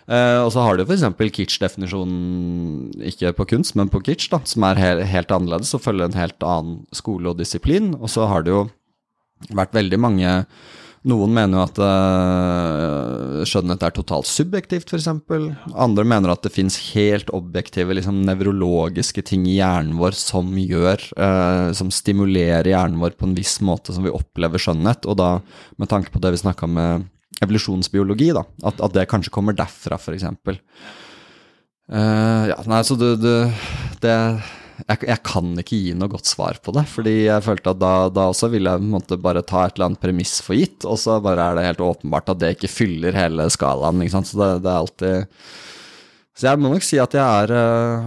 Uh, 0.09 0.41
og 0.41 0.49
så 0.55 0.63
har 0.65 0.79
du 0.79 0.87
f.eks. 0.87 1.05
kitsch-definisjonen, 1.37 2.89
ikke 3.11 3.35
på 3.37 3.45
kunst, 3.53 3.75
men 3.77 3.91
på 3.93 4.01
kitsch, 4.07 4.31
da, 4.33 4.41
som 4.49 4.65
er 4.65 4.81
helt, 4.81 5.05
helt 5.11 5.31
annerledes 5.35 5.75
og 5.77 5.83
følger 5.85 6.09
en 6.09 6.17
helt 6.17 6.41
annen 6.41 6.79
skole 6.97 7.29
og 7.29 7.37
disiplin. 7.37 7.93
Og 7.99 8.09
så 8.09 8.25
har 8.31 8.43
det 8.43 8.55
jo 8.55 8.65
vært 9.53 9.77
veldig 9.77 9.99
mange 10.01 10.33
Noen 11.07 11.31
mener 11.31 11.55
jo 11.55 11.63
at 11.63 11.77
uh, 11.79 13.43
skjønnhet 13.47 13.85
er 13.87 13.93
totalt 13.95 14.27
subjektivt, 14.27 14.91
f.eks. 14.91 15.07
Andre 15.71 16.03
mener 16.03 16.33
at 16.33 16.43
det 16.43 16.51
fins 16.51 16.75
helt 16.91 17.31
objektive, 17.35 17.95
liksom 17.95 18.19
nevrologiske 18.27 19.23
ting 19.29 19.45
i 19.47 19.55
hjernen 19.61 19.95
vår 19.99 20.17
som 20.19 20.51
gjør 20.59 21.05
uh, 21.15 21.71
Som 21.77 21.93
stimulerer 21.95 22.67
hjernen 22.73 22.99
vår 22.99 23.15
på 23.15 23.29
en 23.29 23.37
viss 23.37 23.61
måte 23.63 23.95
som 23.95 24.03
vi 24.03 24.11
opplever 24.11 24.59
skjønnhet. 24.59 25.07
Og 25.07 25.15
da, 25.21 25.31
med 25.79 25.91
tanke 25.91 26.11
på 26.11 26.19
det 26.23 26.35
vi 26.35 26.43
snakka 26.43 26.67
med 26.67 27.07
evolusjonsbiologi, 27.39 28.33
da, 28.35 28.43
at, 28.67 28.81
at 28.83 28.95
det 28.97 29.07
kanskje 29.07 29.31
kommer 29.31 29.55
derfra, 29.55 29.95
f.eks. 29.95 30.27
Uh, 31.89 32.51
ja, 32.51 32.59
nei, 32.67 32.83
så 32.83 32.99
det, 32.99 33.15
det, 33.23 33.37
det 34.03 34.17
jeg, 34.87 35.05
jeg, 35.07 35.19
kan 35.27 35.53
ikke 35.59 35.77
gi 35.77 35.95
noe 35.97 36.11
godt 36.11 36.29
svar 36.29 36.59
på 36.63 36.73
det, 36.75 36.85
fordi 36.91 37.15
jeg 37.25 37.45
følte 37.45 37.73
at 37.73 37.81
da, 37.81 37.93
da 38.13 38.27
også 38.31 38.51
ville 38.53 38.75
jeg 38.75 38.91
måtte 38.91 39.19
bare 39.21 39.43
ta 39.45 39.65
et 39.65 39.75
eller 39.77 39.91
annet 39.91 40.03
premiss 40.03 40.39
for 40.45 40.57
gitt, 40.57 40.85
og 40.87 40.99
så 41.01 41.19
bare 41.23 41.49
er 41.49 41.59
det 41.59 41.65
helt 41.67 41.83
åpenbart 41.89 42.31
at 42.33 42.43
det 42.43 42.53
ikke 42.55 42.71
fyller 42.71 43.17
hele 43.17 43.49
skalaen, 43.53 44.03
ikke 44.03 44.15
sant, 44.17 44.31
så 44.31 44.39
det, 44.39 44.49
det 44.65 44.71
er 44.71 44.79
alltid 44.83 45.43
Så 46.39 46.47
jeg 46.47 46.61
må 46.63 46.71
nok 46.71 46.85
si 46.87 46.99
at 47.03 47.15
jeg 47.17 47.43
er, 47.43 47.53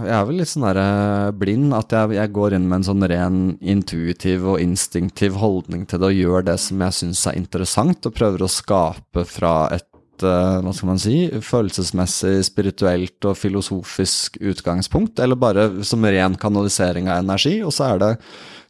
jeg 0.07 0.15
er 0.17 0.27
vel 0.29 0.41
litt 0.41 0.49
sånn 0.49 0.67
der 0.67 1.37
blind, 1.37 1.77
at 1.77 1.93
jeg, 1.93 2.17
jeg, 2.17 2.33
går 2.39 2.57
inn 2.57 2.67
med 2.67 2.81
en 2.81 2.89
sånn 2.89 3.09
ren 3.11 3.39
intuitiv 3.61 4.49
og 4.55 4.61
instinktiv 4.63 5.37
holdning 5.43 5.85
til 5.85 6.01
det, 6.01 6.09
og 6.09 6.21
gjør 6.23 6.47
det 6.49 6.59
som 6.63 6.81
jeg 6.87 6.99
syns 7.03 7.25
er 7.29 7.37
interessant, 7.37 8.09
og 8.09 8.17
prøver 8.17 8.45
å 8.45 8.51
skape 8.51 9.27
fra 9.29 9.55
et 9.75 9.87
hva 10.23 10.73
skal 10.75 10.89
man 10.89 11.01
si, 11.01 11.17
følelsesmessig, 11.43 12.37
spirituelt 12.47 13.27
og 13.29 13.37
filosofisk 13.39 14.39
utgangspunkt, 14.41 15.21
eller 15.23 15.39
bare 15.39 15.69
som 15.87 16.05
ren 16.05 16.37
kanalisering 16.39 17.09
av 17.11 17.23
energi, 17.23 17.59
og 17.65 17.73
så 17.75 17.93
er 17.93 18.03
det 18.03 18.11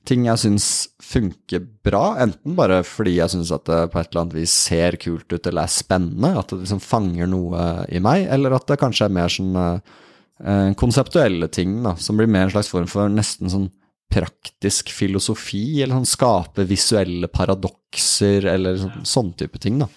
ting 0.08 0.26
jeg 0.28 0.42
syns 0.42 0.68
funker 1.04 1.64
bra, 1.86 2.18
enten 2.24 2.56
bare 2.58 2.82
fordi 2.88 3.16
jeg 3.18 3.32
syns 3.32 3.52
at 3.56 3.66
det 3.70 3.80
på 3.94 4.00
et 4.02 4.10
eller 4.12 4.24
annet 4.26 4.38
vis 4.42 4.56
ser 4.66 4.98
kult 5.00 5.32
ut 5.32 5.48
eller 5.48 5.64
er 5.64 5.72
spennende, 5.72 6.34
at 6.40 6.52
det 6.52 6.64
liksom 6.64 6.82
fanger 6.84 7.30
noe 7.32 7.68
i 7.88 8.02
meg, 8.04 8.26
eller 8.34 8.58
at 8.58 8.68
det 8.70 8.80
kanskje 8.82 9.08
er 9.08 9.16
mer 9.16 9.32
sånn 9.32 9.56
eh, 9.62 10.74
konseptuelle 10.80 11.48
ting, 11.54 11.80
da, 11.86 11.96
som 11.96 12.20
blir 12.20 12.32
mer 12.32 12.50
en 12.50 12.56
slags 12.58 12.72
form 12.74 12.90
for 12.92 13.12
nesten 13.12 13.52
sånn 13.54 13.70
praktisk 14.14 14.92
filosofi, 14.94 15.82
eller 15.82 15.98
sånn 15.98 16.10
skape 16.10 16.68
visuelle 16.70 17.30
paradokser, 17.32 18.46
eller 18.52 18.78
sånn, 18.82 19.08
sånn 19.08 19.32
type 19.40 19.62
ting, 19.62 19.80
da. 19.82 19.88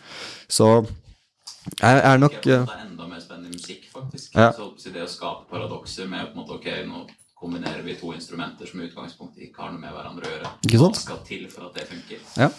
Så 0.49 0.71
jeg 1.81 2.03
er 2.07 2.19
nok 2.23 2.37
Det 2.45 2.57
er 2.57 2.83
enda 2.87 3.07
mer 3.11 3.23
spennende 3.23 3.53
musikk, 3.55 3.89
faktisk. 3.93 4.35
Ja. 4.37 4.53
Så 4.55 4.93
det 4.95 5.05
å 5.05 5.11
skape 5.11 5.49
paradokser 5.51 6.09
med 6.11 6.31
på 6.31 6.37
en 6.37 6.43
måte, 6.43 6.59
ok, 6.61 6.69
nå 6.89 7.07
kombinerer 7.37 7.83
vi 7.85 7.97
to 7.99 8.15
instrumenter 8.17 8.69
som 8.69 8.81
i 8.81 8.87
utgangspunktet 8.89 9.49
ikke 9.49 9.65
har 9.65 9.75
noe 9.75 9.83
med 9.83 9.93
hverandre 9.93 10.25
å 10.25 10.33
gjøre. 10.33 10.53
Ikke 10.65 10.81
sant? 10.81 11.01
Hva 11.03 11.05
skal 11.05 11.23
til 11.29 11.45
for 11.53 11.69
at 11.69 11.77
det 11.77 11.89
funker? 11.91 12.23
Ja. 12.41 12.51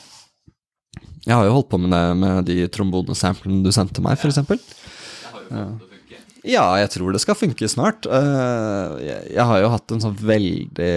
Jeg 1.28 1.36
har 1.36 1.48
jo 1.48 1.56
holdt 1.58 1.72
på 1.72 1.80
med 1.82 1.92
det 1.92 2.04
med 2.22 2.46
de 2.48 2.58
trombonesamplene 2.72 3.66
du 3.66 3.72
sendte 3.76 4.04
meg, 4.06 4.20
f.eks. 4.20 4.38
Jeg 4.38 4.46
å 4.48 5.88
funke. 5.90 6.22
Ja, 6.48 6.68
jeg 6.80 6.92
tror 6.94 7.16
det 7.16 7.24
skal 7.24 7.36
funke 7.36 7.68
snart. 7.72 8.08
Eh, 8.08 8.94
jeg, 9.04 9.34
jeg 9.36 9.48
har 9.50 9.64
jo 9.64 9.74
hatt 9.74 9.92
en 9.92 10.04
sånn 10.04 10.16
veldig 10.16 10.94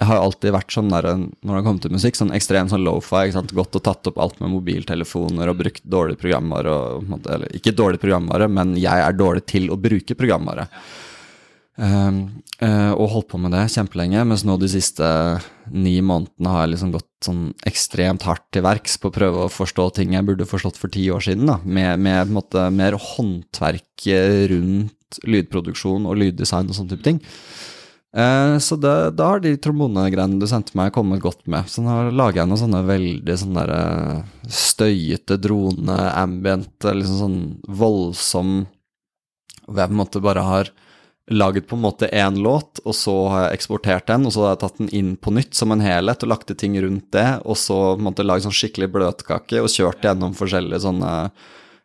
Jeg 0.00 0.08
har 0.08 0.18
alltid 0.18 0.54
vært 0.54 0.72
sånn 0.72 0.90
der 0.90 1.06
når 1.12 1.46
det 1.46 1.54
har 1.54 1.64
kommet 1.66 1.84
til 1.84 1.94
musikk, 1.94 2.16
sånn 2.18 2.32
ekstrem 2.34 2.70
sånn 2.70 2.82
lofi. 2.86 3.28
Gått 3.52 3.78
og 3.78 3.84
tatt 3.84 4.08
opp 4.10 4.18
alt 4.22 4.40
med 4.42 4.54
mobiltelefoner 4.54 5.52
og 5.52 5.60
brukt 5.60 5.84
dårlig 5.84 6.16
programvare. 6.18 6.72
Og, 6.72 7.14
eller 7.28 7.52
ikke 7.58 7.74
dårlig 7.76 8.00
programvare, 8.02 8.48
men 8.50 8.74
jeg 8.80 9.04
er 9.04 9.16
dårlig 9.16 9.44
til 9.52 9.68
å 9.70 9.78
bruke 9.78 10.16
programvare. 10.18 10.66
Um, 11.72 12.42
uh, 12.60 12.92
og 12.92 13.06
holdt 13.14 13.30
på 13.30 13.38
med 13.40 13.54
det 13.54 13.62
kjempelenge, 13.72 14.24
mens 14.28 14.42
nå 14.44 14.58
de 14.60 14.68
siste 14.68 15.06
ni 15.72 15.94
månedene 16.04 16.50
har 16.52 16.66
jeg 16.66 16.72
liksom 16.74 16.90
gått 16.92 17.08
sånn 17.24 17.44
ekstremt 17.68 18.26
hardt 18.28 18.44
til 18.52 18.64
verks 18.66 18.98
på 19.00 19.08
å 19.08 19.14
prøve 19.14 19.46
å 19.46 19.52
forstå 19.52 19.86
ting 19.96 20.12
jeg 20.12 20.26
burde 20.28 20.48
forstått 20.48 20.80
for 20.80 20.92
ti 20.92 21.06
år 21.14 21.24
siden, 21.24 21.48
da, 21.48 21.56
med, 21.64 22.02
med 22.04 22.34
måte 22.34 22.66
mer 22.74 22.98
håndverk 23.00 24.08
rundt 24.52 25.22
lydproduksjon 25.24 26.08
og 26.08 26.20
lyddesign 26.20 26.68
og 26.68 26.76
sånne 26.76 26.92
type 26.92 27.08
ting. 27.08 27.22
Eh, 28.16 28.58
så 28.58 28.76
det, 28.76 28.94
da 29.16 29.30
har 29.30 29.40
de 29.40 29.54
trombonegreiene 29.56 30.40
du 30.40 30.46
sendte 30.48 30.76
meg, 30.76 30.92
kommet 30.92 31.22
godt 31.24 31.46
med. 31.50 31.68
Så 31.72 31.84
nå 31.84 32.10
lager 32.12 32.42
jeg 32.42 32.50
noen 32.50 32.60
sånne 32.60 32.84
veldig 32.88 33.38
sånne 33.40 33.64
der, 33.70 34.22
støyete 34.52 35.38
drone, 35.40 35.96
ambient, 36.12 36.76
liksom 36.84 37.18
sånn 37.22 37.42
voldsom 37.68 38.62
Hvor 39.66 39.78
jeg 39.78 39.92
på 39.92 39.94
en 39.94 40.00
måte 40.02 40.20
bare 40.24 40.42
har 40.44 40.72
laget 41.30 41.68
på 41.70 41.76
en 41.78 41.84
måte 41.84 42.08
én 42.10 42.36
låt, 42.42 42.80
og 42.84 42.96
så 42.98 43.14
har 43.30 43.44
jeg 43.44 43.60
eksportert 43.60 44.08
den, 44.10 44.26
og 44.26 44.34
så 44.34 44.42
har 44.42 44.54
jeg 44.56 44.62
tatt 44.64 44.80
den 44.80 44.90
inn 44.92 45.12
på 45.16 45.32
nytt 45.32 45.54
som 45.54 45.72
en 45.72 45.80
helhet 45.80 46.24
og 46.26 46.32
lagt 46.32 46.48
til 46.50 46.58
ting 46.58 46.74
rundt 46.82 47.12
det, 47.14 47.26
og 47.46 47.56
så 47.56 47.76
på 47.94 48.00
en 48.00 48.08
måte 48.08 48.26
laget 48.26 48.48
sånn 48.48 48.56
skikkelig 48.58 48.90
bløtkake 48.92 49.62
og 49.62 49.70
kjørt 49.70 50.02
gjennom 50.02 50.34
forskjellige 50.36 50.82
sånne 50.82 51.12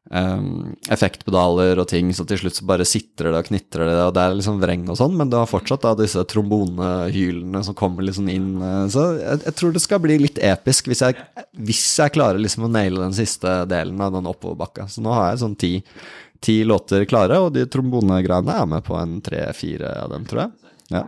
um, 0.09 0.75
effektpedaler 0.93 1.79
og 1.81 1.87
ting, 1.91 2.09
så 2.15 2.25
til 2.27 2.39
slutt 2.41 2.57
så 2.59 2.67
bare 2.69 2.87
sitrer 2.87 3.31
det 3.33 3.41
og 3.41 3.49
knitrer 3.49 3.89
det, 3.89 3.97
og 4.05 4.13
det 4.15 4.23
er 4.23 4.37
liksom 4.37 4.61
vreng 4.61 4.85
og 4.91 4.99
sånn, 4.99 5.15
men 5.19 5.31
du 5.31 5.37
har 5.39 5.49
fortsatt 5.49 5.83
da 5.85 5.93
disse 5.99 6.23
trombonehylene 6.31 7.63
som 7.65 7.77
kommer 7.77 8.05
liksom 8.07 8.29
inn. 8.33 8.49
eh, 8.61 8.87
Så 8.93 9.05
jeg, 9.19 9.41
jeg 9.45 9.57
tror 9.59 9.75
det 9.75 9.83
skal 9.83 10.03
bli 10.03 10.17
litt 10.21 10.41
episk 10.43 10.89
hvis 10.91 11.03
jeg, 11.05 11.19
hvis 11.57 11.83
jeg 12.01 12.15
klarer 12.15 12.41
liksom 12.41 12.67
å 12.67 12.71
naile 12.71 13.03
den 13.03 13.17
siste 13.17 13.59
delen 13.69 14.01
av 14.03 14.15
den 14.15 14.29
oppoverbakka. 14.29 14.87
Så 14.91 15.03
nå 15.05 15.13
har 15.15 15.31
jeg 15.31 15.43
sånn 15.43 15.55
ti, 15.59 15.73
ti 16.43 16.59
låter 16.67 17.05
klare, 17.09 17.39
og 17.43 17.53
de 17.55 17.65
trombonegreiene 17.69 18.59
er 18.61 18.67
med 18.69 18.85
på 18.87 18.97
en 18.99 19.19
tre-fire 19.25 19.95
av 20.03 20.11
dem, 20.13 20.27
tror 20.29 20.45
jeg. 20.45 20.73
Ja. 20.95 21.07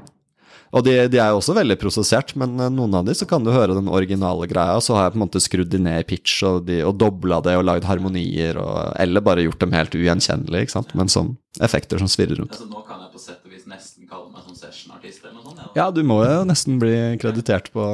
Og 0.69 0.83
de, 0.85 0.93
de 1.09 1.17
er 1.17 1.31
jo 1.33 1.39
også 1.39 1.55
veldig 1.57 1.77
prosessert, 1.81 2.35
men 2.37 2.59
eh, 2.61 2.69
noen 2.69 2.93
av 2.99 3.07
de 3.07 3.15
så 3.17 3.25
kan 3.29 3.41
du 3.45 3.49
høre 3.53 3.73
den 3.77 3.87
originale 3.89 4.45
greia, 4.51 4.75
og 4.77 4.83
så 4.85 4.93
har 4.97 5.07
jeg 5.07 5.15
på 5.15 5.19
en 5.19 5.23
måte 5.25 5.41
skrudd 5.41 5.71
de 5.73 5.79
ned 5.81 6.03
i 6.03 6.07
pitch 6.11 6.43
og, 6.45 6.59
de, 6.67 6.81
og 6.85 6.93
dobla 7.01 7.39
det 7.45 7.55
og 7.57 7.65
lagd 7.65 7.87
harmonier, 7.89 8.59
og, 8.61 8.91
eller 9.01 9.25
bare 9.25 9.45
gjort 9.47 9.63
dem 9.65 9.73
helt 9.73 9.97
ugjenkjennelige, 9.97 10.67
ikke 10.67 10.75
sant, 10.77 10.93
men 10.99 11.09
som 11.09 11.33
effekter 11.65 11.97
som 12.01 12.11
svirrer 12.11 12.37
rundt. 12.43 12.53
Altså, 12.53 12.69
nå 12.69 12.83
kan 12.85 13.01
jeg 13.05 13.11
på 13.15 13.23
sett 13.23 13.41
og 13.45 13.55
vis 13.55 13.65
nesten 13.69 14.05
kalle 14.09 14.29
meg 14.29 14.45
som 14.45 14.55
sessionartist 14.61 15.25
eller 15.25 15.39
noe 15.39 15.49
sånt. 15.57 15.75
Ja, 15.79 15.89
du 15.93 16.03
må 16.05 16.21
jo 16.27 16.43
nesten 16.47 16.77
bli 16.81 16.95
kreditert 17.21 17.71
på 17.73 17.89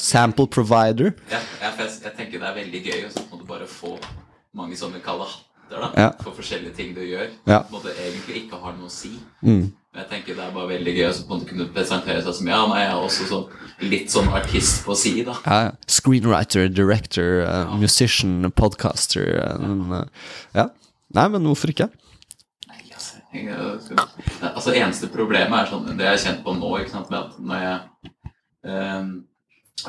sample 0.00 0.46
provider. 0.52 1.14
Jeg, 1.30 1.44
jeg, 1.60 1.88
jeg 2.04 2.12
tenker 2.16 2.40
det 2.40 2.48
er 2.48 2.56
veldig 2.56 2.80
gøy 2.86 3.00
og 3.08 3.12
så 3.16 3.24
må 3.30 3.40
du 3.40 3.46
bare 3.48 3.66
få 3.68 3.96
mange 4.56 4.76
sånne 4.78 5.00
kalde 5.04 5.26
hatter 5.28 5.84
da, 5.84 5.90
Ja. 5.96 6.08
for 6.24 6.34
forskjellige 6.36 6.72
ting 6.78 6.94
du 6.96 7.02
gjør. 7.04 7.28
Ja. 7.46 7.60
På 7.62 7.72
en 7.72 7.76
måte 7.78 7.92
egentlig 7.96 8.44
ikke 8.44 8.58
har 8.62 8.72
noe 8.78 8.88
å 8.88 8.92
si. 8.94 9.12
Mm. 9.44 9.68
Jeg 9.90 10.06
tenker 10.06 10.36
det 10.38 10.42
er 10.44 10.52
bare 10.54 10.68
veldig 10.70 10.92
gøy 10.94 11.06
å 11.08 11.14
på 11.26 11.34
en 11.34 11.40
måte 11.40 11.48
kunne 11.50 11.64
presentere 11.74 12.20
seg 12.22 12.34
som 12.36 12.46
ja, 12.50 12.60
nei, 12.70 12.82
jeg 12.84 12.90
er 12.92 13.00
også 13.02 13.24
sånn 13.26 13.88
litt 13.90 14.12
sånn 14.12 14.28
artist 14.38 14.84
på 14.86 14.94
si, 14.98 15.16
da. 15.26 15.34
Ja, 15.42 15.56
ja. 15.66 15.72
Screenwriter, 15.90 16.68
director, 16.70 17.40
eh, 17.42 17.72
musician, 17.80 18.36
podcaster 18.54 19.26
eh, 19.40 19.96
Ja. 20.54 20.68
Nei, 21.10 21.24
men 21.34 21.48
hvorfor 21.48 21.72
ikke? 21.74 21.88
Nei, 22.70 22.78
altså, 22.94 23.18
jeg, 23.34 24.46
altså 24.52 24.76
eneste 24.78 25.10
problemet 25.10 25.58
er 25.58 25.72
sånn 25.72 25.90
Det 25.98 26.06
jeg 26.06 26.12
har 26.14 26.22
kjent 26.22 26.44
på 26.46 26.54
nå, 26.54 26.70
ikke 26.84 26.94
sant, 26.94 27.10
med 27.10 27.18
at 27.24 27.42
når 27.50 27.66
jeg 27.66 28.14
um, 28.70 29.10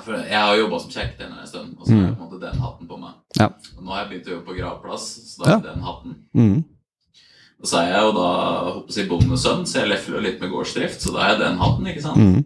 For 0.02 0.18
jeg 0.18 0.42
har 0.48 0.58
jobba 0.64 0.80
som 0.82 0.96
kjerketjener 0.98 1.44
en 1.46 1.50
stund, 1.54 1.78
og 1.78 1.86
så 1.86 1.94
har 1.94 2.06
jeg 2.08 2.18
på 2.18 2.24
en 2.26 2.26
måte 2.26 2.42
den 2.48 2.62
hatten 2.66 2.90
på 2.90 2.98
meg. 3.06 3.16
Ja. 3.38 3.52
Og 3.78 3.86
nå 3.86 3.94
har 3.94 4.02
jeg 4.06 4.10
begynt 4.16 4.30
å 4.32 4.38
jobbe 4.40 4.50
på 4.50 4.58
gravplass, 4.58 5.10
så 5.36 5.44
da 5.44 5.50
er 5.52 5.58
Ja. 5.60 5.64
den 5.70 5.84
hatten. 5.86 6.16
Mm. 6.34 6.62
Og 7.62 7.70
så 7.70 7.84
er 7.84 7.92
jeg 7.92 8.08
jo 8.08 8.16
da 8.18 8.30
håper 8.72 8.98
jeg, 8.98 9.10
bondesønn, 9.12 9.68
så 9.70 9.84
jeg 9.84 9.92
lefler 9.92 10.18
jo 10.18 10.24
litt 10.26 10.42
med 10.42 10.50
gårdsdrift, 10.50 11.04
så 11.04 11.14
da 11.14 11.22
er 11.24 11.36
jeg 11.36 11.44
den 11.44 11.62
hatten, 11.62 11.90
ikke 11.92 12.04
sant. 12.08 12.18
Mm. 12.22 12.42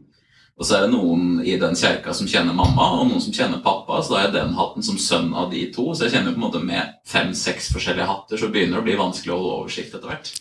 Og 0.56 0.64
så 0.64 0.78
er 0.78 0.86
det 0.86 0.92
noen 0.94 1.42
i 1.44 1.58
den 1.60 1.76
kjerka 1.76 2.14
som 2.16 2.28
kjenner 2.32 2.56
mamma, 2.56 2.86
og 2.96 3.10
noen 3.10 3.24
som 3.24 3.34
kjenner 3.36 3.60
pappa, 3.64 4.00
så 4.00 4.14
da 4.14 4.20
er 4.20 4.26
jeg 4.30 4.36
den 4.38 4.54
hatten 4.56 4.86
som 4.88 5.00
sønn 5.00 5.34
av 5.36 5.50
de 5.52 5.66
to. 5.76 5.90
Så 5.92 6.06
jeg 6.06 6.14
kjenner 6.16 6.32
på 6.36 6.40
en 6.40 6.46
måte 6.46 6.62
med 6.64 6.94
fem-seks 7.12 7.74
forskjellige 7.76 8.08
hatter, 8.08 8.40
så 8.40 8.52
begynner 8.52 8.80
det 8.80 8.84
å 8.84 8.88
bli 8.88 8.96
vanskelig 9.00 9.34
å 9.34 9.40
holde 9.40 9.58
oversikt 9.58 9.98
etter 9.98 10.12
hvert. 10.12 10.32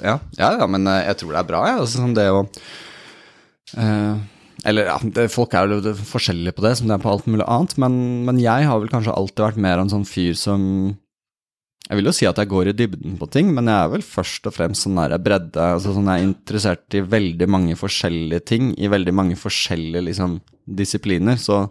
Ja. 0.00 0.16
ja, 0.40 0.50
ja, 0.62 0.68
men 0.72 0.88
eh, 0.88 1.02
jeg 1.10 1.20
tror 1.20 1.34
det 1.34 1.42
er 1.42 1.50
bra, 1.50 1.62
jeg. 1.68 1.82
Altså, 1.82 2.00
sånn 2.00 2.16
det 2.16 2.26
å 2.32 2.40
eh, 3.76 4.24
Eller 4.72 4.88
ja, 4.88 4.96
det, 5.04 5.28
folk 5.32 5.52
er 5.56 5.76
jo 5.76 5.92
forskjellige 6.14 6.56
på 6.56 6.64
det, 6.64 6.74
som 6.80 6.88
det 6.88 6.96
er 6.96 7.04
på 7.04 7.12
alt 7.12 7.28
mulig 7.28 7.44
annet, 7.44 7.76
men, 7.84 8.00
men 8.28 8.40
jeg 8.40 8.68
har 8.68 8.80
vel 8.80 8.92
kanskje 8.92 9.16
alltid 9.16 9.44
vært 9.50 9.64
mer 9.68 9.84
en 9.84 9.92
sånn 9.92 10.08
fyr 10.08 10.32
som 10.36 10.64
Jeg 11.88 11.96
vil 11.96 12.10
jo 12.10 12.12
si 12.12 12.26
at 12.28 12.36
jeg 12.36 12.50
går 12.50 12.68
i 12.68 12.76
dybden 12.76 13.14
på 13.16 13.26
ting, 13.32 13.48
men 13.56 13.70
jeg 13.70 13.80
er 13.80 13.92
vel 13.94 14.02
først 14.04 14.44
og 14.50 14.52
fremst 14.52 14.84
sånn 14.84 14.98
der 14.98 15.14
bredde. 15.24 15.56
altså 15.56 15.94
sånn 15.96 16.10
Jeg 16.10 16.20
er 16.20 16.26
interessert 16.26 16.96
i 16.98 17.00
veldig 17.00 17.48
mange 17.48 17.76
forskjellige 17.80 18.44
ting, 18.44 18.72
i 18.76 18.90
veldig 18.92 19.14
mange 19.16 19.38
forskjellige 19.40 20.04
liksom, 20.10 20.34
disipliner. 20.68 21.40
Så 21.40 21.62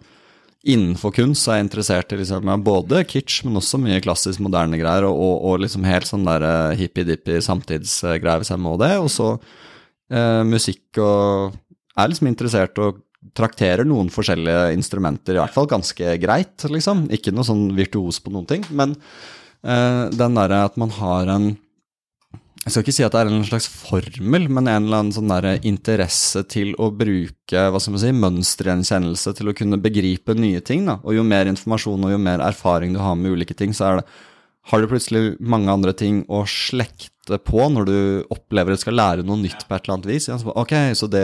innenfor 0.65 1.13
kunst 1.13 1.45
så 1.45 1.53
er 1.53 1.59
jeg 1.59 1.67
interessert 1.67 2.15
i 2.15 2.19
liksom, 2.23 2.49
både 2.65 3.03
kitsch, 3.05 3.43
men 3.45 3.61
også 3.61 3.77
mye 3.83 4.01
klassisk 4.01 4.41
moderne 4.41 4.79
greier, 4.81 5.05
og, 5.05 5.21
og, 5.21 5.35
og 5.51 5.61
liksom 5.67 5.85
helt 5.85 6.09
sånn 6.09 6.25
der 6.25 6.47
eh, 6.49 6.77
hippie-dippie 6.81 7.43
samtidsgreier, 7.45 8.41
hvis 8.41 8.55
jeg 8.55 8.63
må 8.65 8.73
det. 8.81 8.95
Og 8.97 9.13
så 9.13 9.35
eh, 9.35 10.43
musikk 10.47 11.03
og 11.03 11.53
Jeg 11.97 12.03
Er 12.03 12.09
liksom 12.11 12.27
interessert 12.29 12.77
og 12.77 12.99
trakterer 13.37 13.85
noen 13.85 14.11
forskjellige 14.13 14.73
instrumenter, 14.75 15.33
i 15.33 15.41
hvert 15.41 15.53
fall 15.53 15.65
ganske 15.69 16.13
greit, 16.21 16.65
liksom. 16.69 17.07
Ikke 17.13 17.33
noe 17.33 17.45
sånn 17.45 17.71
virtuos 17.77 18.19
på 18.21 18.33
noen 18.33 18.45
ting, 18.49 18.65
men 18.69 18.93
den 19.63 20.37
derre 20.37 20.59
at 20.67 20.77
man 20.79 20.91
har 20.93 21.31
en 21.33 21.47
jeg 22.67 22.73
skal 22.73 22.83
ikke 22.83 22.93
si 22.97 23.03
at 23.05 23.13
det 23.15 23.19
er 23.21 23.29
en 23.31 23.45
slags 23.47 23.65
formel, 23.71 24.49
men 24.51 24.65
en 24.67 24.89
eller 24.89 24.99
annen 24.99 25.13
sånn 25.15 25.29
der 25.31 25.61
interesse 25.63 26.41
til 26.51 26.73
å 26.83 26.89
bruke 26.91 27.61
hva 27.71 27.79
skal 27.79 27.93
man 27.93 28.01
si, 28.01 28.09
mønstergjenkjennelse 28.11 29.31
til 29.37 29.47
å 29.47 29.53
kunne 29.55 29.79
begripe 29.79 30.35
nye 30.35 30.59
ting. 30.59 30.83
Da. 30.89 30.97
Og 31.07 31.15
jo 31.15 31.23
mer 31.23 31.47
informasjon 31.47 32.03
og 32.03 32.11
jo 32.11 32.17
mer 32.19 32.43
erfaring 32.43 32.91
du 32.91 32.99
har 32.99 33.15
med 33.15 33.37
ulike 33.37 33.55
ting, 33.55 33.71
så 33.71 33.87
er 33.87 34.01
det, 34.01 34.05
har 34.67 34.81
du 34.81 34.87
plutselig 34.91 35.37
mange 35.39 35.71
andre 35.71 35.93
ting 35.95 36.23
å 36.27 36.41
slekte 36.49 37.37
på 37.43 37.67
når 37.71 37.87
du 37.87 37.99
opplever 38.33 38.73
at 38.73 38.79
du 38.79 38.83
skal 38.83 38.97
lære 38.99 39.23
noe 39.27 39.39
nytt 39.39 39.63
på 39.67 39.75
et 39.75 39.85
eller 39.85 39.95
annet 39.95 40.09
vis. 40.09 40.27
Ja, 40.27 40.35
så, 40.41 40.51
ok, 40.51 40.73
så 40.99 41.07
det, 41.11 41.23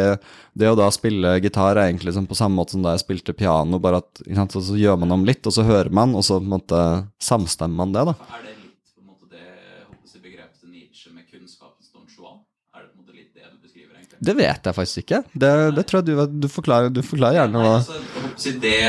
det 0.56 0.70
å 0.72 0.78
da 0.80 0.88
spille 0.96 1.36
gitar 1.44 1.76
er 1.76 1.90
egentlig 1.90 2.12
liksom 2.12 2.28
på 2.30 2.38
samme 2.40 2.60
måte 2.60 2.76
som 2.76 2.86
da 2.86 2.96
jeg 2.96 3.04
spilte 3.04 3.36
piano, 3.36 3.80
bare 3.84 4.00
at 4.04 4.24
sant, 4.24 4.56
så, 4.56 4.78
gjør 4.80 5.02
man 5.04 5.16
om 5.18 5.28
litt, 5.28 5.44
og 5.48 5.56
så 5.56 5.68
hører 5.68 5.92
man, 5.92 6.16
og 6.16 6.24
så 6.24 6.40
på 6.40 6.48
en 6.48 6.56
måte 6.56 6.86
samstemmer 7.24 7.84
man 7.84 7.96
det. 7.96 8.06
da. 8.12 8.16
Er 8.16 8.48
det 8.48 8.56
litt 8.56 8.96
på 8.96 9.04
en 9.04 9.12
måte 9.12 9.28
det 9.36 9.44
håper 9.90 10.16
å 10.16 10.24
begrepet 10.24 10.64
til 10.64 10.72
Nietzsche 10.72 11.12
med 11.12 11.28
kunnskapens 11.28 11.92
Don 11.92 12.08
Juan? 12.08 12.40
Er 12.76 12.86
det 12.86 12.90
på 12.94 12.96
en 12.96 13.04
måte 13.04 13.20
litt 13.20 13.36
det 13.36 13.52
du 13.52 13.60
beskriver, 13.60 14.00
egentlig? 14.00 14.24
Det 14.24 14.40
vet 14.40 14.72
jeg 14.72 14.80
faktisk 14.80 15.04
ikke. 15.04 15.24
Det, 15.36 15.54
det 15.76 15.88
tror 15.92 16.00
jeg 16.00 16.12
du, 16.14 16.40
du, 16.48 16.50
forklarer, 16.52 16.96
du 16.96 17.04
forklarer 17.04 17.42
gjerne 17.42 17.68
hva 17.68 17.78
altså, 17.82 18.56
det 18.64 18.80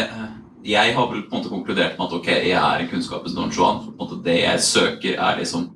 Jeg 0.64 0.94
har 0.96 1.06
vel 1.10 1.22
på 1.28 1.34
en 1.36 1.42
måte 1.42 1.50
konkludert 1.52 1.98
med 1.98 2.06
at 2.06 2.12
ok, 2.16 2.26
jeg 2.26 2.52
er 2.56 2.78
en 2.80 2.88
kunnskapens 2.88 3.34
Don 3.36 3.50
Juan. 3.52 3.82
For 3.84 3.92
på 3.92 3.98
en 3.98 4.08
måte 4.08 4.24
det 4.24 4.38
jeg 4.42 4.60
søker, 4.60 5.18
er 5.20 5.38
liksom 5.38 5.70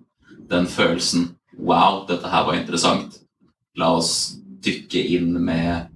den 0.51 0.67
følelsen 0.67 1.35
Wow, 1.59 2.05
dette 2.07 2.29
her 2.31 2.45
var 2.47 2.55
interessant. 2.55 3.17
La 3.77 3.89
oss 3.97 4.37
dykke 4.63 5.01
inn 5.17 5.33
med 5.45 5.89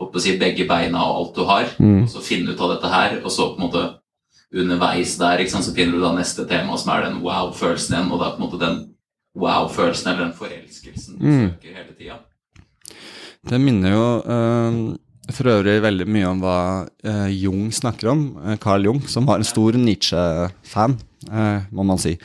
håper 0.00 0.18
å 0.18 0.22
si, 0.24 0.32
begge 0.36 0.66
beina 0.66 0.98
og 0.98 1.20
alt 1.20 1.36
du 1.36 1.44
har, 1.46 1.64
Mm. 1.78 2.02
og 2.02 2.08
så 2.10 2.20
finne 2.20 2.50
ut 2.52 2.60
av 2.60 2.72
dette 2.74 2.90
her. 2.90 3.14
Og 3.24 3.30
så 3.30 3.46
på 3.54 3.60
en 3.62 3.68
måte 3.70 3.84
underveis 4.52 5.16
der 5.18 5.38
ikke 5.38 5.50
sant, 5.54 5.64
så 5.64 5.74
finner 5.74 5.92
du 5.92 6.00
da 6.02 6.10
neste 6.12 6.44
tema, 6.48 6.76
som 6.76 6.90
er 6.92 7.04
den 7.06 7.22
wow-følelsen 7.22 7.94
igjen. 7.94 8.10
Og 8.12 8.18
det 8.18 8.26
er 8.26 8.36
på 8.36 8.42
en 8.42 8.48
måte 8.50 8.60
den 8.64 8.94
wow-følelsen 9.38 10.08
eller 10.10 10.24
den 10.24 10.34
forelskelsen 10.34 11.18
du 11.18 11.24
Mm. 11.24 11.50
søker 11.54 11.74
hele 11.74 11.94
tida. 11.98 12.18
Det 13.48 13.60
minner 13.60 13.90
jo 13.92 14.06
eh, 14.26 14.96
for 15.34 15.50
øvrig 15.50 15.78
veldig 15.82 16.06
mye 16.10 16.28
om 16.28 16.42
hva 16.42 16.58
eh, 17.06 17.30
Jung 17.34 17.70
snakker 17.74 18.12
om. 18.12 18.26
eh, 18.44 18.58
Carl 18.62 18.86
Jung, 18.86 19.00
som 19.10 19.26
var 19.26 19.40
en 19.40 19.48
stor 19.48 19.78
Nietzsche-fan, 19.80 20.98
eh, 21.30 21.66
må 21.72 21.86
man 21.86 21.98
si. 22.02 22.16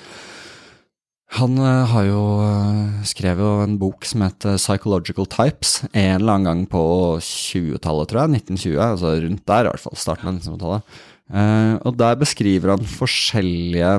Han 1.39 1.55
eh, 1.63 1.85
har 1.87 2.05
jo 2.09 2.23
uh, 2.43 3.03
skrevet 3.07 3.39
jo 3.39 3.63
en 3.63 3.77
bok 3.79 4.03
som 4.07 4.25
heter 4.25 4.59
Psychological 4.59 5.29
Types, 5.31 5.77
en 5.93 6.17
eller 6.17 6.33
annen 6.33 6.49
gang 6.49 6.65
på 6.69 6.81
20-tallet, 7.23 8.11
tror 8.11 8.25
jeg. 8.25 8.41
1920, 8.43 8.75
altså 8.83 9.13
rundt 9.23 9.45
der 9.47 9.69
i 9.69 9.71
hvert 9.71 9.85
fall. 9.85 9.97
Starten 9.99 10.27
av 10.27 10.41
1900-tallet. 10.41 10.99
Eh, 11.31 11.75
og 11.87 11.95
der 11.95 12.17
beskriver 12.19 12.73
han 12.73 12.89
forskjellige 12.99 13.93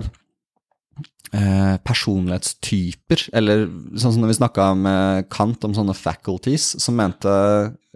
eh, 1.35 1.77
personlighetstyper, 1.87 3.29
eller 3.37 3.67
sånn 3.97 4.15
som 4.15 4.23
når 4.23 4.33
vi 4.33 4.39
snakka 4.41 4.71
med 4.79 5.29
Kant 5.33 5.65
om 5.67 5.77
sånne 5.77 5.97
faculties, 5.97 6.73
som 6.83 6.99
mente 6.99 7.33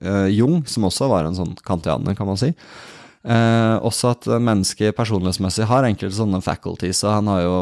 eh, 0.03 0.29
Jung, 0.35 0.63
som 0.69 0.89
også 0.89 1.11
var 1.13 1.29
en 1.29 1.39
sånn 1.39 1.57
kantianer, 1.67 2.17
kan 2.19 2.29
man 2.29 2.41
si, 2.41 2.53
eh, 2.53 3.75
også 3.77 4.15
at 4.15 4.31
mennesket 4.37 4.97
personlighetsmessig 4.99 5.69
har 5.69 5.89
enkelte 5.89 6.19
sånne 6.19 6.43
faculties, 6.45 7.05
og 7.05 7.19
han 7.19 7.33
har 7.35 7.45
jo 7.45 7.59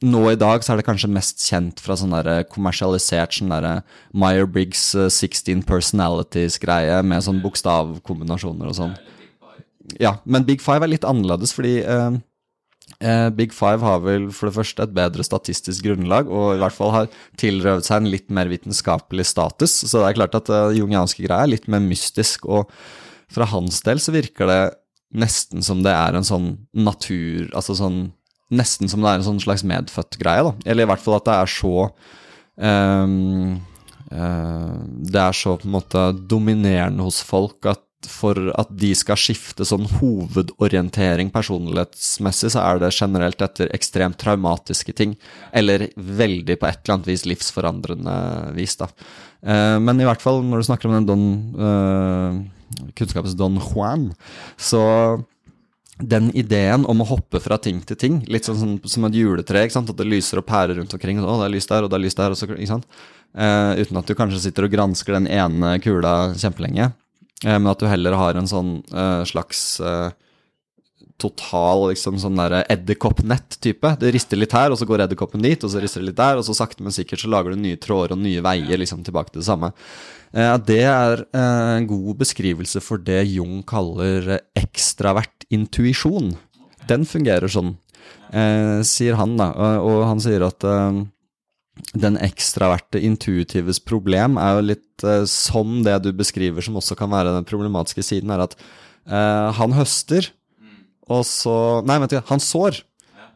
nå 0.00 0.22
i 0.30 0.38
dag 0.38 0.62
så 0.64 0.72
er 0.72 0.80
det 0.80 0.86
kanskje 0.86 1.12
mest 1.12 1.42
kjent 1.44 1.80
fra 1.84 1.92
sånn 1.98 2.14
der 2.14 2.46
kommersialisert 2.48 3.36
sånn 3.36 3.52
der 3.52 3.82
Meyer-Briggs 4.16 4.94
eh, 4.96 5.10
16 5.12 5.64
personalities-greie 5.68 7.02
med 7.04 7.24
sånn 7.26 7.42
bokstavkombinasjoner 7.44 8.70
og 8.70 8.78
sånn. 8.78 8.94
Ja, 10.00 10.16
men 10.24 10.46
Big 10.46 10.62
Five 10.62 10.86
er 10.86 10.92
litt 10.92 11.04
annerledes, 11.08 11.52
fordi 11.56 11.80
eh, 11.82 12.06
eh, 12.08 12.18
Big 13.36 13.54
Five 13.56 13.80
har 13.80 14.02
vel 14.04 14.26
for 14.34 14.50
det 14.50 14.56
første 14.58 14.84
et 14.84 14.92
bedre 14.96 15.24
statistisk 15.24 15.86
grunnlag, 15.86 16.28
og 16.28 16.56
i 16.56 16.60
hvert 16.60 16.76
fall 16.76 16.92
har 16.92 17.06
tilrøvet 17.40 17.86
seg 17.86 18.02
en 18.02 18.10
litt 18.12 18.28
mer 18.34 18.50
vitenskapelig 18.50 19.24
status. 19.30 19.72
Så 19.86 20.02
det 20.02 20.10
er 20.10 20.18
klart 20.18 20.36
at 20.36 20.50
uh, 20.52 20.74
jungianske 20.76 21.24
greia 21.24 21.46
er 21.46 21.54
litt 21.54 21.68
mer 21.70 21.80
mystisk, 21.84 22.44
og 22.44 22.68
fra 23.30 23.46
hans 23.52 23.80
del 23.86 24.02
så 24.02 24.12
virker 24.14 24.50
det 24.50 24.62
nesten 25.16 25.64
som 25.64 25.82
det 25.84 25.92
er 25.94 26.14
en 26.14 26.26
sånn 26.26 26.52
natur 26.76 27.48
Altså 27.58 27.74
sånn 27.78 28.02
Nesten 28.50 28.90
som 28.90 29.02
det 29.02 29.10
er 29.10 29.20
en 29.20 29.26
sånn 29.26 29.42
slags 29.42 29.62
medfødt 29.62 30.16
greie, 30.18 30.42
da. 30.42 30.50
Eller 30.66 30.82
i 30.82 30.88
hvert 30.90 31.02
fall 31.02 31.20
at 31.20 31.26
det 31.28 31.34
er 31.38 31.50
så 31.52 31.74
um, 32.58 33.60
uh, 34.10 34.80
Det 35.06 35.20
er 35.22 35.36
så 35.38 35.54
på 35.60 35.68
en 35.68 35.76
måte 35.76 36.02
dominerende 36.30 37.06
hos 37.06 37.20
folk 37.22 37.70
at 37.70 37.84
for 38.08 38.38
at 38.58 38.70
de 38.80 38.90
skal 38.96 39.18
skifte 39.20 39.66
sånn 39.68 39.84
hovedorientering 39.98 41.28
personlighetsmessig, 41.34 42.52
så 42.54 42.62
er 42.62 42.80
det 42.80 42.92
generelt 42.96 43.42
etter 43.44 43.72
ekstremt 43.76 44.18
traumatiske 44.20 44.94
ting. 44.96 45.16
Eller 45.52 45.88
veldig 45.96 46.56
på 46.60 46.68
et 46.68 46.80
eller 46.80 46.96
annet 46.96 47.10
vis 47.10 47.26
livsforandrende 47.28 48.14
vis, 48.56 48.78
da. 48.80 48.88
Eh, 49.42 49.76
men 49.82 50.00
i 50.00 50.08
hvert 50.08 50.24
fall 50.24 50.40
når 50.46 50.62
du 50.62 50.70
snakker 50.70 50.88
om 50.88 50.96
den 50.98 51.10
Don 51.10 51.26
eh, 51.68 52.40
Kunnskapens 52.96 53.36
Don 53.36 53.58
Juan, 53.60 54.10
så 54.56 54.82
den 56.00 56.30
ideen 56.32 56.86
om 56.88 57.02
å 57.02 57.08
hoppe 57.10 57.40
fra 57.44 57.58
ting 57.60 57.82
til 57.84 57.98
ting, 58.00 58.20
litt 58.30 58.46
sånn, 58.48 58.56
sånn 58.56 58.76
som 58.88 59.04
et 59.08 59.18
juletre, 59.18 59.66
at 59.68 59.92
det 59.96 60.08
lyser 60.08 60.40
og 60.40 60.46
pærer 60.48 60.78
rundt 60.78 60.94
omkring, 60.96 61.20
å, 61.20 61.36
det 61.42 61.48
er 61.50 61.54
lys 61.56 61.68
der, 61.68 61.84
og 61.84 61.92
det 61.92 61.98
er 61.98 62.04
lys 62.06 62.16
der, 62.16 62.36
så? 62.38 62.48
Eh, 62.48 63.82
uten 63.84 64.00
at 64.00 64.08
du 64.08 64.16
kanskje 64.18 64.40
sitter 64.46 64.66
og 64.66 64.72
gransker 64.72 65.18
den 65.18 65.28
ene 65.30 65.76
kula 65.84 66.32
kjempelenge, 66.40 66.90
men 67.48 67.70
at 67.70 67.80
du 67.80 67.86
heller 67.88 68.16
har 68.20 68.36
en 68.36 68.48
sånn 68.50 68.74
eh, 68.92 69.22
slags 69.28 69.62
eh, 69.80 70.10
total 71.20 71.90
liksom 71.90 72.18
sånn 72.20 72.38
der 72.40 72.60
edderkoppnett-type. 72.62 73.94
Det 74.00 74.12
rister 74.14 74.40
litt 74.40 74.54
her, 74.56 74.72
og 74.72 74.80
så 74.80 74.88
går 74.88 75.04
edderkoppen 75.04 75.44
dit, 75.44 75.60
og 75.64 75.72
så 75.72 75.82
rister 75.82 76.02
det 76.02 76.10
litt 76.10 76.20
der, 76.20 76.40
og 76.40 76.46
så 76.46 76.56
sakte, 76.56 76.84
men 76.84 76.94
sikkert 76.94 77.22
så 77.22 77.30
lager 77.32 77.54
du 77.54 77.60
nye 77.60 77.80
tråder 77.80 78.16
og 78.16 78.22
nye 78.22 78.44
veier 78.44 78.80
liksom 78.80 79.04
tilbake 79.06 79.34
til 79.34 79.42
det 79.42 79.48
samme. 79.48 79.72
Eh, 80.32 80.56
det 80.66 80.82
er 80.86 81.24
eh, 81.26 81.70
en 81.76 81.88
god 81.90 82.22
beskrivelse 82.22 82.82
for 82.84 83.02
det 83.02 83.22
Jung 83.32 83.60
kaller 83.68 84.36
eh, 84.36 84.44
ekstravert 84.58 85.46
intuisjon. 85.50 86.34
Den 86.90 87.06
fungerer 87.06 87.50
sånn, 87.50 87.76
sier 88.86 89.16
han, 89.18 89.34
da. 89.38 89.50
Og 89.82 90.04
han 90.06 90.20
sier 90.22 90.42
at 90.46 90.64
den 91.94 92.18
ekstraverte 92.20 93.00
intuitives 93.02 93.80
problem 93.82 94.38
er 94.40 94.58
jo 94.58 94.66
litt 94.72 95.06
som 95.30 95.80
det 95.86 95.96
du 96.04 96.10
beskriver, 96.16 96.64
som 96.64 96.76
også 96.76 96.96
kan 96.98 97.10
være 97.12 97.32
den 97.36 97.48
problematiske 97.48 98.04
siden, 98.04 98.32
er 98.34 98.44
at 98.44 98.56
han 99.56 99.72
høster, 99.74 100.28
og 101.10 101.24
så 101.26 101.54
Nei, 101.88 101.96
vent, 102.02 102.18
han 102.28 102.42
sår. 102.42 102.82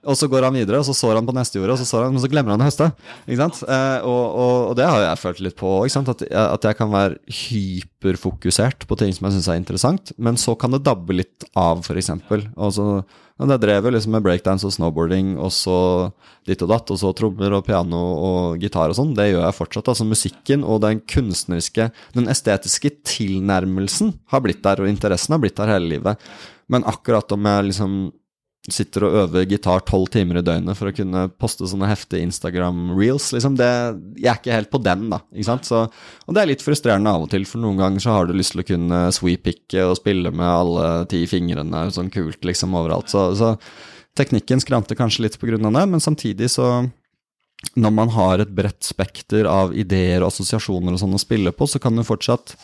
Og 0.04 0.16
så 0.20 0.28
går 0.28 0.44
han 0.44 0.56
videre, 0.56 0.80
og 0.80 0.84
så 0.86 0.94
sår 0.96 1.16
han 1.18 1.26
på 1.28 1.34
neste 1.36 1.58
jordet, 1.58 1.76
og 1.76 1.80
så 1.80 1.86
sår 1.88 2.06
han, 2.06 2.14
men 2.16 2.22
så 2.22 2.28
glemmer 2.28 2.54
han 2.54 2.62
å 2.62 2.66
høste. 2.68 2.90
Ikke 3.24 3.40
sant? 3.40 3.60
Eh, 3.64 4.04
og, 4.04 4.24
og, 4.36 4.56
og, 4.68 4.74
det 4.76 4.88
har 4.88 5.00
jeg 5.00 5.20
følt 5.22 5.42
litt 5.46 5.56
på 5.56 5.70
òg, 5.78 5.88
at, 6.12 6.24
at, 6.28 6.66
jeg 6.68 6.78
kan 6.78 6.92
være 6.92 7.16
hyperfokusert 7.38 8.84
på 8.90 8.98
ting 9.00 9.14
som 9.16 9.28
jeg 9.28 9.38
syns 9.38 9.48
er 9.48 9.60
interessant, 9.60 10.12
men 10.20 10.36
så 10.40 10.56
kan 10.60 10.76
det 10.76 10.84
dabbe 10.84 11.16
litt 11.16 11.48
av, 11.56 11.80
f.eks. 11.80 12.12
Og 12.28 12.74
så 12.76 12.88
og 13.34 13.50
det 13.50 13.56
drev 13.64 13.88
jo 13.88 13.90
liksom 13.96 14.12
med 14.14 14.22
breakdance 14.22 14.66
og 14.68 14.74
snowboarding, 14.76 15.32
og 15.42 15.50
så 15.50 15.76
ditt 16.46 16.62
og 16.62 16.70
datt, 16.70 16.92
og 16.94 17.00
så 17.00 17.10
trommer 17.18 17.56
og 17.56 17.64
piano 17.66 18.02
og 18.28 18.62
gitar 18.62 18.92
og 18.92 18.98
sånn. 18.98 19.14
Det 19.16 19.26
gjør 19.32 19.42
jeg 19.42 19.56
fortsatt. 19.58 19.90
Altså 19.90 20.06
musikken 20.06 20.62
og 20.62 20.84
den 20.84 21.00
kunstneriske, 21.10 21.88
den 22.14 22.30
estetiske 22.30 22.92
tilnærmelsen 23.10 24.14
har 24.30 24.44
blitt 24.44 24.62
der, 24.62 24.84
og 24.84 24.90
interessen 24.90 25.34
har 25.34 25.42
blitt 25.42 25.58
der 25.58 25.72
hele 25.74 25.90
livet. 25.96 26.28
Men 26.70 26.86
akkurat 26.86 27.34
om 27.34 27.50
jeg 27.50 27.72
liksom 27.72 27.96
sitter 28.72 29.04
og 29.04 29.16
øver 29.20 29.44
gitar 29.48 29.82
tolv 29.84 30.08
timer 30.12 30.38
i 30.40 30.44
døgnet 30.44 30.78
for 30.78 30.88
å 30.88 30.94
kunne 30.96 31.26
poste 31.40 31.66
sånne 31.68 31.88
heftige 31.90 32.24
Instagram-reels. 32.24 33.26
Liksom 33.36 33.58
det, 33.60 33.68
jeg 34.16 34.30
er 34.30 34.38
ikke 34.40 34.56
helt 34.56 34.70
på 34.72 34.80
den, 34.80 35.06
da. 35.12 35.18
ikke 35.34 35.48
sant? 35.50 35.68
Så, 35.68 35.82
og 36.24 36.36
det 36.36 36.40
er 36.40 36.48
litt 36.48 36.64
frustrerende 36.64 37.12
av 37.12 37.26
og 37.26 37.32
til, 37.34 37.44
for 37.48 37.60
noen 37.60 37.82
ganger 37.82 38.04
så 38.04 38.16
har 38.16 38.28
du 38.28 38.32
lyst 38.36 38.54
til 38.54 38.64
å 38.64 38.68
kunne 38.70 39.02
sweep-picke 39.12 39.84
og 39.84 39.98
spille 40.00 40.32
med 40.32 40.48
alle 40.48 40.86
ti 41.12 41.24
fingrene 41.28 41.86
sånn 41.92 42.08
kult 42.14 42.48
liksom 42.48 42.76
overalt. 42.80 43.12
Så, 43.12 43.26
så 43.36 43.52
teknikken 44.16 44.64
skranter 44.64 44.96
kanskje 44.96 45.26
litt 45.26 45.36
på 45.40 45.50
grunn 45.50 45.68
av 45.68 45.76
det, 45.76 45.84
men 45.92 46.04
samtidig 46.04 46.48
så 46.56 46.70
når 47.80 47.92
man 47.96 48.10
har 48.16 48.40
et 48.40 48.52
bredt 48.54 48.84
spekter 48.84 49.48
av 49.48 49.76
ideer 49.76 50.22
og 50.22 50.30
assosiasjoner 50.30 50.96
og 50.96 51.00
sånn 51.00 51.16
å 51.16 51.20
spille 51.20 51.52
på, 51.52 51.68
så 51.68 51.80
kan 51.82 51.96
du 51.96 52.04
fortsatt 52.06 52.56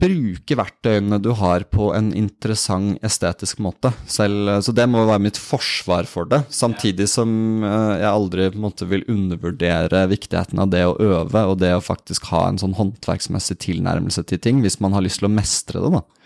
bruke 0.00 0.56
verktøyene 0.56 1.18
du 1.22 1.30
har 1.36 1.66
på 1.70 1.90
en 1.94 2.08
interessant 2.16 2.98
estetisk 3.06 3.60
måte. 3.62 3.92
Selv, 4.10 4.48
uh, 4.48 4.60
så 4.64 4.72
det 4.74 4.86
må 4.90 5.04
være 5.04 5.22
mitt 5.26 5.38
forsvar 5.38 6.08
for 6.10 6.28
det. 6.30 6.42
Samtidig 6.54 7.06
som 7.12 7.30
uh, 7.62 7.98
jeg 8.00 8.08
aldri 8.10 8.48
måte 8.58 8.88
vil 8.90 9.04
undervurdere 9.10 10.06
viktigheten 10.10 10.62
av 10.62 10.72
det 10.72 10.84
å 10.88 10.96
øve, 10.96 11.44
og 11.44 11.60
det 11.62 11.74
å 11.76 11.84
faktisk 11.84 12.30
ha 12.32 12.46
en 12.48 12.60
sånn 12.62 12.78
håndverksmessig 12.78 13.60
tilnærmelse 13.66 14.24
til 14.26 14.42
ting, 14.42 14.64
hvis 14.64 14.80
man 14.82 14.96
har 14.96 15.04
lyst 15.06 15.22
til 15.22 15.30
å 15.30 15.34
mestre 15.34 15.84
det. 15.84 15.92
da. 16.00 16.19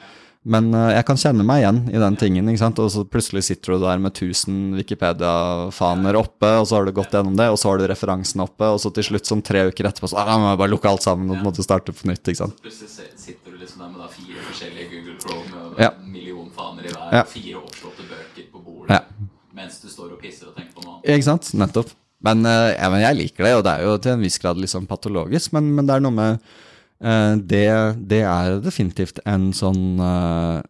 Men 0.44 0.66
uh, 0.76 0.90
jeg 0.92 1.06
kan 1.08 1.16
kjenne 1.16 1.44
meg 1.46 1.62
igjen 1.62 1.78
i 1.88 2.00
den 2.00 2.16
tingen. 2.20 2.48
ikke 2.52 2.60
sant? 2.60 2.80
Og 2.82 2.90
så 2.92 3.04
plutselig 3.08 3.46
sitter 3.46 3.74
du 3.74 3.84
der 3.86 4.00
med 4.02 4.12
1000 4.12 4.76
Wikipedia-faner 4.76 6.18
oppe, 6.20 6.50
og 6.60 6.66
så 6.68 6.76
har 6.76 6.88
du 6.88 6.92
gått 6.96 7.16
gjennom 7.16 7.38
det, 7.38 7.46
og 7.48 7.56
så 7.60 7.70
har 7.70 7.80
du 7.80 7.86
referansen 7.88 8.44
oppe, 8.44 8.68
og 8.68 8.76
så 8.82 8.92
til 8.92 9.08
slutt, 9.08 9.24
sånn 9.28 9.44
tre 9.44 9.64
uker 9.70 9.88
etterpå, 9.88 10.10
så 10.12 10.20
ah, 10.20 10.34
må 10.40 10.50
jeg 10.52 10.60
bare 10.60 10.72
lukke 10.74 10.90
alt 10.90 11.06
sammen 11.06 11.32
og 11.32 11.40
måtte 11.46 11.64
starte 11.64 11.96
på 11.96 12.10
nytt. 12.10 12.20
ikke 12.28 12.42
sant? 12.42 12.60
Plutselig 12.64 13.08
sitter 13.16 13.54
du 13.54 13.62
liksom 13.62 13.86
der 13.86 13.94
med 13.94 14.04
da 14.04 14.10
fire 14.12 14.44
forskjellige 14.50 14.90
Google 14.92 15.16
Chrome 15.22 15.62
med 15.62 15.80
ja. 15.86 15.94
en 15.94 16.12
million 16.12 16.50
faner 16.52 16.90
i 16.90 16.92
hver, 16.92 17.08
ja. 17.22 17.24
fire 17.30 17.62
oppslåtte 17.62 18.04
bøker 18.10 18.50
på 18.52 18.60
bordet, 18.66 19.00
ja. 19.00 19.32
mens 19.56 19.80
du 19.80 19.88
står 19.88 20.12
og 20.12 20.20
pisser 20.20 20.52
og 20.52 20.58
tenker 20.58 20.76
på 20.76 20.84
noe 20.84 20.98
annet. 20.98 21.08
Ikke 21.16 21.30
sant? 21.30 21.54
Nettopp. 21.56 21.96
Men, 22.24 22.44
uh, 22.44 22.68
ja, 22.72 22.92
men 22.92 23.00
jeg 23.04 23.20
liker 23.22 23.48
det, 23.48 23.56
og 23.56 23.64
det 23.64 23.72
er 23.78 23.88
jo 23.88 23.96
til 24.00 24.14
en 24.18 24.28
viss 24.28 24.38
grad 24.40 24.60
liksom 24.60 24.84
patologisk, 24.88 25.56
men, 25.56 25.72
men 25.76 25.88
det 25.88 25.96
er 25.96 26.04
noe 26.04 26.16
med 26.20 26.38
Eh, 26.38 26.73
det, 27.00 27.66
det, 28.10 28.22
er 28.22 28.60
definitivt 28.64 29.18
en 29.28 29.50
sånn 29.56 29.98
eh, 30.00 30.60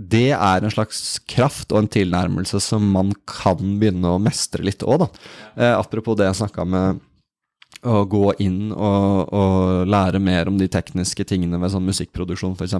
Det 0.00 0.32
er 0.34 0.64
en 0.64 0.72
slags 0.72 1.20
kraft 1.30 1.72
og 1.72 1.82
en 1.82 1.92
tilnærmelse 1.92 2.60
som 2.64 2.88
man 2.94 3.12
kan 3.28 3.78
begynne 3.80 4.16
å 4.16 4.22
mestre 4.22 4.64
litt 4.66 4.82
òg, 4.82 5.04
da. 5.04 5.08
Eh, 5.56 5.74
apropos 5.76 6.18
det 6.18 6.30
jeg 6.30 6.40
snakka 6.42 6.66
med 6.66 7.00
å 7.86 8.02
gå 8.04 8.34
inn 8.44 8.72
og, 8.74 9.30
og, 9.32 9.86
lære 9.88 10.20
mer 10.20 10.50
om 10.50 10.58
de 10.60 10.68
tekniske 10.70 11.24
tingene 11.28 11.56
ved 11.62 11.72
sånn 11.72 11.86
musikkproduksjon, 11.88 12.56
f.eks. 12.58 12.74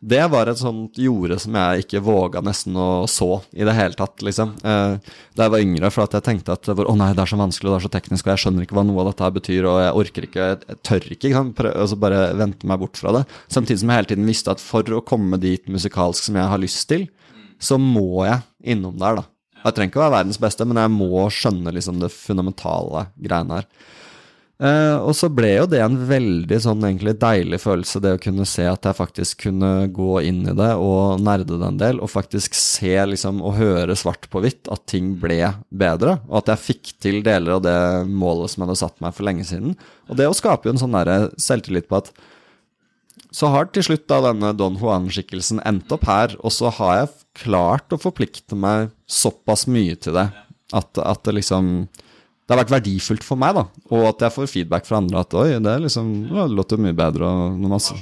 Det 0.00 0.22
var 0.32 0.48
et 0.48 0.60
sånt 0.60 0.96
jorde 1.00 1.36
som 1.42 1.56
jeg 1.58 1.84
ikke 1.84 2.02
våga 2.04 2.40
nesten 2.44 2.78
å 2.78 3.04
så 3.10 3.42
i 3.52 3.66
det 3.68 3.74
hele 3.76 3.98
tatt, 3.98 4.24
liksom. 4.24 4.54
Eh, 4.64 4.94
da 5.36 5.46
jeg 5.46 5.54
var 5.54 5.64
yngre, 5.66 5.90
for 5.92 6.06
at 6.06 6.16
jeg 6.16 6.26
tenkte 6.28 6.56
at 6.56 6.70
å 6.72 6.96
nei, 6.96 7.10
det 7.12 7.24
er 7.24 7.32
så 7.32 7.40
vanskelig, 7.40 7.68
og 7.68 7.74
det 7.74 7.80
er 7.82 7.86
så 7.88 7.92
teknisk, 7.98 8.26
og 8.26 8.32
jeg 8.32 8.44
skjønner 8.46 8.66
ikke 8.66 8.78
hva 8.78 8.86
noe 8.88 9.04
av 9.04 9.10
dette 9.10 9.26
her 9.26 9.36
betyr, 9.36 9.68
og 9.68 9.80
jeg 9.82 9.98
orker 10.04 10.28
ikke, 10.28 10.48
jeg 10.52 10.80
tør 10.80 11.08
ikke, 11.10 11.20
ikke 11.28 11.36
sant? 11.36 11.56
Prøv, 11.58 11.76
så 11.92 12.00
bare 12.00 12.22
vente 12.40 12.70
meg 12.70 12.80
bort 12.80 13.00
fra 13.00 13.16
det. 13.18 13.26
Samtidig 13.52 13.82
som 13.82 13.92
jeg 13.92 14.00
hele 14.00 14.12
tiden 14.14 14.32
visste 14.32 14.56
at 14.56 14.64
for 14.64 14.96
å 14.96 15.04
komme 15.04 15.40
dit 15.42 15.68
musikalsk 15.68 16.30
som 16.30 16.40
jeg 16.40 16.52
har 16.54 16.62
lyst 16.62 16.88
til, 16.88 17.10
så 17.62 17.76
må 17.78 18.24
jeg 18.26 18.40
innom 18.72 18.96
der, 18.98 19.20
da. 19.20 19.28
Jeg 19.62 19.76
trenger 19.76 19.92
ikke 19.92 20.00
å 20.00 20.06
være 20.08 20.16
verdens 20.16 20.40
beste, 20.42 20.66
men 20.66 20.80
jeg 20.80 20.90
må 20.90 21.26
skjønne 21.30 21.72
liksom 21.76 22.00
det 22.02 22.10
fundamentale 22.14 23.06
greiene 23.22 23.60
her. 23.60 23.68
Uh, 24.62 25.00
og 25.08 25.16
så 25.18 25.26
ble 25.26 25.48
jo 25.56 25.64
det 25.66 25.80
en 25.82 25.96
veldig 26.06 26.58
sånn 26.62 26.84
egentlig 26.86 27.16
deilig 27.18 27.58
følelse, 27.64 27.98
det 28.04 28.12
å 28.14 28.20
kunne 28.22 28.44
se 28.46 28.62
at 28.70 28.86
jeg 28.86 28.94
faktisk 28.94 29.40
kunne 29.48 29.70
gå 29.90 30.20
inn 30.28 30.44
i 30.46 30.54
det 30.54 30.68
og 30.78 31.18
nerde 31.24 31.56
det 31.58 31.66
en 31.66 31.80
del, 31.80 31.98
og 31.98 32.12
faktisk 32.12 32.54
se 32.54 32.92
liksom 33.10 33.40
og 33.42 33.56
høre 33.58 33.96
svart 33.98 34.28
på 34.30 34.42
hvitt 34.44 34.70
at 34.70 34.84
ting 34.86 35.16
ble 35.18 35.40
bedre, 35.66 36.20
og 36.28 36.44
at 36.44 36.52
jeg 36.52 36.66
fikk 36.68 36.92
til 37.02 37.18
deler 37.26 37.56
av 37.56 37.64
det 37.66 37.80
målet 38.06 38.52
som 38.52 38.62
jeg 38.62 38.68
hadde 38.68 38.82
satt 38.84 39.02
meg 39.02 39.16
for 39.16 39.26
lenge 39.26 39.48
siden. 39.50 39.74
Og 40.06 40.20
det 40.20 40.30
å 40.30 40.36
skape 40.38 40.70
jo 40.70 40.76
en 40.76 40.84
sånn 40.84 40.94
derre 40.94 41.18
selvtillit 41.42 41.90
på 41.90 41.98
at 41.98 42.12
så 43.32 43.48
har 43.48 43.66
til 43.72 43.82
slutt 43.86 44.06
da 44.12 44.20
denne 44.28 44.52
Don 44.54 44.76
Juan-skikkelsen 44.78 45.62
endt 45.66 45.90
opp 45.94 46.06
her, 46.06 46.36
og 46.38 46.54
så 46.54 46.70
har 46.78 47.00
jeg 47.00 47.12
klart 47.42 47.90
å 47.90 47.98
forplikte 47.98 48.54
meg 48.54 48.92
såpass 49.10 49.66
mye 49.66 49.96
til 49.98 50.14
det 50.20 50.28
at, 50.76 50.98
at 51.00 51.24
det 51.26 51.38
liksom 51.40 51.72
det 52.52 52.58
har 52.58 52.66
vært 52.66 52.74
verdifullt 52.74 53.24
for 53.24 53.40
meg, 53.40 53.56
da. 53.56 53.62
Og 53.96 54.10
at 54.10 54.26
jeg 54.26 54.34
får 54.34 54.50
feedback 54.50 54.84
fra 54.84 54.98
andre 55.00 55.22
at 55.24 55.36
oi, 55.40 55.46
det 55.64 55.76
liksom, 55.86 56.10
låter 56.52 56.80
mye 56.80 56.96
bedre. 56.96 57.28
Og 57.28 57.54
noe 57.56 57.72
masse. 57.72 57.96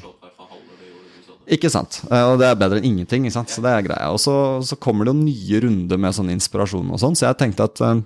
Ikke 1.50 1.70
sant. 1.70 2.00
Eh, 2.10 2.24
og 2.30 2.38
det 2.40 2.48
er 2.48 2.58
bedre 2.58 2.80
enn 2.80 2.88
ingenting, 2.92 3.26
ikke 3.26 3.38
sant? 3.40 3.50
så 3.50 3.62
det 3.62 3.74
er 3.74 3.86
greia. 3.86 4.10
Og 4.14 4.20
så, 4.22 4.34
så 4.66 4.78
kommer 4.78 5.06
det 5.06 5.14
jo 5.14 5.22
nye 5.22 5.62
runder 5.66 6.02
med 6.02 6.16
sånn 6.16 6.32
inspirasjon 6.34 6.90
og 6.90 7.02
sånn, 7.02 7.18
så 7.18 7.28
jeg 7.28 7.38
tenkte 7.40 7.66
at 7.66 7.82
uh, 7.82 8.02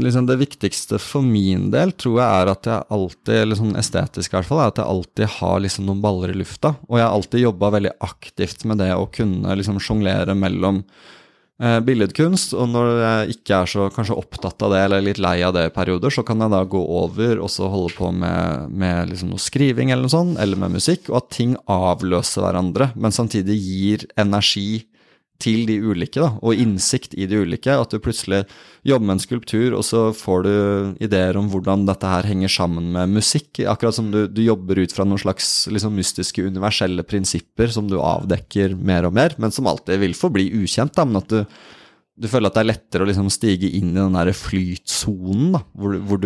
liksom 0.00 0.28
det 0.28 0.38
viktigste 0.40 1.00
for 1.02 1.24
min 1.24 1.70
del 1.72 1.92
tror 1.96 2.20
jeg 2.20 2.42
er 2.42 2.52
at 2.54 2.68
jeg 2.70 2.88
alltid, 2.96 3.34
eller 3.42 3.60
sånn 3.60 3.80
estetisk 3.80 4.32
i 4.32 4.38
hvert 4.38 4.48
fall, 4.48 4.62
er 4.64 4.72
at 4.72 4.80
jeg 4.80 4.92
alltid 4.94 5.34
har 5.38 5.64
liksom 5.64 5.88
noen 5.88 6.04
baller 6.04 6.32
i 6.32 6.38
lufta. 6.40 6.74
Og 6.88 7.00
jeg 7.00 7.08
har 7.08 7.16
alltid 7.16 7.44
jobba 7.44 7.74
veldig 7.76 7.94
aktivt 8.08 8.64
med 8.68 8.80
det 8.84 8.92
å 8.96 9.10
kunne 9.12 9.58
liksom 9.60 9.80
sjonglere 9.80 10.36
mellom 10.38 10.84
billedkunst. 11.86 12.54
Og 12.58 12.70
når 12.72 12.92
jeg 12.98 13.36
ikke 13.36 13.58
er 13.58 13.70
så 13.70 13.88
kanskje 13.94 14.18
opptatt 14.18 14.64
av 14.66 14.74
det, 14.74 14.82
eller 14.86 15.04
litt 15.06 15.20
lei 15.22 15.36
av 15.46 15.54
det 15.56 15.68
i 15.68 15.74
perioder, 15.74 16.14
så 16.14 16.24
kan 16.26 16.42
jeg 16.42 16.52
da 16.54 16.62
gå 16.66 16.82
over 17.02 17.42
og 17.42 17.50
så 17.52 17.70
holde 17.72 17.94
på 17.96 18.12
med, 18.14 18.72
med 18.74 19.12
liksom 19.12 19.32
noe 19.32 19.42
skriving 19.42 19.92
eller 19.92 20.08
noe 20.08 20.16
sånt, 20.16 20.38
eller 20.42 20.60
med 20.60 20.76
musikk, 20.78 21.10
og 21.12 21.22
at 21.22 21.30
ting 21.38 21.56
avløser 21.70 22.44
hverandre, 22.44 22.92
men 22.98 23.14
samtidig 23.14 23.58
gir 23.62 24.06
energi 24.20 24.84
til 25.42 25.64
de 25.66 25.78
ulike, 25.82 26.20
da, 26.22 26.30
og 26.38 26.58
innsikt 26.58 27.16
i 27.18 27.26
de 27.28 27.40
ulike. 27.42 27.74
At 27.74 27.92
du 27.92 28.00
plutselig 28.02 28.44
jobber 28.86 29.08
med 29.08 29.16
en 29.16 29.24
skulptur, 29.24 29.76
og 29.78 29.84
så 29.86 30.04
får 30.16 30.46
du 30.46 30.54
ideer 31.04 31.38
om 31.38 31.50
hvordan 31.52 31.86
dette 31.88 32.08
her 32.08 32.28
henger 32.30 32.52
sammen 32.52 32.92
med 32.94 33.16
musikk. 33.18 33.60
Akkurat 33.66 33.98
som 33.98 34.12
du, 34.14 34.24
du 34.30 34.42
jobber 34.44 34.82
ut 34.82 34.94
fra 34.94 35.06
noen 35.08 35.22
slags 35.22 35.50
liksom, 35.72 35.96
mystiske, 35.98 36.46
universelle 36.46 37.04
prinsipper 37.06 37.72
som 37.74 37.90
du 37.90 37.98
avdekker 38.00 38.76
mer 38.78 39.08
og 39.08 39.16
mer, 39.18 39.36
men 39.42 39.54
som 39.54 39.70
alltid 39.70 40.02
vil 40.02 40.18
forbli 40.18 40.50
ukjent. 40.62 40.94
Da, 40.96 41.06
men 41.08 41.22
at 41.22 41.32
du, 41.32 41.42
du 42.22 42.28
føler 42.30 42.48
at 42.48 42.56
det 42.56 42.62
er 42.62 42.70
lettere 42.70 43.04
å 43.04 43.08
liksom 43.08 43.28
stige 43.32 43.70
inn 43.74 43.90
i 43.90 43.98
den 43.98 44.14
der 44.14 44.30
flytsonen, 44.36 45.56
hvor, 45.74 45.98
hvor, 46.06 46.22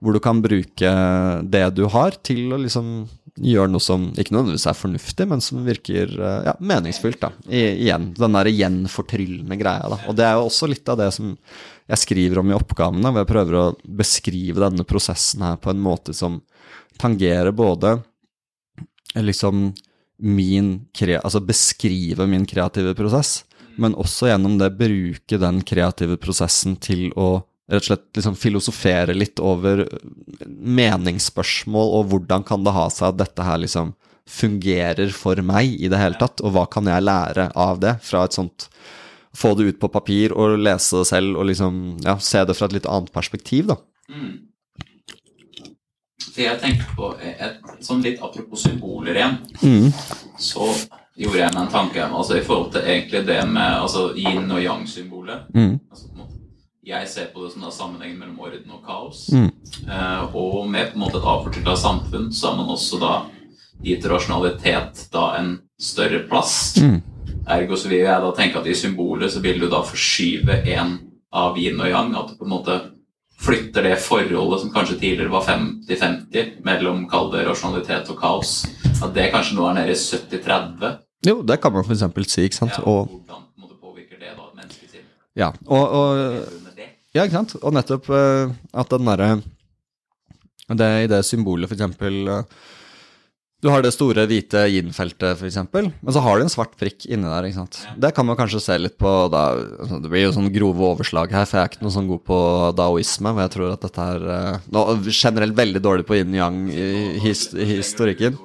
hvor, 0.00 0.16
du 0.16 0.20
kan 0.24 0.40
bruke 0.44 0.92
det 1.44 1.62
du 1.76 1.84
har, 1.92 2.16
til 2.24 2.56
å 2.56 2.60
liksom 2.62 3.06
gjøre 3.36 3.68
noe 3.68 3.84
som 3.84 4.08
ikke 4.16 4.32
nødvendigvis 4.32 4.66
er 4.70 4.78
fornuftig, 4.78 5.26
men 5.28 5.42
som 5.44 5.60
virker 5.66 6.12
eh, 6.16 6.38
ja, 6.48 6.54
meningsfylt. 6.56 7.20
da, 7.20 7.32
I, 7.50 7.66
igjen, 7.84 8.10
Den 8.16 8.38
der 8.38 8.48
gjenfortryllende 8.48 9.58
greia. 9.60 9.90
da, 9.92 10.00
Og 10.08 10.16
det 10.16 10.24
er 10.24 10.38
jo 10.38 10.46
også 10.48 10.70
litt 10.72 10.88
av 10.88 11.00
det 11.02 11.10
som 11.16 11.34
jeg 11.86 12.02
skriver 12.02 12.40
om 12.40 12.50
i 12.50 12.56
oppgavene, 12.56 13.12
hvor 13.12 13.22
jeg 13.22 13.30
prøver 13.30 13.58
å 13.60 13.66
beskrive 14.00 14.64
denne 14.64 14.88
prosessen 14.88 15.44
her 15.44 15.60
på 15.60 15.70
en 15.74 15.82
måte 15.84 16.16
som 16.16 16.40
tangerer 16.96 17.52
både 17.52 17.98
liksom 19.20 19.68
min 20.16 20.70
altså 20.96 21.40
beskrive 21.44 22.24
min 22.26 22.46
kreative 22.48 22.94
prosess, 22.96 23.42
men 23.76 23.96
også 23.98 24.30
gjennom 24.30 24.56
det 24.60 24.72
bruke 24.78 25.38
den 25.40 25.60
kreative 25.66 26.16
prosessen 26.20 26.76
til 26.82 27.10
å 27.16 27.44
rett 27.66 27.82
og 27.82 27.88
slett 27.88 28.18
liksom 28.18 28.36
filosofere 28.38 29.14
litt 29.16 29.40
over 29.42 29.84
meningsspørsmål, 30.46 31.88
og 31.98 32.12
hvordan 32.12 32.44
kan 32.46 32.62
det 32.66 32.74
ha 32.76 32.86
seg 32.92 33.08
at 33.10 33.18
dette 33.24 33.46
her 33.46 33.58
liksom 33.62 33.94
fungerer 34.26 35.10
for 35.14 35.38
meg 35.46 35.74
i 35.74 35.90
det 35.90 35.98
hele 35.98 36.18
tatt, 36.18 36.42
og 36.42 36.54
hva 36.54 36.66
kan 36.70 36.86
jeg 36.90 37.04
lære 37.06 37.50
av 37.58 37.82
det 37.82 37.98
fra 38.06 38.26
et 38.26 38.38
sånt 38.38 38.70
Få 39.36 39.50
det 39.52 39.66
ut 39.68 39.76
på 39.76 39.90
papir 39.92 40.32
og 40.32 40.54
lese 40.64 41.02
det 41.02 41.08
selv 41.10 41.36
og 41.36 41.44
liksom 41.50 41.74
ja, 42.06 42.14
se 42.24 42.40
det 42.48 42.54
fra 42.56 42.70
et 42.70 42.78
litt 42.78 42.86
annet 42.88 43.10
perspektiv, 43.12 43.66
da. 43.68 43.74
Mm. 44.08 44.30
For 46.22 46.40
jeg 46.40 46.60
tenkte 46.62 46.94
på 46.96 47.10
et, 47.20 47.58
sånn 47.84 48.00
litt 48.06 48.22
apropos 48.24 48.64
symboler 48.64 49.18
igjen, 49.20 49.36
Mm. 49.60 49.92
så 50.40 50.70
gjorde 51.16 51.40
jeg 51.40 51.54
meg 51.54 51.62
en 51.62 51.72
tanke 51.72 52.04
altså 52.04 52.36
i 52.36 52.44
forhold 52.44 52.72
til 52.74 52.84
egentlig 52.84 53.22
det 53.26 53.40
med 53.48 53.80
altså 53.80 54.10
yin 54.16 54.50
og 54.50 54.60
yang-symbolet. 54.62 55.46
Mm. 55.54 55.78
Altså, 55.90 56.26
jeg 56.86 57.08
ser 57.10 57.30
på 57.34 57.42
det 57.42 57.52
som 57.52 57.64
da 57.66 57.72
sammenhengen 57.74 58.18
mellom 58.20 58.40
orden 58.46 58.74
og 58.76 58.84
kaos. 58.86 59.24
Mm. 59.34 59.48
Eh, 59.90 60.36
og 60.36 60.68
med 60.70 60.92
på 60.92 60.98
en 60.98 61.02
måte 61.02 61.18
et 61.18 61.30
avfortilla 61.32 61.74
samfunn 61.76 62.28
så 62.32 62.52
har 62.52 62.60
man 62.60 62.70
også 62.76 63.00
da 63.02 63.14
gitt 63.82 64.06
rasjonalitet 64.06 65.08
da 65.12 65.32
en 65.40 65.56
større 65.80 66.22
plass. 66.30 66.76
Mm. 66.78 67.00
Ergo 67.56 67.78
så 67.78 67.90
vil 67.90 68.04
jeg 68.04 68.22
da 68.22 68.34
tenke 68.36 68.60
at 68.60 68.68
i 68.70 68.76
symbolet 68.78 69.32
så 69.32 69.42
vil 69.42 69.58
du 69.62 69.66
da 69.72 69.82
forskyve 69.86 70.60
en 70.76 70.98
av 71.34 71.58
yin 71.58 71.80
og 71.80 71.90
yang. 71.90 72.14
At 72.14 72.30
du 72.30 72.38
på 72.38 72.46
en 72.46 72.54
måte 72.54 72.78
flytter 73.42 73.84
det 73.84 73.96
forholdet 74.00 74.62
som 74.62 74.72
kanskje 74.72 75.00
tidligere 75.00 75.32
var 75.32 75.44
50-50 75.48 76.62
mellom 76.64 77.04
kall 77.10 77.32
det 77.34 77.44
rasjonalitet 77.48 78.14
og 78.14 78.20
kaos. 78.20 78.54
At 79.02 79.10
det 79.16 79.32
kanskje 79.34 79.58
nå 79.58 79.66
er 79.68 79.80
nede 79.80 79.96
i 79.96 79.98
70-30. 79.98 80.94
Jo, 81.24 81.40
det 81.46 81.60
kan 81.62 81.72
man 81.72 81.86
eksempel 81.86 82.26
si, 82.28 82.44
ikke 82.46 82.58
sant. 82.58 82.76
Ja, 82.76 82.84
Og, 82.84 83.08
hvordan 83.08 83.46
på 83.56 83.70
en 83.72 83.80
påvirker 83.80 84.20
det 84.20 84.34
da 84.36 84.44
et 84.44 84.56
menneske 84.60 84.90
til 84.92 85.04
ja, 85.36 85.52
og, 85.66 85.84
og? 85.96 86.62
Ja, 87.16 87.24
ikke 87.24 87.38
sant? 87.38 87.56
Og 87.62 87.72
nettopp 87.72 88.10
eh, 88.12 88.52
at 88.76 88.92
den 88.92 89.08
derre 89.08 89.36
det, 90.66 90.88
I 91.04 91.10
det 91.10 91.22
symbolet, 91.22 91.70
eksempel 91.70 92.26
eh, 92.26 92.56
Du 93.62 93.70
har 93.72 93.80
det 93.82 93.92
store 93.94 94.26
hvite 94.28 94.64
yin-feltet, 94.68 95.40
eksempel, 95.46 95.88
men 95.94 96.14
så 96.14 96.20
har 96.20 96.36
du 96.36 96.44
en 96.44 96.52
svart 96.52 96.74
prikk 96.78 97.06
inni 97.06 97.24
der. 97.24 97.46
ikke 97.46 97.60
sant? 97.62 97.78
Det 97.96 98.10
kan 98.14 98.26
man 98.28 98.36
kanskje 98.38 98.60
se 98.60 98.76
litt 98.78 98.98
på 99.00 99.12
da, 99.32 99.44
altså, 99.56 100.00
Det 100.02 100.10
blir 100.12 100.26
jo 100.26 100.34
sånn 100.36 100.50
grove 100.52 100.90
overslag 100.90 101.32
her, 101.32 101.46
for 101.48 101.60
jeg 101.60 101.64
er 101.64 101.72
ikke 101.72 101.86
noe 101.86 101.94
sånn 101.94 102.10
god 102.10 102.24
på 102.26 102.40
daoisme. 102.82 103.32
Men 103.32 103.46
jeg 103.46 103.54
tror 103.56 103.72
at 103.72 103.86
dette 103.86 104.08
er 104.16 104.28
eh, 104.36 104.68
nå, 104.76 104.84
Generelt 105.08 105.56
veldig 105.62 105.82
dårlig 105.86 106.08
på 106.10 106.18
yin-yang 106.18 106.66
i 106.74 106.90
his, 107.24 107.48
historikken. 107.56 108.36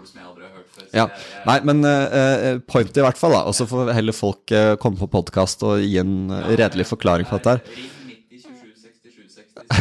Ja, 0.94 1.06
Nei, 1.48 1.58
men 1.68 1.86
uh, 1.88 2.60
pointet 2.68 2.98
i 3.00 3.06
hvert 3.06 3.20
fall, 3.20 3.32
da. 3.38 3.46
Og 3.48 3.56
så 3.56 3.64
får 3.70 3.94
heller 3.96 4.16
folk 4.16 4.52
uh, 4.52 4.74
komme 4.82 5.00
på 5.00 5.08
podkast 5.14 5.64
og 5.68 5.80
gi 5.84 5.96
en 6.02 6.16
uh, 6.34 6.50
redelig 6.60 6.86
forklaring 6.90 7.30
på 7.30 7.38
dette 7.40 7.54
her. 7.56 7.62
Ring 7.72 7.88
90 8.12 8.44
27 8.44 8.74
67 8.84 9.38
67. 9.38 9.72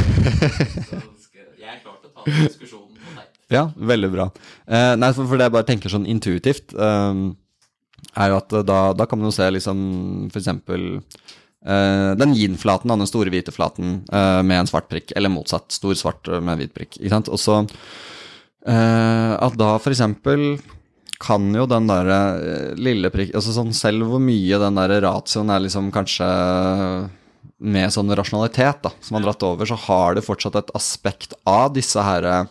Så 0.87 1.27
skal- 1.27 1.59
Jeg 1.59 1.73
er 1.75 1.81
klar 1.83 1.99
til 1.99 2.09
å 2.09 2.15
ta 2.15 2.25
den 2.29 2.47
diskusjonen 2.47 2.95
på 2.95 3.17
deg. 3.19 3.27
Ja, 3.51 3.65
veldig 3.93 4.11
bra. 4.15 4.29
Uh, 4.71 4.95
nei, 5.03 5.11
for, 5.17 5.27
for 5.27 5.35
det 5.41 5.49
jeg 5.49 5.57
bare 5.59 5.69
tenker 5.73 5.91
sånn 5.91 6.07
intuitivt, 6.11 6.71
ehm, 6.79 7.25
er 8.19 8.31
jo 8.33 8.39
at 8.41 8.55
eh, 8.59 8.63
da, 8.67 8.79
da 8.97 9.05
kan 9.11 9.19
man 9.21 9.29
jo 9.29 9.35
se 9.35 9.47
liksom 9.55 9.81
for 10.33 10.39
eksempel 10.41 10.85
eh, 10.99 12.13
den 12.19 12.33
yin-flaten, 12.39 12.91
den 12.95 13.07
store 13.11 13.31
hvite 13.35 13.53
flaten 13.55 14.01
uh, 14.15 14.41
med 14.47 14.63
en 14.63 14.71
svart 14.71 14.87
prikk, 14.91 15.13
eller 15.19 15.31
motsatt, 15.35 15.67
stor 15.75 15.95
svart 15.99 16.31
med 16.39 16.47
med 16.49 16.63
hvit 16.63 16.73
prikk, 16.79 16.97
ikke 17.03 17.13
sant. 17.13 17.29
Og 17.35 17.39
så 17.43 17.59
uh, 17.67 19.35
at 19.37 19.59
da 19.61 19.73
for 19.83 19.91
eksempel 19.95 20.53
kan 21.21 21.51
jo 21.55 21.67
den 21.69 21.89
derre 21.91 22.21
eh, 22.41 22.69
lille 22.81 23.11
prikk 23.13 23.35
Altså 23.37 23.53
sånn 23.55 23.75
selv 23.77 24.09
hvor 24.09 24.23
mye 24.25 24.61
den 24.63 24.79
derre 24.81 25.01
ratioen 25.05 25.53
er 25.53 25.65
liksom 25.67 25.91
kanskje 25.95 26.29
med 27.61 27.93
sånn 27.93 28.09
rasjonalitet, 28.17 28.81
da, 28.87 28.93
som 29.05 29.19
har 29.19 29.27
dratt 29.27 29.45
over, 29.45 29.69
så 29.69 29.77
har 29.85 30.17
det 30.17 30.25
fortsatt 30.25 30.57
et 30.57 30.73
aspekt 30.79 31.35
av 31.49 31.75
disse 31.75 32.01
herre 32.01 32.47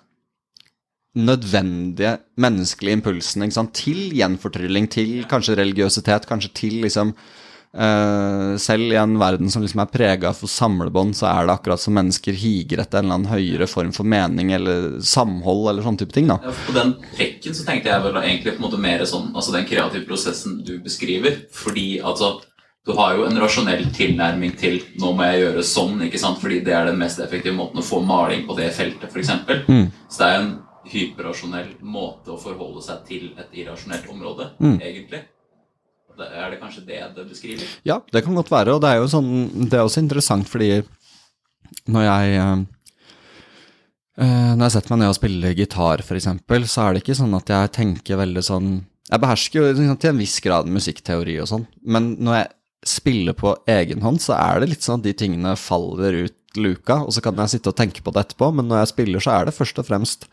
nødvendige 1.18 2.20
menneskelige 2.38 3.00
impulsene 3.00 3.50
til 3.74 4.14
gjenfortrylling, 4.14 4.86
til 4.94 5.26
kanskje 5.30 5.58
religiøsitet, 5.58 6.30
kanskje 6.30 6.54
til 6.62 6.78
liksom 6.86 7.16
eh, 7.16 7.49
Selv 7.72 8.94
i 8.94 8.98
en 8.98 9.14
verden 9.22 9.50
som 9.54 9.62
liksom 9.62 9.80
er 9.84 9.92
prega 9.94 10.32
for 10.34 10.50
samlebånd, 10.50 11.14
så 11.16 11.28
er 11.30 11.46
det 11.46 11.54
akkurat 11.54 11.80
som 11.80 11.94
mennesker 11.94 12.34
higer 12.34 12.82
etter 12.82 13.00
en 13.00 13.06
eller 13.06 13.20
annen 13.20 13.30
høyere 13.32 13.68
form 13.70 13.92
for 13.94 14.04
mening 14.10 14.52
eller 14.56 15.00
samhold 15.06 15.70
eller 15.70 15.86
sånne 15.86 16.02
type 16.02 16.16
ting. 16.16 16.28
da. 16.32 16.40
Ja, 16.44 16.54
på 16.66 16.74
den 16.74 16.96
trekken 17.16 17.54
så 17.56 17.66
tenkte 17.68 17.92
jeg 17.92 18.02
vel 18.08 18.18
egentlig 18.24 18.56
på 18.56 18.64
en 18.64 18.66
måte 18.68 18.82
mer 18.82 19.06
sånn 19.06 19.30
Altså 19.36 19.54
den 19.54 19.68
kreative 19.70 20.06
prosessen 20.10 20.64
du 20.66 20.80
beskriver. 20.80 21.44
Fordi 21.54 22.00
altså 22.02 22.40
du 22.88 22.96
har 22.98 23.16
jo 23.18 23.26
en 23.28 23.38
rasjonell 23.38 23.86
tilnærming 23.94 24.56
til 24.58 24.80
'nå 24.98 25.12
må 25.16 25.24
jeg 25.30 25.44
gjøre 25.44 25.64
sånn', 25.64 26.02
ikke 26.08 26.18
sant? 26.20 26.40
fordi 26.42 26.64
det 26.64 26.74
er 26.74 26.86
den 26.86 26.98
mest 26.98 27.20
effektive 27.20 27.54
måten 27.56 27.78
å 27.80 27.84
få 27.86 28.02
maling 28.04 28.48
på 28.48 28.56
det 28.58 28.72
feltet, 28.74 29.12
f.eks. 29.14 29.30
Mm. 29.68 29.92
Så 30.10 30.18
det 30.18 30.28
er 30.28 30.40
en 30.40 30.60
hyperrasjonell 30.90 31.68
måte 31.84 32.32
å 32.34 32.40
forholde 32.42 32.82
seg 32.82 33.06
til 33.06 33.30
et 33.38 33.52
irrasjonelt 33.54 34.08
område, 34.10 34.50
Mm. 34.60 34.80
egentlig. 34.82 35.22
Er 36.28 36.52
det 36.54 36.60
kanskje 36.62 36.86
det 36.88 37.00
det 37.16 37.26
beskriver? 37.30 37.70
Ja, 37.88 38.00
det 38.12 38.24
kan 38.26 38.36
godt 38.38 38.52
være, 38.52 38.76
og 38.76 38.84
det 38.84 38.92
er 38.92 39.02
jo 39.02 39.10
sånn 39.12 39.32
Det 39.70 39.78
er 39.78 39.86
også 39.86 40.04
interessant 40.04 40.50
fordi 40.50 40.82
når 41.90 42.06
jeg 42.06 42.38
eh, 42.42 42.62
eh, 44.24 44.52
Når 44.58 44.64
jeg 44.66 44.76
setter 44.76 44.94
meg 44.94 45.02
ned 45.04 45.14
og 45.14 45.18
spiller 45.20 45.58
gitar, 45.58 46.04
f.eks., 46.06 46.30
så 46.72 46.86
er 46.86 46.96
det 46.96 47.04
ikke 47.04 47.20
sånn 47.20 47.36
at 47.38 47.52
jeg 47.54 47.74
tenker 47.78 48.22
veldig 48.22 48.46
sånn 48.46 48.72
Jeg 49.10 49.24
behersker 49.26 49.62
jo 49.62 49.68
liksom, 49.70 50.00
til 50.02 50.14
en 50.14 50.24
viss 50.24 50.40
grad 50.46 50.70
musikkteori 50.70 51.40
og 51.44 51.52
sånn, 51.52 51.68
men 51.86 52.14
når 52.20 52.42
jeg 52.42 52.50
spiller 52.90 53.36
på 53.36 53.54
egen 53.68 54.04
hånd, 54.06 54.22
så 54.24 54.38
er 54.38 54.62
det 54.62 54.70
litt 54.72 54.86
sånn 54.86 55.02
at 55.02 55.08
de 55.10 55.16
tingene 55.18 55.58
faller 55.60 56.16
ut 56.26 56.36
luka, 56.58 57.02
og 57.04 57.12
så 57.14 57.22
kan 57.22 57.38
jeg 57.44 57.58
sitte 57.58 57.74
og 57.74 57.78
tenke 57.78 58.02
på 58.06 58.14
det 58.16 58.24
etterpå, 58.24 58.50
men 58.56 58.70
når 58.70 58.84
jeg 58.84 58.92
spiller, 58.94 59.24
så 59.24 59.34
er 59.36 59.50
det 59.50 59.56
først 59.58 59.82
og 59.82 59.88
fremst 59.90 60.30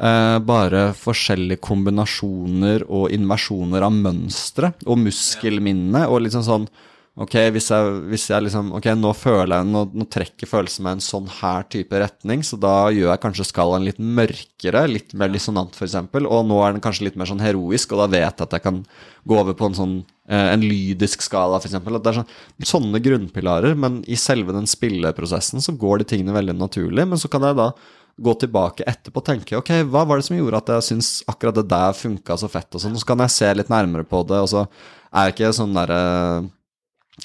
eh, 0.00 0.38
bare 0.46 0.90
forskjellige 0.96 1.62
kombinasjoner 1.64 2.86
og 2.88 3.08
inversjoner 3.14 3.86
av 3.86 3.94
mønstre 3.94 4.74
og 4.86 5.00
muskelminne 5.06 6.06
og 6.10 6.26
liksom 6.26 6.46
sånn 6.46 6.68
Ok, 7.16 7.32
hvis 7.48 7.70
jeg, 7.72 7.92
hvis 8.10 8.26
jeg 8.28 8.44
liksom 8.44 8.74
Ok, 8.76 8.90
nå 8.92 9.08
føler 9.16 9.54
jeg 9.54 9.68
Nå, 9.70 9.86
nå 9.96 10.04
trekker 10.12 10.50
følelsen 10.50 10.84
meg 10.84 10.98
en 10.98 11.04
sånn 11.04 11.30
her 11.38 11.64
type 11.72 11.96
retning, 12.02 12.42
så 12.44 12.58
da 12.60 12.90
gjør 12.92 13.08
jeg 13.08 13.22
kanskje 13.22 13.46
skalaen 13.48 13.86
litt 13.86 13.96
mørkere, 13.96 14.82
litt 14.90 15.14
mer 15.16 15.32
dissonant, 15.32 15.72
f.eks., 15.72 15.96
og 15.96 16.42
nå 16.44 16.60
er 16.60 16.76
den 16.76 16.84
kanskje 16.84 17.06
litt 17.08 17.16
mer 17.16 17.30
sånn 17.30 17.40
heroisk, 17.40 17.94
og 17.94 18.02
da 18.02 18.10
vet 18.18 18.26
jeg 18.36 18.44
at 18.44 18.58
jeg 18.58 18.64
kan 18.66 18.82
gå 19.24 19.40
over 19.40 19.56
på 19.56 19.70
en 19.70 19.78
sånn 19.78 19.94
eh, 20.28 20.52
en 20.52 20.60
lydisk 20.60 21.24
skala, 21.24 21.56
f.eks. 21.56 21.78
Det 21.80 22.12
er 22.12 22.18
sånn, 22.20 22.34
sånne 22.74 23.00
grunnpilarer, 23.08 23.78
men 23.80 24.02
i 24.04 24.20
selve 24.20 24.52
den 24.52 24.68
spilleprosessen 24.68 25.64
så 25.64 25.72
går 25.72 26.04
de 26.04 26.10
tingene 26.12 26.36
veldig 26.36 26.58
naturlig, 26.60 27.08
men 27.08 27.22
så 27.22 27.32
kan 27.32 27.48
jeg 27.48 27.56
da 27.56 27.70
gå 28.16 28.32
tilbake 28.40 28.86
etterpå 28.88 29.20
og 29.20 29.26
tenke 29.26 29.58
ok, 29.58 29.72
hva 29.92 30.06
var 30.08 30.20
det 30.20 30.26
som 30.28 30.38
gjorde 30.38 30.60
at 30.62 30.70
jeg 30.76 30.86
syns 30.90 31.08
akkurat 31.28 31.58
det 31.58 31.66
der 31.68 31.96
funka 31.96 32.38
så 32.40 32.48
fett, 32.48 32.70
og 32.72 32.82
sånn, 32.82 32.96
så 32.96 33.08
kan 33.08 33.24
jeg 33.24 33.34
se 33.34 33.50
litt 33.58 33.72
nærmere 33.72 34.08
på 34.08 34.22
det, 34.28 34.40
og 34.40 34.48
så 34.52 34.64
er 35.12 35.28
jeg 35.28 35.36
ikke 35.36 35.56
sånn 35.58 35.76
derre 35.76 36.00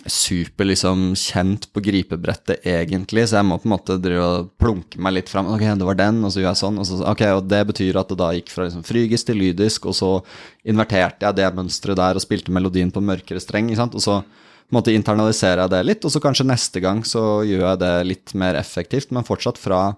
super 0.08 0.66
liksom 0.70 1.12
kjent 1.20 1.68
på 1.76 1.82
gripebrettet 1.84 2.64
egentlig, 2.68 3.26
så 3.28 3.42
jeg 3.42 3.48
må 3.48 3.58
på 3.60 3.68
en 3.68 3.74
måte 3.74 3.98
drive 4.00 4.24
og 4.24 4.52
plunke 4.62 5.00
meg 5.04 5.18
litt 5.18 5.32
fram. 5.32 5.50
Ok, 5.52 5.66
det 5.68 5.88
var 5.88 5.98
den, 6.00 6.22
og 6.24 6.32
så 6.32 6.40
gjør 6.40 6.48
jeg 6.48 6.62
sånn. 6.62 6.78
Og, 6.80 6.88
så, 6.88 7.00
ok, 7.12 7.24
og 7.36 7.50
det 7.52 7.60
betyr 7.74 8.00
at 8.00 8.14
det 8.14 8.18
da 8.22 8.30
gikk 8.38 8.54
fra 8.54 8.70
liksom 8.70 8.86
frygisk 8.88 9.28
til 9.28 9.42
lydisk, 9.44 9.90
og 9.92 9.98
så 9.98 10.12
inverterte 10.64 11.28
jeg 11.28 11.40
det 11.42 11.50
mønsteret 11.58 12.00
der 12.00 12.20
og 12.20 12.24
spilte 12.24 12.56
melodien 12.56 12.94
på 12.94 13.04
mørkere 13.04 13.44
streng. 13.44 13.68
ikke 13.68 13.82
sant? 13.82 13.98
Og 14.00 14.06
så 14.06 14.22
på 14.24 14.72
en 14.72 14.80
måte 14.80 14.96
internaliserer 14.96 15.66
jeg 15.66 15.74
det 15.76 15.84
litt, 15.90 16.08
og 16.08 16.16
så 16.16 16.24
kanskje 16.24 16.48
neste 16.48 16.84
gang 16.84 17.04
så 17.08 17.42
gjør 17.44 17.66
jeg 17.74 17.84
det 17.84 17.96
litt 18.08 18.36
mer 18.40 18.56
effektivt, 18.56 19.12
men 19.12 19.28
fortsatt 19.28 19.60
fra 19.60 19.90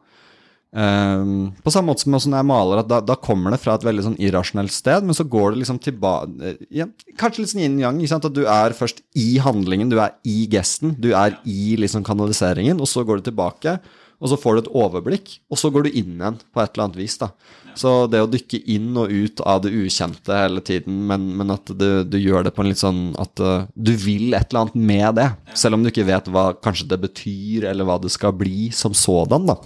Ehm, 0.74 1.51
på 1.61 1.69
samme 1.69 1.91
måte 1.91 2.01
som 2.01 2.13
når 2.15 2.39
jeg 2.39 2.49
maler, 2.49 2.82
at 2.82 2.89
da, 2.89 2.99
da 3.05 3.17
kommer 3.21 3.53
det 3.53 3.61
fra 3.61 3.76
et 3.78 3.86
veldig 3.86 4.07
sånn 4.07 4.19
irrasjonelt 4.21 4.74
sted, 4.74 5.05
men 5.05 5.17
så 5.17 5.26
går 5.30 5.53
det 5.53 5.61
liksom 5.61 5.80
tilbake 5.84 6.55
ja, 6.74 6.88
Kanskje 7.19 7.43
litt 7.43 7.53
sånn 7.53 7.65
yin-yang. 7.67 7.99
At 8.17 8.30
du 8.34 8.45
er 8.49 8.78
først 8.78 9.03
i 9.19 9.36
handlingen, 9.43 9.91
du 9.93 9.99
er 10.01 10.15
i 10.26 10.47
gesten, 10.49 10.95
du 10.97 11.11
er 11.17 11.38
i 11.45 11.76
liksom 11.80 12.05
kanaliseringen, 12.07 12.82
og 12.82 12.89
så 12.89 13.05
går 13.05 13.21
du 13.21 13.30
tilbake, 13.30 13.78
og 14.24 14.32
så 14.32 14.39
får 14.39 14.55
du 14.55 14.61
et 14.63 14.71
overblikk, 14.80 15.36
og 15.51 15.59
så 15.59 15.69
går 15.74 15.86
du 15.86 15.97
inn 15.99 16.15
igjen 16.15 16.39
på 16.55 16.63
et 16.63 16.74
eller 16.74 16.88
annet 16.88 17.01
vis. 17.01 17.19
da. 17.21 17.34
Så 17.78 17.91
det 18.07 18.21
å 18.24 18.30
dykke 18.30 18.61
inn 18.69 18.93
og 19.01 19.11
ut 19.11 19.41
av 19.49 19.63
det 19.65 19.74
ukjente 19.74 20.38
hele 20.38 20.61
tiden, 20.65 21.03
men, 21.09 21.26
men 21.38 21.53
at 21.53 21.69
du, 21.69 21.88
du 22.07 22.17
gjør 22.21 22.47
det 22.47 22.53
på 22.55 22.63
en 22.63 22.69
litt 22.69 22.82
sånn 22.82 23.03
at 23.21 23.43
uh, 23.43 23.67
du 23.74 23.93
vil 23.97 24.34
et 24.34 24.47
eller 24.47 24.65
annet 24.65 24.78
med 24.93 25.19
det, 25.19 25.30
selv 25.57 25.78
om 25.78 25.86
du 25.86 25.91
ikke 25.91 26.07
vet 26.07 26.30
hva 26.34 26.51
kanskje 26.55 26.89
det 26.93 27.01
betyr, 27.03 27.69
eller 27.74 27.89
hva 27.89 27.99
det 28.01 28.13
skal 28.13 28.36
bli 28.38 28.69
som 28.74 28.95
sådan. 28.97 29.49
da. 29.49 29.57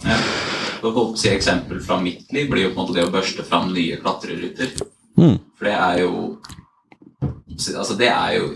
Holdt 0.84 1.20
si 1.22 1.32
eksempel 1.32 1.82
fra 1.84 2.00
mitt 2.02 2.32
liv 2.34 2.50
blir 2.52 2.68
jo 2.68 2.74
på 2.74 2.80
en 2.80 2.86
måte 2.86 2.98
det 3.00 3.08
å 3.08 3.14
børste 3.14 3.46
fram 3.48 3.72
nye 3.74 3.98
klatreruter. 4.02 4.76
Mm. 5.18 5.38
For 5.58 5.70
det 5.70 5.76
er 5.76 6.00
jo 6.04 6.14
Altså, 7.58 7.96
det 7.98 8.12
er 8.12 8.36
jo 8.38 8.50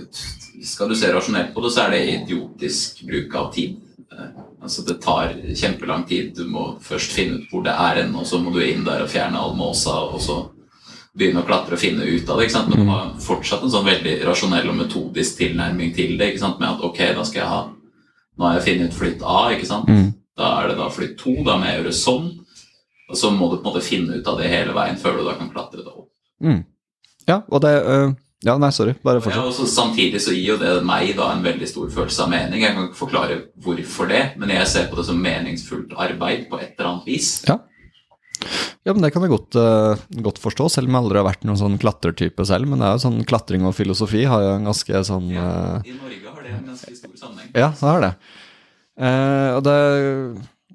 Skal 0.62 0.92
du 0.92 0.94
se 0.96 1.10
rasjonelt 1.10 1.56
på 1.56 1.62
det, 1.64 1.72
så 1.74 1.88
er 1.88 1.96
det 1.96 2.02
idiotisk 2.20 3.02
bruk 3.08 3.36
av 3.40 3.48
tid. 3.56 3.80
Eh, 4.14 4.42
Altså, 4.62 4.84
det 4.86 5.02
tar 5.02 5.34
kjempelang 5.58 6.04
tid. 6.06 6.36
Du 6.38 6.46
må 6.46 6.76
først 6.86 7.16
finne 7.18 7.40
ut 7.40 7.50
hvor 7.50 7.64
det 7.66 7.74
er 7.74 8.04
hen, 8.04 8.14
og 8.16 8.28
så 8.30 8.38
må 8.38 8.54
du 8.54 8.62
inn 8.62 8.84
der 8.86 9.02
og 9.02 9.10
fjerne 9.10 9.40
all 9.42 9.56
måsa, 9.58 9.96
og 10.14 10.22
så 10.22 10.38
begynne 11.18 11.42
å 11.42 11.48
klatre 11.48 11.76
og 11.76 11.82
finne 11.82 12.06
ut 12.06 12.30
av 12.30 12.38
det. 12.38 12.46
ikke 12.46 12.56
sant? 12.56 12.70
Men 12.70 12.86
du 12.86 12.92
har 12.92 13.08
fortsatt 13.26 13.66
en 13.66 13.74
sånn 13.74 13.88
veldig 13.90 14.20
rasjonell 14.28 14.70
og 14.70 14.78
metodisk 14.78 15.42
tilnærming 15.42 15.96
til 15.98 16.14
det. 16.20 16.30
ikke 16.32 16.44
sant? 16.44 16.62
Med 16.62 16.70
at 16.70 16.86
ok, 16.86 17.02
da 17.18 17.26
skal 17.28 17.44
jeg 17.44 17.52
ha 17.52 17.62
Nå 18.40 18.46
har 18.48 18.54
jeg 18.56 18.64
funnet 18.64 18.94
ut 18.94 18.96
flytt 18.96 19.24
A, 19.28 19.40
ikke 19.54 19.68
sant? 19.68 19.90
Mm. 19.92 20.14
Da 20.38 20.50
er 20.62 20.72
det 20.72 20.78
da 20.80 20.90
flytt 20.94 21.18
to, 21.20 21.34
da 21.46 21.58
må 21.60 21.68
jeg 21.68 21.82
gjøre 21.82 21.94
sånn. 21.96 22.28
Og 23.12 23.18
så 23.20 23.32
må 23.36 23.50
du 23.52 23.58
på 23.60 23.66
en 23.66 23.74
måte 23.74 23.84
finne 23.84 24.20
ut 24.20 24.28
av 24.32 24.38
det 24.40 24.48
hele 24.52 24.74
veien 24.76 25.00
før 25.00 25.20
du 25.20 25.26
da 25.28 25.36
kan 25.40 25.50
klatre 25.52 25.84
det 25.84 25.92
opp. 25.92 26.08
Mm. 26.42 26.62
Ja, 27.28 27.42
og 27.52 27.62
det 27.62 27.74
uh, 27.86 28.14
Ja, 28.42 28.56
nei, 28.58 28.72
sorry. 28.74 28.96
Bare 29.06 29.20
Ja, 29.20 29.26
fortsett. 29.28 29.44
og 29.46 29.54
så 29.54 29.68
Samtidig 29.70 30.22
så 30.24 30.32
gir 30.34 30.56
jo 30.56 30.58
det 30.58 30.72
meg 30.88 31.12
da 31.18 31.28
en 31.36 31.44
veldig 31.46 31.68
stor 31.70 31.92
følelse 31.94 32.24
av 32.24 32.32
mening. 32.32 32.64
Jeg 32.64 32.74
kan 32.74 32.88
ikke 32.88 32.98
forklare 33.04 33.36
hvorfor 33.62 34.10
det, 34.10 34.22
men 34.42 34.50
jeg 34.50 34.66
ser 34.72 34.88
på 34.90 34.98
det 34.98 35.06
som 35.12 35.20
meningsfullt 35.22 35.94
arbeid 35.94 36.48
på 36.50 36.58
et 36.58 36.72
eller 36.80 36.90
annet 36.94 37.12
vis. 37.12 37.44
Ja. 37.46 37.60
Ja, 38.82 38.96
men 38.96 39.04
Det 39.04 39.12
kan 39.14 39.22
jeg 39.22 39.30
godt, 39.30 39.54
uh, 39.54 40.00
godt 40.26 40.40
forstå, 40.42 40.70
selv 40.74 40.90
om 40.90 40.96
jeg 40.96 41.04
aldri 41.04 41.20
har 41.22 41.28
vært 41.28 41.44
noen 41.46 41.60
sånn 41.60 41.78
klatretype 41.78 42.46
selv. 42.50 42.66
Men 42.72 42.82
det 42.82 42.88
er 42.88 42.96
jo 42.98 43.04
sånn 43.06 43.20
klatring 43.30 43.68
og 43.70 43.76
filosofi 43.78 44.24
har 44.26 44.42
jo 44.42 44.56
en 44.56 44.66
ganske 44.72 45.04
sånn 45.06 45.28
Ja, 45.36 45.44
øh, 45.78 45.86
I 45.86 45.94
Norge 46.00 46.34
har 46.34 46.42
det 46.48 46.56
en 46.56 46.66
ganske 46.72 46.96
stor 46.98 47.14
sammenheng. 47.20 47.52
Ja, 47.54 47.70
det 47.70 47.86
har 47.92 48.02
det. 48.08 48.14
Eh, 49.02 49.52
og 49.58 49.64
det, 49.66 49.78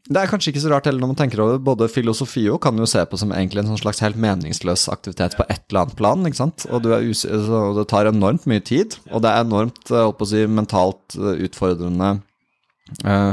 det 0.07 0.20
er 0.20 0.31
kanskje 0.31 0.53
ikke 0.53 0.62
så 0.64 0.70
rart 0.72 0.89
heller 0.89 1.03
når 1.03 1.12
man 1.12 1.18
tenker 1.18 1.43
over. 1.43 1.61
Både 1.62 1.91
filosofi 1.91 2.45
og 2.53 2.61
kan 2.64 2.79
jo 2.79 2.89
se 2.91 3.03
på 3.07 3.18
som 3.20 3.33
egentlig 3.35 3.64
en 3.64 3.72
sånn 3.72 3.83
slags 3.85 4.03
helt 4.05 4.18
meningsløs 4.22 4.89
aktivitet 4.93 5.39
på 5.39 5.47
et 5.49 5.62
eller 5.68 5.85
annet 5.85 5.99
plan. 5.99 6.27
ikke 6.29 6.43
sant? 6.43 6.66
Og, 6.70 6.91
så 7.18 7.62
det 7.79 7.87
tar 7.93 8.11
enormt 8.11 8.47
mye 8.51 8.62
tid, 8.64 8.99
og 9.11 9.24
det 9.24 9.33
er 9.33 9.47
enormt 9.47 9.91
eh, 9.91 10.03
holdt 10.03 10.20
på 10.20 10.29
å 10.29 10.33
si, 10.33 10.45
mentalt 10.51 11.18
eh, 11.18 11.47
utfordrende. 11.49 12.12
Eh, 13.03 13.33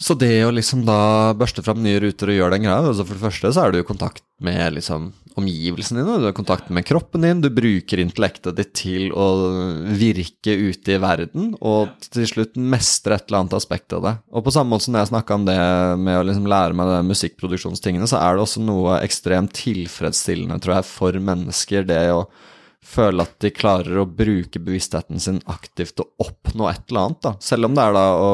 så 0.00 0.16
det 0.16 0.32
å 0.46 0.52
liksom 0.54 0.86
da 0.88 1.00
børste 1.36 1.64
fram 1.64 1.82
nye 1.84 2.00
ruter 2.00 2.30
og 2.32 2.38
gjøre 2.38 2.54
den 2.54 2.64
greia 2.64 2.78
altså 2.78 3.04
For 3.04 3.18
det 3.18 3.24
første 3.24 3.50
så 3.52 3.66
er 3.66 3.74
du 3.74 3.82
i 3.82 3.84
kontakt 3.84 4.22
med 4.40 4.78
liksom 4.78 5.10
omgivelsene 5.38 6.02
dine, 6.02 6.18
du 6.20 6.26
har 6.28 6.34
kontakt 6.36 6.70
med 6.74 6.86
kroppen 6.88 7.24
din, 7.24 7.42
du 7.42 7.50
bruker 7.54 8.02
intellektet 8.02 8.56
ditt 8.58 8.72
til 8.78 9.10
å 9.14 9.26
virke 9.96 10.54
ute 10.56 10.96
i 10.96 11.00
verden, 11.02 11.52
og 11.60 11.92
til 12.10 12.26
slutt 12.28 12.58
mestre 12.58 13.16
et 13.16 13.28
eller 13.28 13.44
annet 13.44 13.58
aspekt 13.60 13.94
av 13.96 14.04
det. 14.06 14.14
Og 14.34 14.46
på 14.46 14.54
samme 14.54 14.74
måte 14.74 14.88
som 14.88 14.98
jeg 14.98 15.10
snakka 15.12 15.38
om 15.38 15.48
det 15.48 15.58
med 16.02 16.20
å 16.20 16.24
liksom 16.26 16.48
lære 16.50 16.76
meg 16.78 16.92
de 16.92 17.00
musikkproduksjonstingene, 17.10 18.08
så 18.10 18.20
er 18.20 18.36
det 18.36 18.46
også 18.46 18.64
noe 18.64 19.00
ekstremt 19.04 19.54
tilfredsstillende, 19.58 20.60
tror 20.62 20.80
jeg, 20.80 20.88
for 20.90 21.20
mennesker, 21.30 21.86
det 21.88 22.02
å 22.14 22.24
føle 22.90 23.26
at 23.26 23.36
de 23.44 23.52
klarer 23.54 24.00
å 24.00 24.08
bruke 24.08 24.62
bevisstheten 24.62 25.20
sin 25.22 25.42
aktivt 25.52 26.00
og 26.02 26.24
oppnå 26.24 26.70
et 26.70 26.86
eller 26.88 27.06
annet, 27.06 27.22
da. 27.26 27.34
Selv 27.44 27.68
om 27.68 27.76
det 27.76 27.84
er 27.84 27.96
da 27.96 28.06
å 28.16 28.32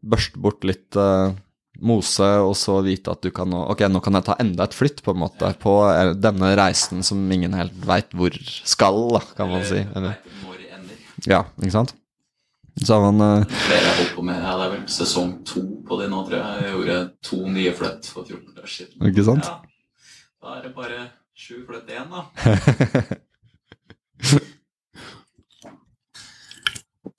børste 0.00 0.40
bort 0.40 0.64
litt 0.66 0.96
eh, 0.98 1.32
mose, 1.80 2.26
og 2.44 2.52
så 2.58 2.78
vite 2.84 3.12
at 3.12 3.22
du 3.24 3.30
kan 3.34 3.48
nå 3.50 3.62
Ok, 3.72 3.84
nå 3.88 4.02
kan 4.04 4.18
jeg 4.18 4.26
ta 4.26 4.36
enda 4.42 4.66
et 4.66 4.76
flytt, 4.76 5.02
på 5.06 5.14
en 5.14 5.22
måte, 5.22 5.52
på 5.62 5.74
eh, 5.90 6.12
denne 6.18 6.52
reisen 6.58 7.04
som 7.06 7.22
ingen 7.32 7.56
helt 7.56 7.76
veit 7.86 8.12
hvor 8.16 8.36
skal, 8.44 9.00
da, 9.16 9.22
kan 9.38 9.50
man 9.52 9.64
si. 9.68 9.80
Eller, 9.96 10.18
det 10.60 10.70
ender. 10.76 11.00
ja, 11.30 11.42
ikke 11.60 11.76
sant? 11.78 11.96
Så 12.80 12.96
har 12.96 13.12
man 13.12 13.24
eh, 13.24 13.56
Flere 13.66 13.88
jeg 13.88 13.96
holdt 13.98 14.14
på 14.16 14.22
med, 14.24 14.38
ja, 14.40 14.52
Det 14.56 14.66
er 14.68 14.74
vel 14.76 14.84
sesong 14.94 15.32
to 15.48 15.64
på 15.88 15.98
det 16.00 16.10
nå, 16.12 16.22
tror 16.28 16.38
jeg. 16.38 16.62
Jeg 16.62 16.76
gjorde 16.76 17.00
to 17.30 17.40
nye 17.56 17.74
flytt 17.80 18.12
for 18.12 18.28
14 18.28 18.54
dager 18.54 18.76
siden. 18.76 19.10
Ikke 19.10 19.26
sant? 19.26 19.50
Ja. 19.50 19.58
Da 20.40 20.54
er 20.56 20.62
det 20.68 20.72
bare 20.76 21.02
sju 21.36 21.60
flytt 21.68 21.90
igjen, 21.92 22.08
da. 22.12 22.20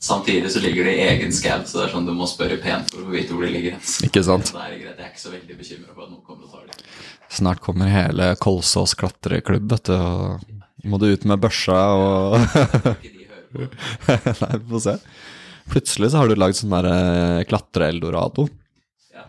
Samtidig 0.02 0.50
så 0.52 0.60
ligger 0.60 0.84
det 0.90 0.96
i 0.98 1.02
egen 1.12 1.34
skau, 1.34 1.62
så 1.66 1.78
det 1.78 1.84
er 1.86 1.92
sånn 1.94 2.08
du 2.08 2.14
må 2.18 2.26
spørre 2.30 2.58
pent 2.62 2.90
for 2.90 3.04
å 3.04 3.06
få 3.06 3.12
vite 3.14 3.36
hvor 3.36 3.46
de 3.46 3.52
ligger. 3.54 3.76
Ikke 4.08 4.24
sant? 4.26 4.50
Det 4.50 4.64
er 4.64 4.72
greit, 4.80 4.98
Jeg 4.98 5.06
er 5.06 5.12
ikke 5.12 5.22
så 5.22 5.34
veldig 5.36 5.58
bekymra 5.60 5.94
for 5.94 6.08
at 6.08 6.10
noen 6.10 6.24
kommer 6.26 6.48
og 6.48 6.56
tar 6.56 6.64
dem. 6.66 6.88
Snart 7.32 7.62
kommer 7.64 7.92
hele 7.92 8.32
Kolsås 8.42 8.96
klatreklubb, 8.98 9.70
vet 9.72 9.92
du, 9.92 9.94
og 9.94 10.90
må 10.90 10.98
du 10.98 11.06
ut 11.12 11.28
med 11.30 11.38
børsa 11.44 11.78
og. 12.02 12.40
Nei, 14.42 14.58
vi 14.58 14.66
får 14.74 14.82
se. 14.88 14.96
Plutselig 15.70 16.10
så 16.12 16.18
har 16.24 16.28
du 16.32 16.36
lagd 16.40 16.58
sånn 16.58 16.74
der 16.74 16.88
eh, 16.90 17.44
klatre-eldorado. 17.48 18.48
Ja. 19.14 19.28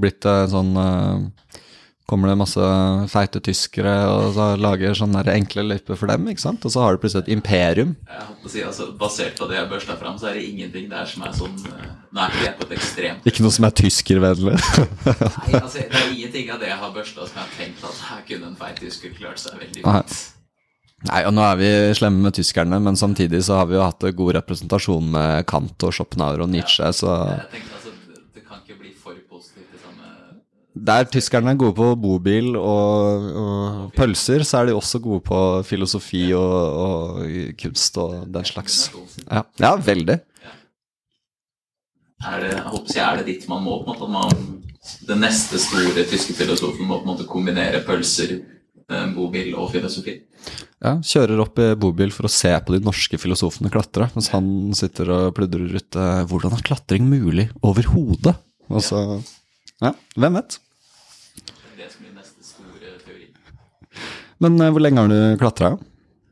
Blitt 0.00 0.24
en 0.26 0.48
sånn 0.54 0.72
eh, 0.80 1.60
Kommer 2.08 2.30
det 2.30 2.38
masse 2.40 2.68
feite 3.12 3.40
tyskere 3.44 3.92
og 4.08 4.30
så 4.32 4.44
lager 4.56 4.94
sånne 4.96 5.20
enkle 5.28 5.66
løyper 5.66 5.98
for 5.98 6.08
dem, 6.08 6.24
ikke 6.32 6.40
sant? 6.40 6.64
Og 6.64 6.72
så 6.72 6.80
har 6.80 6.96
du 6.96 7.02
plutselig 7.02 7.26
et 7.26 7.34
imperium. 7.34 7.90
Jeg 8.08 8.22
håper 8.30 8.48
å 8.48 8.52
si, 8.54 8.62
altså, 8.64 8.86
Basert 8.96 9.36
på 9.36 9.48
det 9.50 9.58
jeg 9.58 9.68
børsta 9.68 9.98
fram, 10.00 10.16
så 10.16 10.30
er 10.30 10.38
det 10.38 10.46
ingenting 10.48 10.88
der 10.88 11.04
som 11.10 11.26
er 11.28 11.36
sånn 11.36 11.60
eh, 11.68 11.90
Nå 12.08 12.24
er 12.24 12.32
ikke 12.32 12.46
jeg 12.46 12.56
på 12.56 12.64
et 12.64 12.72
ekstremt 12.78 13.28
Ikke 13.28 13.44
noe 13.44 13.52
som 13.58 13.68
er 13.68 13.76
tyskervennlig. 13.82 14.56
Nei, 15.04 15.60
altså, 15.60 15.84
det 15.84 16.00
er 16.00 16.08
ingenting 16.14 16.50
av 16.54 16.64
det 16.64 16.72
jeg 16.72 16.80
har 16.80 16.96
børsta 16.96 17.28
som 17.28 17.36
jeg 17.36 17.44
har 17.44 17.54
tenkt 17.60 17.86
at 17.90 18.02
her 18.08 18.24
kunne 18.32 18.50
en 18.54 18.58
feit 18.64 18.80
tysker 18.80 19.12
klart 19.20 19.44
seg 19.44 19.60
veldig 19.60 19.84
Nei. 19.84 20.00
fint. 20.00 20.26
Nei, 21.06 21.20
og 21.28 21.34
nå 21.36 21.44
er 21.46 21.58
vi 21.60 21.68
slemme 21.94 22.24
med 22.24 22.34
tyskerne, 22.34 22.80
men 22.82 22.96
samtidig 22.98 23.44
så 23.46 23.60
har 23.60 23.68
vi 23.70 23.76
jo 23.76 23.84
hatt 23.84 24.02
god 24.18 24.32
representasjon 24.40 25.12
med 25.12 25.44
Kant 25.46 25.84
og 25.86 25.92
Schopenhauer 25.94 26.42
og 26.42 26.50
Nietzsche, 26.50 26.88
så 26.90 27.12
Jeg 27.52 27.60
Der 30.86 31.08
tyskerne 31.10 31.52
er 31.52 31.58
gode 31.60 31.74
på 31.76 31.90
bobil 31.98 32.56
og, 32.56 33.28
og 33.42 33.92
pølser, 33.96 34.44
så 34.46 34.60
er 34.60 34.68
de 34.68 34.76
også 34.78 35.00
gode 35.02 35.22
på 35.26 35.38
filosofi 35.66 36.28
og, 36.36 36.56
og 36.84 37.54
kunst 37.60 37.98
og 37.98 38.26
den 38.34 38.46
slags. 38.48 38.88
Ja, 39.26 39.44
ja 39.60 39.74
veldig. 39.76 40.20
Er 42.18 42.40
det, 42.42 42.50
jeg 42.50 42.62
håper 42.66 42.94
jeg, 42.96 43.04
er 43.06 43.20
det 43.20 43.26
dit 43.28 43.48
man 43.50 43.62
må? 43.62 43.76
på 43.84 43.94
en 43.94 43.94
måte, 43.94 44.06
at 44.08 44.14
man, 44.14 44.62
Den 45.06 45.20
neste 45.22 45.58
store 45.60 46.04
tyske 46.08 46.34
filosofen 46.34 46.86
må 46.86 46.98
på 46.98 47.06
en 47.06 47.12
måte 47.12 47.26
kombinere 47.28 47.82
pølser, 47.86 48.38
eh, 48.90 49.06
bobil 49.14 49.54
og 49.54 49.70
filosofi? 49.70 50.16
Ja, 50.82 50.96
Kjører 51.02 51.42
opp 51.42 51.58
i 51.62 51.72
bobil 51.78 52.12
for 52.14 52.26
å 52.26 52.32
se 52.32 52.50
på 52.62 52.74
de 52.74 52.82
norske 52.82 53.18
filosofene 53.20 53.70
klatre, 53.70 54.08
mens 54.14 54.30
han 54.34 54.48
sitter 54.78 55.10
og 55.14 55.34
pludrer 55.38 55.74
ut 55.78 55.98
eh, 55.98 56.22
hvordan 56.30 56.54
er 56.54 56.64
klatring 56.66 57.06
mulig 57.10 57.48
overhodet? 57.62 58.34
Og 58.68 58.82
så 58.84 59.02
Ja, 59.78 59.92
hvem 60.18 60.40
vet? 60.40 60.58
Det 61.78 61.86
som 61.92 62.02
blir 62.02 62.14
neste 62.16 62.42
store 62.42 62.96
teori. 63.04 63.28
Men 64.44 64.58
eh, 64.62 64.70
hvor 64.74 64.84
lenge 64.84 65.02
har 65.02 65.10
du 65.12 65.40
klatra? 65.40 65.72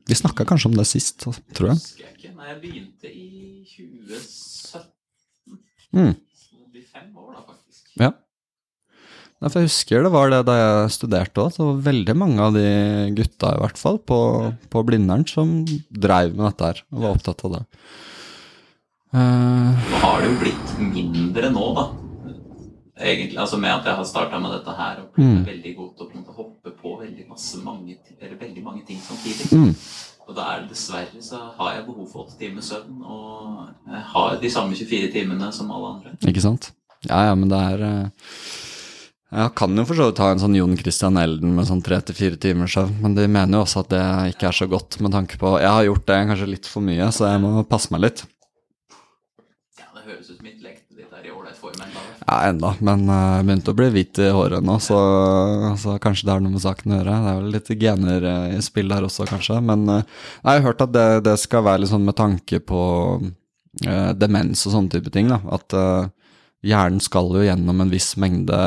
Vi 0.06 0.14
snakka 0.14 0.46
kanskje 0.46 0.70
om 0.70 0.76
det 0.78 0.86
sist, 0.86 1.24
tror 1.26 1.72
jeg. 1.72 1.80
Husker 1.80 2.04
jeg 2.04 2.14
ikke. 2.14 2.34
Nei, 2.36 2.46
jeg 2.52 2.60
begynte 2.62 3.10
i 3.10 3.26
2017. 3.72 4.86
Mm. 5.96 6.14
Så 6.14 6.60
det 6.60 6.70
blir 6.76 6.86
fem 6.86 7.10
år, 7.10 7.32
da, 7.34 7.42
faktisk. 7.42 7.82
Ja. 7.98 8.12
Nei, 9.36 9.50
for 9.50 9.60
jeg 9.60 9.68
husker 9.68 10.06
det 10.06 10.12
var 10.14 10.30
det 10.32 10.40
da 10.48 10.56
jeg 10.60 10.94
studerte 10.94 11.42
òg. 11.42 11.56
Det 11.56 11.64
var 11.64 11.82
veldig 11.90 12.16
mange 12.22 12.46
av 12.46 12.54
de 12.56 12.66
gutta 13.18 13.52
i 13.56 13.62
hvert 13.64 13.80
fall 13.80 13.98
på, 13.98 14.20
på 14.72 14.84
Blindern 14.86 15.26
som 15.28 15.58
dreiv 15.90 16.36
med 16.36 16.46
dette 16.46 16.70
her 16.70 16.84
og 16.94 17.02
var 17.02 17.18
opptatt 17.18 17.44
av 17.48 17.58
det. 17.58 17.62
Uh, 19.14 19.74
Nå 19.74 20.00
har 20.02 20.22
det 20.22 20.30
jo 20.30 20.38
blitt 20.44 20.72
mindre 20.82 21.50
nå, 21.50 21.66
da. 21.76 21.84
Egentlig, 22.98 23.36
altså 23.36 23.58
Med 23.60 23.70
at 23.70 23.84
jeg 23.84 23.94
har 23.94 24.04
starta 24.08 24.38
med 24.40 24.50
dette 24.56 24.72
her 24.76 25.00
og 25.02 25.12
blitt 25.12 25.26
Mm. 25.26 25.44
veldig 25.46 25.76
god 25.76 25.96
til 25.96 26.06
å 26.06 26.24
på 26.26 26.34
hoppe 26.36 26.70
på 26.82 26.98
veldig, 27.00 27.28
masse, 27.28 27.56
mange, 27.62 27.96
eller 28.20 28.36
veldig 28.36 28.62
mange 28.64 28.86
ting 28.86 28.98
samtidig. 28.98 29.50
mm, 29.52 29.74
Og 30.28 30.34
da 30.34 30.42
er 30.56 30.60
det 30.62 30.70
dessverre 30.70 31.20
så 31.22 31.38
har 31.58 31.74
jeg 31.74 31.86
behov 31.86 32.08
for 32.10 32.24
åtte 32.24 32.38
timer 32.38 32.62
søvn, 32.62 33.02
og 33.04 33.68
jeg 33.86 34.02
har 34.02 34.36
de 34.40 34.48
samme 34.50 34.74
24 34.74 35.12
timene 35.12 35.52
som 35.52 35.70
alle 35.70 35.86
andre. 35.94 36.16
ikke 36.26 36.40
sant? 36.42 36.72
Ja, 37.08 37.26
ja, 37.28 37.34
men 37.34 37.48
det 37.48 37.58
er 37.58 37.82
eh, 37.84 38.08
Jeg 39.36 39.54
kan 39.54 39.76
jo 39.76 39.84
for 39.84 39.94
så 39.94 40.06
vidt 40.08 40.18
ha 40.18 40.30
en 40.32 40.38
sånn 40.38 40.56
Jon 40.56 40.76
Christian 40.78 41.16
Elden 41.18 41.54
med 41.54 41.66
sånn 41.66 41.82
tre 41.84 42.00
til 42.00 42.14
fire 42.14 42.36
timers 42.40 42.72
søvn, 42.74 43.00
men 43.02 43.14
de 43.14 43.26
mener 43.28 43.58
jo 43.58 43.64
også 43.64 43.80
at 43.84 43.88
det 43.90 44.34
ikke 44.34 44.48
er 44.48 44.52
så 44.56 44.66
godt 44.70 45.00
med 45.00 45.12
tanke 45.12 45.36
på 45.36 45.60
Jeg 45.60 45.68
har 45.68 45.84
gjort 45.84 46.06
det 46.06 46.26
kanskje 46.30 46.48
litt 46.48 46.66
for 46.66 46.80
mye, 46.80 47.12
så 47.12 47.28
jeg 47.30 47.40
må 47.42 47.62
passe 47.68 47.90
meg 47.92 48.00
litt. 48.00 48.24
Ja, 49.78 49.84
Det 49.94 50.04
høres 50.08 50.30
ut 50.30 50.38
som 50.38 50.46
intellektet 50.46 50.96
ditt 50.96 51.12
er 51.12 51.26
i 51.26 51.30
ålreit 51.30 51.56
form 51.60 51.74
ennå. 51.76 52.15
Ja, 52.26 52.40
enda, 52.48 52.72
men 52.82 53.04
jeg 53.06 53.34
jeg 53.36 53.46
begynte 53.46 53.70
å 53.70 53.78
bli 53.78 53.86
hvit 53.94 54.18
i 54.18 54.32
håret 54.34 54.64
nå, 54.66 54.80
så, 54.82 54.98
så 55.78 55.94
kanskje 56.02 56.26
det 56.26 56.32
har 56.34 56.40
noe 56.42 56.56
med 56.56 56.64
saken 56.64 56.90
å 56.90 56.98
gjøre. 56.98 57.18
Det 57.22 57.30
er 57.30 57.38
vel 57.38 57.52
litt 57.54 57.70
gener 57.82 58.26
eh, 58.32 58.56
i 58.56 58.62
spill 58.66 58.90
der 58.90 59.06
også, 59.06 59.28
kanskje. 59.30 59.60
Men 59.62 59.84
uh, 59.86 60.00
jeg 60.40 60.50
har 60.50 60.64
hørt 60.64 60.82
at 60.82 60.94
det, 60.96 61.06
det 61.28 61.36
skal 61.38 61.62
være 61.68 61.84
litt 61.84 61.92
sånn 61.92 62.08
med 62.08 62.18
tanke 62.18 62.58
på 62.66 62.82
uh, 63.22 64.10
demens 64.18 64.66
og 64.66 64.74
sånne 64.74 64.96
type 64.96 65.14
ting, 65.14 65.30
da. 65.30 65.38
At 65.54 65.78
hjernen 66.66 66.98
skal 67.04 67.30
jo 67.36 67.46
gjennom 67.46 67.84
en 67.84 67.94
viss 67.94 68.16
mengde 68.18 68.58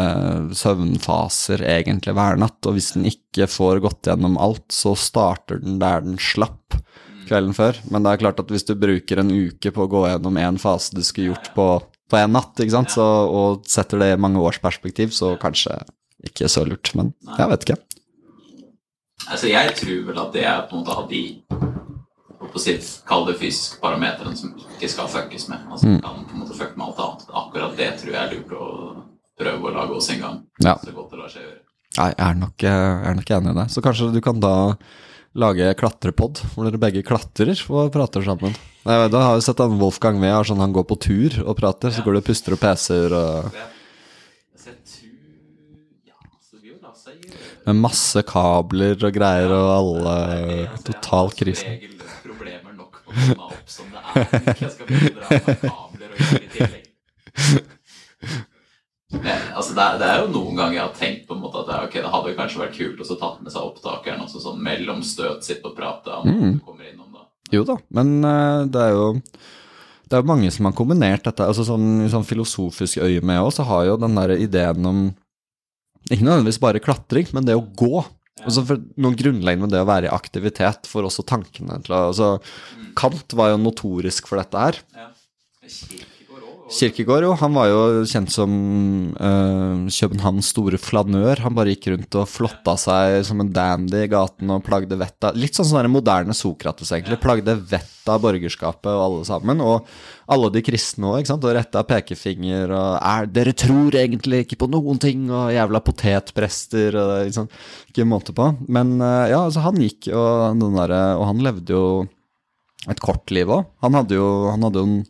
søvnfaser 0.56 1.66
egentlig 1.68 2.16
hver 2.16 2.40
natt, 2.40 2.64
og 2.64 2.78
hvis 2.78 2.94
den 2.96 3.10
ikke 3.12 3.50
får 3.52 3.84
gått 3.84 4.08
gjennom 4.08 4.40
alt, 4.40 4.70
så 4.72 4.96
starter 4.96 5.60
den 5.60 5.82
der 5.84 6.06
den 6.06 6.16
slapp 6.22 6.80
kvelden 7.28 7.52
før. 7.58 7.84
Men 7.92 8.06
det 8.06 8.14
er 8.14 8.24
klart 8.24 8.40
at 8.40 8.52
hvis 8.56 8.68
du 8.72 8.78
bruker 8.80 9.20
en 9.20 9.36
uke 9.36 9.76
på 9.76 9.84
å 9.84 9.92
gå 9.92 10.08
gjennom 10.08 10.40
én 10.40 10.60
fase 10.62 10.96
du 10.96 11.04
skulle 11.04 11.34
gjort 11.34 11.52
på, 11.58 11.72
på 12.10 12.18
en 12.18 12.34
natt, 12.34 12.58
ikke 12.60 12.74
sant, 12.74 12.92
så, 12.92 13.06
og 13.30 13.66
setter 13.70 14.02
det 14.02 14.12
i 14.14 14.20
mange 14.22 14.42
års 14.42 14.58
perspektiv, 14.64 15.12
så 15.16 15.36
kanskje 15.42 15.78
ikke 16.26 16.50
så 16.52 16.66
lurt. 16.68 16.92
Men 16.98 17.14
jeg 17.38 17.50
vet 17.52 17.66
ikke. 17.68 17.78
Altså, 19.30 19.50
jeg 19.52 19.76
tror 19.78 20.06
vel 20.08 20.20
at 20.24 20.34
det 20.34 20.44
er 20.48 20.62
på 20.70 20.76
en 20.78 20.84
måte 20.84 20.96
av 20.98 21.10
de 21.12 21.24
på 22.50 22.60
sitt 22.62 22.82
si, 22.82 23.02
Kall 23.06 23.28
det 23.28 23.36
fysiske 23.38 23.78
parameterne 23.84 24.34
som 24.38 24.54
ikke 24.58 24.90
skal 24.90 25.10
fuckes 25.12 25.48
med. 25.52 25.60
Altså, 25.70 25.86
Mm. 25.88 26.02
kan 26.02 26.26
på 26.26 26.34
en 26.34 26.40
måte 26.42 26.58
fucke 26.58 26.78
med 26.78 26.88
alt 26.88 27.00
annet. 27.04 27.26
Akkurat 27.42 27.78
det 27.78 27.90
tror 28.00 28.14
jeg 28.14 28.22
er 28.24 28.34
lurt 28.36 28.52
å 28.58 29.04
prøve 29.40 29.70
å 29.70 29.74
lage 29.76 29.96
oss 29.96 30.10
en 30.10 30.20
gang. 30.20 30.38
Ja. 30.64 30.76
Så 30.84 30.94
godt 30.96 31.12
det 31.12 31.20
lar 31.20 31.30
seg 31.30 31.44
gjøre. 31.44 31.60
Nei, 31.98 32.10
jeg 32.18 32.28
er 32.30 32.34
nok, 32.34 32.58
jeg 32.58 32.72
er 33.10 33.14
nok 33.16 33.32
enig 33.32 33.52
i 33.52 33.60
det. 33.60 33.68
Så 33.72 33.82
kanskje 33.82 34.14
du 34.14 34.22
kan 34.22 34.40
da 34.40 34.78
lage 35.38 35.74
klatrepod, 35.78 36.42
hvor 36.54 36.66
dere 36.66 36.80
begge 36.82 37.04
klatrer 37.06 37.60
og 37.70 37.92
prater 37.94 38.24
sammen. 38.26 38.56
Nei, 38.88 38.96
da 39.12 39.22
har 39.28 39.36
vi 39.38 39.44
sett 39.46 39.62
han 39.62 39.78
Wolfgang 39.82 40.18
med, 40.22 40.34
sånn 40.48 40.64
han 40.64 40.74
går 40.74 40.88
på 40.90 40.98
tur 41.04 41.36
og 41.46 41.58
prater, 41.60 41.94
så 41.94 42.06
går 42.06 42.18
du 42.18 42.22
og 42.22 42.28
puster 42.30 42.56
og 42.56 42.62
peser 42.64 43.14
og 43.14 43.52
Ja, 43.54 43.68
det. 43.68 43.76
Med 47.68 47.76
masse 47.84 48.22
kabler 48.26 48.96
og 48.98 49.14
greier 49.14 49.52
og 49.54 49.70
alle 49.76 50.16
Total 50.88 51.30
krise. 51.38 51.66
Jeg 51.68 51.76
har 51.76 51.92
som 51.92 52.00
regel 52.00 52.24
problemer 52.24 52.74
nok 52.74 53.02
å 53.02 53.14
komme 53.14 53.50
opp 53.50 53.70
som 53.70 53.92
det 53.94 54.00
er. 54.00 54.06
Jeg 54.64 54.72
skal 54.74 54.90
begynne 54.90 55.10
å 55.12 55.20
dra 55.20 55.28
kabler 55.68 56.08
og 56.10 56.24
gjøre 56.24 56.40
i 56.40 56.54
tillegg. 56.56 56.86
Men, 59.12 59.40
altså, 59.58 59.74
det, 59.74 59.86
det 60.04 60.08
er 60.10 60.20
jo 60.22 60.28
noen 60.36 60.58
ganger 60.60 60.76
jeg 60.78 60.84
har 60.86 60.98
tenkt 61.00 61.24
på 61.30 61.34
en 61.34 61.42
måte 61.42 61.64
at 61.64 61.70
det, 61.72 61.78
okay, 61.88 62.02
det 62.06 62.12
hadde 62.14 62.34
kanskje 62.38 62.60
vært 62.62 62.76
kult 62.78 63.00
å 63.02 63.08
så 63.10 63.16
tatt 63.18 63.40
med 63.42 63.54
seg 63.56 63.66
opptakeren 63.66 64.22
også 64.22 64.42
sånn 64.44 64.60
mellom 64.62 65.00
støt, 65.06 65.42
sitte 65.48 65.72
og 65.72 65.78
prate 65.80 66.14
om 66.20 66.28
Mm. 66.30 66.60
du 66.60 66.60
kommer 66.68 66.86
innom 66.92 67.10
da. 67.16 67.24
Jo 67.52 67.64
da, 67.66 67.80
men 67.98 68.20
eh, 68.24 68.66
det 68.70 68.84
er 68.86 68.94
jo 68.94 69.08
det 70.10 70.18
er 70.18 70.26
mange 70.26 70.50
som 70.54 70.66
har 70.66 70.74
kombinert 70.78 71.24
dette. 71.26 71.46
altså 71.46 71.66
sånn, 71.66 72.06
I 72.06 72.10
sånn 72.10 72.26
filosofisk 72.26 72.98
øye 73.02 73.22
med 73.26 73.42
òg, 73.42 73.52
så 73.54 73.66
har 73.66 73.86
jo 73.86 73.98
den 74.02 74.16
der 74.18 74.36
ideen 74.38 74.86
om 74.86 75.02
Ikke 76.10 76.24
nødvendigvis 76.26 76.62
bare 76.62 76.80
klatring, 76.82 77.28
men 77.34 77.46
det 77.46 77.54
å 77.58 77.66
gå. 77.78 78.06
Altså 78.46 78.64
for 78.66 78.80
Noe 78.98 79.14
grunnleggende 79.20 79.68
med 79.68 79.74
det 79.74 79.82
å 79.84 79.90
være 79.90 80.08
i 80.08 80.14
aktivitet 80.16 80.88
får 80.90 81.06
også 81.10 81.26
tankene 81.28 81.82
til 81.84 81.94
å 81.94 82.06
altså, 82.08 82.30
Kant 82.98 83.34
var 83.38 83.52
jo 83.52 83.58
notorisk 83.62 84.28
for 84.30 84.40
dette 84.42 84.58
her. 84.58 84.80
Ja. 84.96 85.10
Kirkegård. 86.70 87.24
Jo, 87.26 87.32
han 87.40 87.56
var 87.58 87.66
jo 87.72 87.78
kjent 88.06 88.30
som 88.30 88.52
uh, 89.18 89.88
Københavns 89.90 90.52
store 90.54 90.78
flanør. 90.78 91.42
Han 91.42 91.56
bare 91.58 91.74
gikk 91.74 91.88
rundt 91.90 92.18
og 92.20 92.30
flotta 92.30 92.76
seg 92.78 93.24
som 93.26 93.42
en 93.42 93.50
dandy 93.54 94.04
i 94.06 94.10
gaten 94.12 94.52
og 94.54 94.62
plagde 94.68 95.00
vettet 95.00 95.40
Litt 95.40 95.58
sånn 95.58 95.66
sånn 95.72 95.82
den 95.88 95.96
moderne 95.96 96.36
Sokrates, 96.38 96.92
egentlig. 96.94 97.18
Plagde 97.24 97.56
vettet 97.58 98.12
av 98.14 98.22
borgerskapet 98.22 98.92
og 98.92 99.02
alle 99.02 99.24
sammen. 99.26 99.64
Og 99.66 99.90
alle 100.30 100.52
de 100.54 100.64
kristne 100.66 101.10
òg, 101.10 101.24
ikke 101.24 101.32
sant. 101.32 101.48
Og 101.50 101.58
retta 101.58 101.84
pekefinger 101.90 102.76
og 102.76 102.92
er, 103.00 103.32
'Dere 103.34 103.56
tror 103.58 103.98
egentlig 103.98 104.44
ikke 104.46 104.62
på 104.62 104.70
noen 104.70 105.02
ting', 105.02 105.26
og 105.34 105.50
jævla 105.56 105.82
potetprester 105.82 107.00
og 107.02 107.16
ikke 107.26 107.40
sant. 107.40 107.58
Ikke 107.90 108.06
måte 108.06 108.38
på. 108.38 108.52
Men 108.70 109.00
uh, 109.02 109.26
ja, 109.26 109.42
altså, 109.42 109.66
han 109.66 109.82
gikk, 109.82 110.12
og, 110.14 110.62
den 110.62 110.78
derre- 110.78 111.18
og 111.18 111.26
han 111.34 111.42
levde 111.50 111.74
jo 111.74 111.84
et 112.88 113.02
kort 113.02 113.34
liv 113.34 113.50
òg. 113.50 113.66
Han 113.82 113.98
hadde 113.98 114.22
jo 114.22 114.30
han 114.54 114.64
hadde 114.64 114.80
jo 114.80 114.88
en 114.88 115.02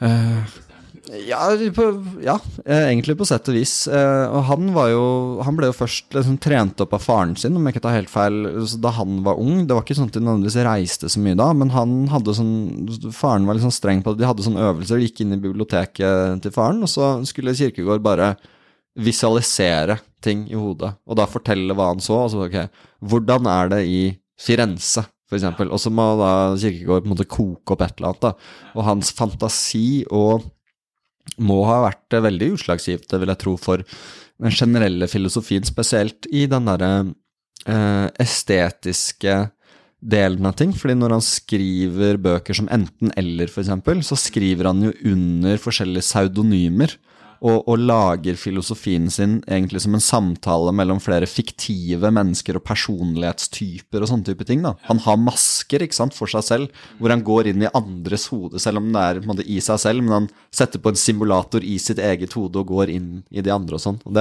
Eh, 0.00 0.56
ja, 1.28 1.40
på, 1.74 1.84
ja, 2.22 2.34
eh, 2.64 2.90
egentlig 2.90 3.16
på 3.18 3.26
sett 3.28 3.48
og 3.48 3.56
vis. 3.56 3.74
Eh, 3.88 4.24
og 4.28 4.44
han 4.50 4.68
jo 4.92 5.40
Han 5.46 5.56
ble 5.56 5.70
jo 5.70 5.76
først 5.76 6.12
liksom 6.14 6.36
trent 6.42 6.80
opp 6.84 6.92
av 6.92 7.02
faren 7.04 7.34
sin, 7.36 7.56
om 7.56 7.64
jeg 7.66 7.76
ikke 7.76 7.84
tar 7.86 7.96
helt 7.96 8.12
feil, 8.12 8.42
da 8.82 8.92
han 8.98 9.22
var 9.24 9.40
ung. 9.40 9.66
Det 9.66 9.74
var 9.74 9.86
ikke 9.86 9.96
sånn 9.98 10.10
at 10.12 10.18
de 10.18 10.24
nødvendigvis 10.24 10.60
reiste 10.68 11.08
så 11.08 11.22
mye 11.22 11.38
da, 11.38 11.52
men 11.56 11.72
han 11.72 11.96
hadde 12.12 12.36
sånn 12.36 13.12
Faren 13.14 13.48
var 13.48 13.56
litt 13.56 13.66
sånn 13.66 13.74
streng 13.74 14.04
på 14.04 14.14
det. 14.14 14.22
De 14.22 14.30
hadde 14.30 14.44
sånne 14.46 14.68
øvelser. 14.68 14.98
De 14.98 15.08
gikk 15.08 15.24
inn 15.24 15.36
i 15.36 15.42
biblioteket 15.42 16.44
til 16.44 16.54
faren, 16.54 16.82
og 16.84 16.92
så 16.92 17.16
skulle 17.28 17.56
Kirkegård 17.56 18.04
bare 18.04 18.34
visualisere 18.98 20.00
ting 20.24 20.48
i 20.50 20.58
hodet, 20.58 20.96
og 21.06 21.18
da 21.20 21.28
fortelle 21.30 21.74
hva 21.76 21.92
han 21.92 22.02
så. 22.02 22.24
Altså, 22.24 22.48
ok, 22.48 22.82
hvordan 23.06 23.46
er 23.46 23.70
det 23.72 23.84
i 23.86 24.00
Firenze? 24.38 25.06
For 25.28 25.36
eksempel. 25.36 25.72
Og 25.74 25.80
så 25.82 25.92
må 25.92 26.06
da 26.20 26.30
Kirkegård 26.56 27.04
på 27.04 27.10
en 27.10 27.14
måte 27.14 27.28
koke 27.28 27.74
opp 27.74 27.84
et 27.84 27.98
eller 27.98 28.14
annet. 28.14 28.24
da. 28.24 28.32
Og 28.76 28.86
hans 28.86 29.12
fantasi 29.16 30.04
og 30.08 30.46
må 31.44 31.60
ha 31.68 31.82
vært 31.84 32.16
veldig 32.24 32.54
utslagsgivt, 32.56 33.12
vil 33.12 33.32
jeg 33.34 33.40
tro, 33.42 33.54
for 33.60 33.84
den 34.38 34.54
generelle 34.54 35.08
filosofien, 35.10 35.66
spesielt 35.66 36.28
i 36.32 36.46
den 36.50 36.68
derre 36.70 36.92
eh, 37.68 38.06
estetiske 38.22 39.36
delen 39.98 40.46
av 40.48 40.56
ting. 40.58 40.72
Fordi 40.76 40.96
når 40.98 41.16
han 41.18 41.24
skriver 41.24 42.20
bøker 42.22 42.56
som 42.56 42.70
enten-eller, 42.72 43.50
eksempel, 43.50 44.02
så 44.06 44.18
skriver 44.18 44.70
han 44.70 44.88
jo 44.88 44.94
under 45.12 45.60
forskjellige 45.60 46.06
pseudonymer. 46.06 46.96
Og, 47.38 47.68
og 47.70 47.78
lager 47.78 48.38
filosofien 48.40 49.06
sin 49.14 49.38
egentlig 49.46 49.84
som 49.84 49.94
en 49.94 50.02
samtale 50.02 50.72
mellom 50.74 50.98
flere 51.02 51.28
fiktive 51.30 52.10
mennesker 52.14 52.58
og 52.58 52.64
personlighetstyper 52.66 54.02
og 54.02 54.10
sånne 54.10 54.26
type 54.30 54.46
ting. 54.48 54.64
da. 54.66 54.74
Han 54.88 55.02
har 55.04 55.20
masker 55.22 55.84
ikke 55.86 56.00
sant, 56.00 56.16
for 56.16 56.30
seg 56.30 56.46
selv, 56.46 56.84
hvor 56.98 57.14
han 57.14 57.22
går 57.26 57.52
inn 57.52 57.62
i 57.62 57.72
andres 57.78 58.26
hode, 58.32 58.58
selv 58.62 58.82
om 58.82 58.90
det 58.94 59.04
er 59.04 59.24
måte 59.28 59.46
i 59.46 59.60
seg 59.64 59.78
selv, 59.82 60.02
men 60.02 60.16
han 60.16 60.30
setter 60.54 60.82
på 60.82 60.92
en 60.92 60.98
simulator 60.98 61.62
i 61.64 61.78
sitt 61.82 62.02
eget 62.02 62.34
hode 62.34 62.62
og 62.62 62.72
går 62.74 62.94
inn 62.94 63.10
i 63.30 63.44
de 63.44 63.54
andre 63.54 63.78
og 63.78 63.84
sånn. 63.84 64.00
Og 64.08 64.18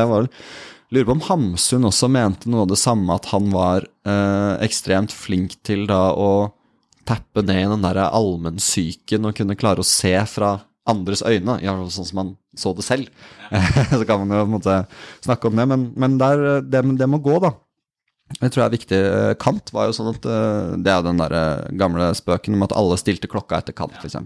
Lurer 0.89 1.03
på 1.03 1.15
om 1.17 1.23
Hamsun 1.25 1.87
også 1.89 2.07
mente 2.07 2.47
noe 2.47 2.63
av 2.63 2.69
det 2.71 2.79
samme, 2.79 3.11
at 3.11 3.27
han 3.33 3.49
var 3.51 3.83
eh, 4.07 4.53
ekstremt 4.63 5.11
flink 5.11 5.57
til 5.67 5.83
da 5.89 6.13
å 6.15 6.53
tappe 7.07 7.43
ned 7.43 7.59
i 7.59 7.69
den 7.73 7.83
derre 7.83 8.07
allmennsyken 8.15 9.27
og 9.27 9.35
kunne 9.35 9.57
klare 9.59 9.83
å 9.83 9.87
se 9.87 10.13
fra 10.31 10.57
andres 10.89 11.23
øyne, 11.25 11.59
ja, 11.63 11.75
sånn 11.93 12.07
som 12.07 12.19
man 12.21 12.33
så 12.57 12.73
det 12.77 12.85
selv. 12.87 13.11
så 13.93 14.03
kan 14.07 14.23
man 14.23 14.33
jo 14.33 14.43
på 14.43 14.49
en 14.49 14.57
måte 14.57 14.81
snakke 15.25 15.49
om 15.49 15.59
det, 15.59 15.67
men, 15.69 15.87
men 15.99 16.19
der, 16.21 16.61
det, 16.65 16.83
det 16.99 17.09
må 17.11 17.21
gå, 17.23 17.39
da. 17.43 17.53
Det 18.27 18.49
tror 18.51 18.61
jeg 18.61 18.67
er 18.67 18.75
viktig. 18.75 18.99
Kant 19.39 19.71
var 19.71 19.87
jo 19.87 19.95
sånn 19.95 20.09
at 20.11 20.25
eh, 20.27 20.73
Det 20.83 20.91
er 20.91 20.99
jo 20.99 21.05
den 21.05 21.21
der 21.21 21.33
eh, 21.37 21.69
gamle 21.79 22.09
spøken 22.17 22.57
om 22.57 22.65
at 22.65 22.75
alle 22.75 22.97
stilte 22.99 23.29
klokka 23.31 23.61
etter 23.61 23.75
Kant, 23.77 23.95
f.eks. 24.01 24.19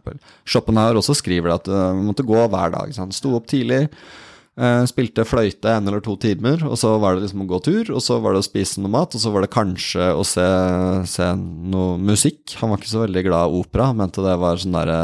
Schopenhauer 0.50 0.98
også 1.00 1.16
skriver 1.20 1.52
det 1.52 1.60
at 1.60 1.70
eh, 1.70 1.88
man 2.00 2.10
måtte 2.10 2.26
gå 2.26 2.40
hver 2.42 2.74
dag. 2.74 2.96
sant? 2.98 3.14
Sto 3.16 3.36
opp 3.38 3.46
tidlig, 3.52 3.84
eh, 4.58 4.82
spilte 4.90 5.26
fløyte 5.28 5.76
en 5.78 5.92
eller 5.92 6.02
to 6.04 6.18
timer, 6.22 6.66
og 6.66 6.80
så 6.82 6.96
var 7.02 7.16
det 7.16 7.28
liksom 7.28 7.46
å 7.46 7.50
gå 7.54 7.62
tur, 7.68 7.94
og 7.94 8.02
så 8.04 8.18
var 8.26 8.34
det 8.34 8.42
å 8.42 8.50
spise 8.50 8.82
noe 8.82 8.96
mat, 8.98 9.14
og 9.14 9.22
så 9.22 9.36
var 9.36 9.46
det 9.46 9.54
kanskje 9.54 10.10
å 10.18 10.26
se, 10.26 10.50
se 11.14 11.30
noe 11.38 12.02
musikk. 12.02 12.58
Han 12.58 12.74
var 12.74 12.82
ikke 12.82 12.96
så 12.96 13.06
veldig 13.06 13.26
glad 13.30 13.54
i 13.54 13.62
opera, 13.62 13.92
mente 13.94 14.26
det 14.26 14.38
var 14.42 14.66
sånn 14.66 14.80
derre 14.82 15.02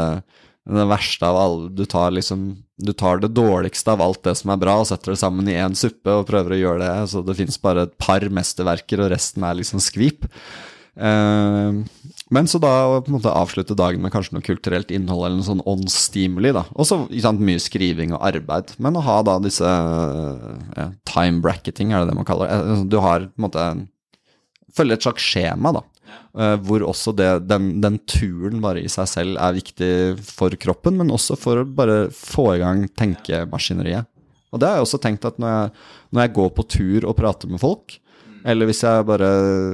det 0.68 0.84
verste 0.90 1.24
av 1.24 1.36
alle 1.40 1.68
Du 1.72 1.84
tar 1.88 2.10
liksom 2.12 2.42
Du 2.78 2.92
tar 2.92 3.18
det 3.22 3.30
dårligste 3.34 3.94
av 3.94 4.02
alt 4.04 4.22
det 4.26 4.34
som 4.38 4.52
er 4.52 4.60
bra, 4.60 4.76
og 4.80 4.86
setter 4.90 5.14
det 5.14 5.20
sammen 5.22 5.48
i 5.48 5.56
én 5.58 5.74
suppe 5.78 6.12
og 6.20 6.26
prøver 6.28 6.54
å 6.54 6.62
gjøre 6.62 6.82
det. 6.84 7.08
Så 7.10 7.24
det 7.26 7.34
fins 7.38 7.56
bare 7.62 7.88
et 7.88 7.96
par 7.98 8.22
mesterverker, 8.30 9.02
og 9.02 9.10
resten 9.14 9.42
er 9.48 9.58
liksom 9.58 9.82
skvip. 9.82 10.28
Eh, 10.98 11.78
men 12.30 12.48
så 12.50 12.60
da 12.60 13.00
på 13.00 13.08
en 13.08 13.16
måte 13.16 13.32
avslutte 13.32 13.76
dagen 13.78 14.02
med 14.04 14.12
kanskje 14.12 14.36
noe 14.36 14.44
kulturelt 14.46 14.90
innhold 14.94 15.26
eller 15.26 15.40
noe 15.40 15.48
sånn 15.48 15.64
åndsstimuli, 15.66 16.52
da. 16.54 16.66
Og 16.76 16.86
så 16.86 17.00
mye 17.40 17.62
skriving 17.62 18.12
og 18.14 18.22
arbeid. 18.28 18.74
Men 18.78 18.98
å 18.98 19.04
ha 19.06 19.20
da 19.26 19.38
disse 19.42 19.66
ja, 19.66 20.88
time 21.08 21.42
bracketing, 21.44 21.94
er 21.94 22.04
det 22.04 22.12
det 22.12 22.18
man 22.20 22.28
kaller 22.28 22.50
det. 22.50 22.58
Eh, 22.58 22.84
Du 22.94 22.98
har 23.02 23.26
på 23.30 23.34
en 23.40 23.48
måte 23.48 23.70
Følger 24.78 24.98
et 24.98 25.02
slags 25.02 25.24
skjema, 25.24 25.72
da. 25.74 25.80
Eh, 26.38 26.56
hvor 26.62 26.84
også 26.86 27.14
det, 27.16 27.28
den, 27.48 27.70
den 27.82 27.96
turen 28.06 28.60
bare 28.62 28.82
i 28.84 28.90
seg 28.92 29.08
selv 29.10 29.40
er 29.42 29.56
viktig 29.56 29.92
for 30.22 30.54
kroppen, 30.60 30.98
men 31.00 31.10
også 31.14 31.38
for 31.40 31.62
å 31.62 31.66
bare 31.66 32.08
få 32.14 32.52
i 32.54 32.60
gang 32.62 32.84
tenkemaskineriet. 32.98 34.06
Og 34.52 34.60
det 34.60 34.68
har 34.68 34.78
jeg 34.78 34.86
også 34.86 35.00
tenkt 35.02 35.26
at 35.28 35.40
når 35.40 35.50
jeg, 35.54 35.72
når 36.14 36.24
jeg 36.24 36.34
går 36.38 36.52
på 36.56 36.66
tur 36.76 37.08
og 37.08 37.16
prater 37.18 37.50
med 37.50 37.60
folk, 37.60 37.98
eller 38.48 38.68
hvis, 38.70 38.84
bare, 39.04 39.28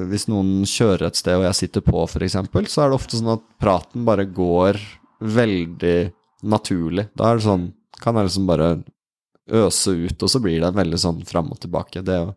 hvis 0.08 0.24
noen 0.32 0.64
kjører 0.66 1.10
et 1.10 1.18
sted 1.18 1.36
og 1.36 1.44
jeg 1.46 1.58
sitter 1.60 1.84
på, 1.84 2.06
f.eks., 2.08 2.38
så 2.72 2.82
er 2.82 2.90
det 2.90 2.96
ofte 2.96 3.18
sånn 3.20 3.34
at 3.36 3.44
praten 3.60 4.06
bare 4.08 4.24
går 4.26 4.80
veldig 5.20 5.98
naturlig. 6.48 7.06
Da 7.14 7.30
er 7.30 7.40
det 7.40 7.46
sånn 7.46 7.72
Kan 8.02 8.18
jeg 8.18 8.26
liksom 8.26 8.48
bare 8.48 8.68
øse 9.54 9.92
ut, 9.94 10.22
og 10.24 10.28
så 10.28 10.40
blir 10.42 10.58
det 10.60 10.72
veldig 10.74 10.98
sånn 10.98 11.20
fram 11.28 11.52
og 11.54 11.60
tilbake. 11.62 12.02
Det 12.04 12.16
å, 12.20 12.32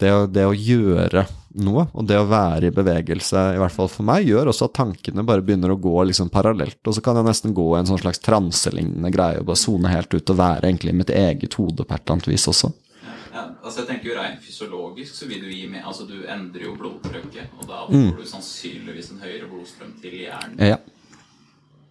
det, 0.00 0.10
å, 0.16 0.24
det 0.26 0.46
å 0.48 0.54
gjøre 0.56 1.26
noe, 1.60 1.86
og 1.92 2.06
det 2.06 2.16
å 2.20 2.26
være 2.30 2.68
i 2.68 2.74
bevegelse, 2.74 3.40
i 3.56 3.58
hvert 3.58 3.74
fall 3.74 3.88
for 3.90 4.06
meg, 4.06 4.26
gjør 4.28 4.50
også 4.52 4.68
at 4.68 4.76
tankene 4.78 5.24
bare 5.26 5.42
begynner 5.42 5.72
å 5.74 5.78
gå 5.82 5.94
liksom 6.10 6.28
parallelt. 6.30 6.78
Og 6.86 6.94
så 6.94 7.02
kan 7.02 7.18
jeg 7.18 7.26
nesten 7.26 7.54
gå 7.56 7.64
i 7.74 7.80
en 7.80 7.88
sånn 7.90 7.98
slags 8.02 8.22
transelignende 8.22 9.10
greie 9.14 9.40
og 9.42 9.48
bare 9.50 9.58
sone 9.58 9.90
helt 9.90 10.14
ut 10.14 10.30
og 10.30 10.38
være 10.38 10.68
egentlig 10.70 10.94
i 10.94 11.00
mitt 11.00 11.10
eget 11.10 11.56
hode 11.58 11.82
på 11.84 11.94
et 11.96 12.04
eller 12.04 12.16
annet 12.18 12.30
vis 12.30 12.46
også. 12.52 12.70
Ja, 13.30 13.44
altså 13.62 13.82
jeg 13.84 13.88
tenker 13.92 14.08
jo 14.10 14.14
Rent 14.18 14.40
fysiologisk 14.42 15.14
så 15.14 15.26
vil 15.30 15.44
du 15.44 15.50
gi 15.54 15.68
med 15.70 15.84
Altså 15.86 16.02
du 16.08 16.16
endrer 16.26 16.64
jo 16.66 16.72
blodtrykket, 16.78 17.52
og 17.60 17.68
da 17.70 17.84
Mm. 17.90 18.08
får 18.10 18.16
du 18.24 18.26
sannsynligvis 18.26 19.10
en 19.12 19.20
høyere 19.22 19.46
blodstrøm 19.50 19.92
til 20.02 20.16
hjernen. 20.22 20.58
Ja. 20.58 20.78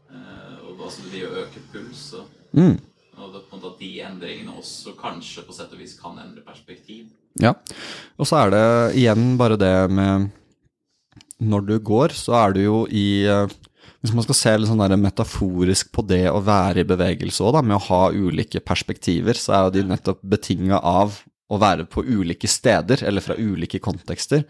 Uh, 0.09 0.71
og 0.71 0.83
altså 0.87 1.03
det 1.05 1.11
vil 1.13 1.21
jo 1.27 1.35
øke 1.43 1.61
puls, 1.73 2.13
og, 2.19 2.25
Mm. 2.53 2.79
Og 3.19 3.35
det, 3.35 3.45
at 3.59 3.79
de 3.79 3.91
endringene 4.07 4.57
også 4.59 4.95
kanskje 4.99 5.45
på 5.47 5.55
sett 5.55 5.73
og 5.75 5.81
vis 5.81 5.95
kan 5.99 6.17
endre 6.21 6.43
perspektiv. 6.45 7.07
Ja. 7.39 7.53
Og 8.17 8.27
så 8.27 8.41
er 8.41 8.53
det 8.53 8.65
igjen 8.99 9.35
bare 9.39 9.57
det 9.59 9.73
med 9.93 10.29
Når 11.39 11.61
du 11.67 11.75
går, 11.79 12.11
så 12.17 12.33
er 12.35 12.55
du 12.55 12.59
jo 12.59 12.79
i 12.91 13.23
eh, 13.29 13.47
Hvis 14.01 14.11
man 14.15 14.25
skal 14.25 14.35
se 14.35 14.55
litt 14.57 14.67
sånn 14.67 14.81
der 14.81 14.97
metaforisk 14.99 15.91
på 15.95 16.03
det 16.03 16.25
å 16.31 16.41
være 16.43 16.81
i 16.81 16.89
bevegelse 16.89 17.45
òg, 17.45 17.61
med 17.63 17.77
å 17.77 17.85
ha 17.85 18.01
ulike 18.11 18.59
perspektiver, 18.59 19.37
så 19.37 19.53
er 19.53 19.63
jo 19.67 19.75
de 19.77 19.85
nettopp 19.91 20.23
betinga 20.23 20.79
av 20.79 21.21
å 21.49 21.57
være 21.61 21.87
på 21.89 22.03
ulike 22.05 22.49
steder, 22.49 23.03
eller 23.07 23.25
fra 23.25 23.37
ulike 23.37 23.81
kontekster. 23.81 24.45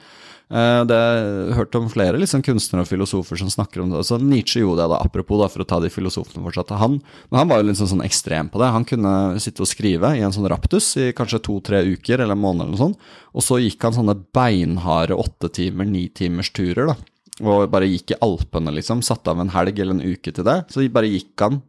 Det 0.49 0.87
det 0.89 0.97
Jeg 0.97 1.55
hørt 1.59 1.75
om 1.77 1.89
flere 1.93 2.17
liksom, 2.17 2.41
kunstnere 2.41 2.81
og 2.81 2.89
filosofer 2.89 3.37
som 3.37 3.51
snakker 3.53 3.83
om 3.83 3.91
det. 3.93 4.01
Så 4.07 4.17
Nietzsche 4.17 4.63
gjorde 4.63 4.81
det, 4.81 4.87
da, 4.95 4.97
apropos, 5.05 5.37
da, 5.37 5.49
for 5.51 5.61
å 5.61 5.67
ta 5.69 5.77
de 5.83 5.91
filosofene 5.93 6.41
fortsatt. 6.41 6.73
Han, 6.81 6.97
men 7.29 7.37
han 7.37 7.51
var 7.51 7.61
jo 7.61 7.67
litt 7.69 7.77
sånn, 7.77 7.91
sånn 7.91 8.05
ekstrem 8.05 8.49
på 8.49 8.61
det. 8.61 8.71
Han 8.73 8.87
kunne 8.89 9.13
sitte 9.43 9.61
og 9.61 9.69
skrive 9.69 10.15
i 10.17 10.23
en 10.25 10.33
sånn 10.33 10.49
raptus 10.49 10.89
i 10.97 11.11
kanskje 11.13 11.43
to-tre 11.45 11.83
uker 11.93 12.23
eller 12.23 12.33
en 12.33 12.41
måned 12.41 12.65
eller 12.65 12.73
noe 12.73 12.81
sånt. 12.81 13.13
Og 13.37 13.45
så 13.45 13.59
gikk 13.61 13.85
han 13.85 13.95
sånne 13.99 14.17
beinharde 14.33 15.17
åtte 15.21 15.51
timer, 15.53 15.85
ni 15.85 16.07
timers 16.09 16.49
turer, 16.49 16.89
da. 16.89 16.97
Og 17.45 17.69
bare 17.71 17.87
gikk 17.87 18.15
i 18.15 18.19
Alpene, 18.25 18.73
liksom. 18.75 19.05
Satte 19.05 19.31
av 19.31 19.39
en 19.39 19.53
helg 19.53 19.77
eller 19.77 19.99
en 19.99 20.17
uke 20.17 20.33
til 20.33 20.47
det. 20.49 20.63
Så 20.73 20.83
bare 20.91 21.13
gikk 21.13 21.45
han 21.45 21.61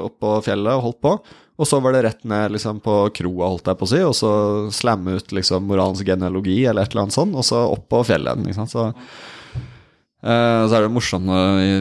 opp 0.00 0.18
på 0.20 0.34
fjellet 0.44 0.74
og 0.74 0.88
holdt 0.88 1.00
på. 1.06 1.14
Og 1.54 1.68
så 1.70 1.78
var 1.78 1.94
det 1.94 2.02
rett 2.02 2.24
ned 2.26 2.56
liksom, 2.56 2.80
på 2.82 2.96
kroa, 3.14 3.52
holdt 3.52 3.68
jeg 3.70 3.78
på 3.78 3.86
å 3.86 3.90
si, 3.92 4.00
og 4.02 4.16
så 4.18 4.32
slamme 4.74 5.20
ut 5.20 5.34
liksom, 5.36 5.68
moralens 5.70 6.02
genealogi 6.06 6.64
eller 6.66 6.82
et 6.82 6.94
eller 6.94 7.06
annet 7.06 7.14
sånt, 7.14 7.36
og 7.38 7.46
så 7.46 7.62
opp 7.70 7.86
på 7.92 8.02
fjellet 8.08 8.42
igjen. 8.42 8.66
Så, 8.70 8.88
uh, 8.90 10.64
så 10.66 10.74
er 10.74 10.82
det 10.82 10.90
morsomt 10.96 11.30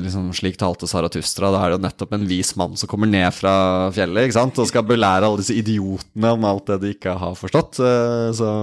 liksom, 0.06 0.30
slik 0.38 0.62
talte 0.62 0.90
Saratustra. 0.90 1.50
Da 1.56 1.64
er 1.64 1.74
det 1.74 1.80
jo 1.80 1.86
nettopp 1.88 2.14
en 2.20 2.30
vis 2.30 2.54
mann 2.60 2.78
som 2.78 2.92
kommer 2.92 3.10
ned 3.10 3.34
fra 3.34 3.56
fjellet 3.98 4.30
ikke 4.30 4.38
sant? 4.38 4.62
og 4.62 4.70
skal 4.70 4.86
belære 4.86 5.26
alle 5.26 5.42
disse 5.42 5.58
idiotene 5.58 6.36
om 6.38 6.50
alt 6.52 6.70
det 6.70 6.82
de 6.86 6.94
ikke 6.94 7.18
har 7.26 7.38
forstått. 7.42 7.82
Uh, 7.82 8.30
så 8.38 8.54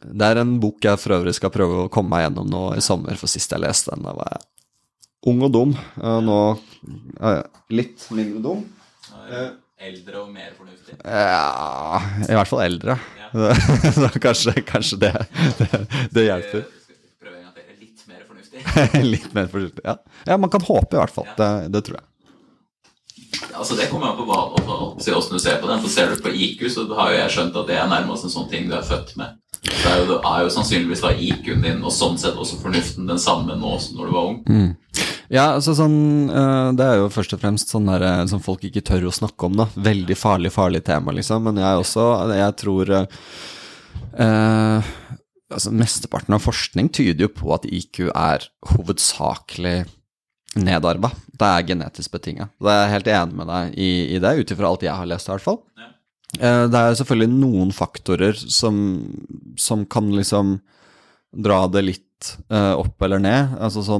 det 0.00 0.32
er 0.32 0.40
en 0.40 0.58
bok 0.64 0.80
jeg 0.84 1.00
for 1.00 1.20
øvrig 1.20 1.36
skal 1.36 1.52
prøve 1.52 1.84
å 1.84 1.92
komme 1.92 2.16
meg 2.16 2.24
gjennom 2.24 2.48
nå 2.48 2.66
i 2.76 2.84
sommer, 2.84 3.20
for 3.20 3.28
sist 3.28 3.52
jeg 3.52 3.60
leste 3.60 3.92
den, 3.92 4.08
da 4.08 4.16
var 4.16 4.32
jeg 4.32 4.46
ung 5.28 5.42
og 5.44 5.52
dum. 5.52 5.80
Og 6.00 6.22
nå 6.24 6.44
er 7.20 7.42
jeg 7.42 7.50
litt 7.82 8.12
mindre 8.16 8.48
dum. 8.48 8.62
Eldre 9.80 10.18
og 10.20 10.28
mer 10.34 10.50
fornuftig. 10.58 10.98
Ja, 11.04 12.00
i 12.26 12.34
hvert 12.36 12.50
fall 12.50 12.60
eldre. 12.66 12.98
Ja. 13.16 13.54
Så 13.96 14.10
kanskje, 14.20 14.52
kanskje 14.68 14.98
det, 15.06 15.12
det, 15.56 15.68
det 16.12 16.24
hjelper. 16.26 16.66
Skal 16.68 16.96
vi 16.98 17.14
prøve 17.24 17.38
en 17.38 17.46
gang 17.46 17.54
til. 17.56 17.78
Litt 17.80 18.04
mer 18.10 18.26
fornuftig. 18.28 18.64
Litt 19.14 19.30
mer 19.38 19.48
fornuftig, 19.54 19.84
Ja. 19.86 19.96
ja, 20.28 20.36
man 20.36 20.52
kan 20.52 20.66
håpe, 20.68 20.98
i 20.98 21.00
hvert 21.00 21.14
fall. 21.16 21.30
Det, 21.38 21.50
det 21.72 21.84
tror 21.88 22.00
jeg. 22.00 22.06
Altså 23.56 23.76
Det 23.78 23.88
kommer 23.90 24.10
an 24.12 24.18
på 24.20 24.26
hva, 24.28 24.40
altså, 24.58 24.76
se 25.00 25.14
hvordan 25.14 25.38
du 25.38 25.42
ser 25.46 25.60
på 25.62 25.68
den. 25.72 25.80
For 25.86 25.92
Ser 25.96 26.12
du 26.12 26.20
på 26.28 26.32
IQ, 26.34 26.66
så 26.74 26.84
har 27.00 27.14
jo 27.14 27.20
jeg 27.22 27.34
skjønt 27.38 27.56
at 27.62 27.70
det 27.72 27.80
er 27.80 27.88
nærmest 27.90 28.28
en 28.28 28.34
sånn 28.36 28.50
ting 28.52 28.68
du 28.68 28.76
er 28.76 28.84
født 28.86 29.16
med. 29.20 29.39
Så 29.60 29.90
er 29.90 29.98
jo, 30.00 30.06
det 30.08 30.18
er 30.24 30.44
jo 30.46 30.52
sannsynligvis 30.54 31.02
da 31.04 31.10
IQ-en 31.12 31.64
din 31.64 31.82
og 31.84 31.92
sånn 31.92 32.16
sett 32.20 32.38
også 32.40 32.60
fornuften 32.62 33.10
den 33.10 33.20
samme 33.20 33.58
nå 33.60 33.74
som 33.82 33.98
når 33.98 34.08
du 34.08 34.14
var 34.14 34.30
ung. 34.30 34.38
Ja, 35.30 35.44
altså 35.54 35.76
sånn 35.78 36.26
eh, 36.26 36.70
Det 36.74 36.86
er 36.86 36.96
jo 36.98 37.10
først 37.12 37.36
og 37.36 37.42
fremst 37.42 37.70
sånn 37.70 37.86
der, 37.86 38.02
eh, 38.02 38.24
som 38.30 38.42
folk 38.42 38.64
ikke 38.66 38.82
tør 38.88 39.06
å 39.10 39.14
snakke 39.14 39.46
om, 39.46 39.60
da. 39.60 39.68
Veldig 39.76 40.16
farlig, 40.18 40.50
farlig 40.54 40.82
tema, 40.88 41.14
liksom. 41.14 41.44
Men 41.46 41.60
jeg 41.62 41.84
også 41.84 42.06
Jeg 42.34 42.56
tror 42.64 42.94
eh, 42.96 43.22
eh, 44.26 44.90
Altså, 45.50 45.72
mesteparten 45.74 46.34
av 46.36 46.44
forskning 46.44 46.92
tyder 46.94 47.26
jo 47.26 47.30
på 47.34 47.48
at 47.54 47.64
IQ 47.66 48.04
er 48.14 48.44
hovedsakelig 48.70 49.80
nedarva. 50.62 51.10
Det 51.26 51.48
er 51.48 51.64
genetisk 51.66 52.14
betinga. 52.14 52.46
Jeg 52.62 52.70
er 52.84 52.92
helt 52.92 53.10
enig 53.10 53.38
med 53.40 53.50
deg 53.50 53.74
i, 53.74 53.90
i 54.14 54.20
det, 54.22 54.30
ut 54.38 54.52
ifra 54.54 54.70
alt 54.70 54.86
jeg 54.86 54.94
har 54.94 55.10
lest, 55.10 55.26
i 55.26 55.34
hvert 55.34 55.46
fall. 55.46 55.58
Ja. 55.78 55.90
Eh, 56.38 56.64
Det 56.70 56.78
er 56.78 56.94
selvfølgelig 57.00 57.32
noen 57.34 57.72
faktorer 57.74 58.36
som, 58.38 58.76
som 59.58 59.84
kan 59.90 60.12
liksom 60.14 60.60
dra 61.34 61.64
det 61.70 61.82
litt 61.86 62.30
eh, 62.50 62.74
opp 62.78 63.02
eller 63.02 63.18
ned. 63.22 63.56
Altså 63.58 63.82
sånn 63.86 63.98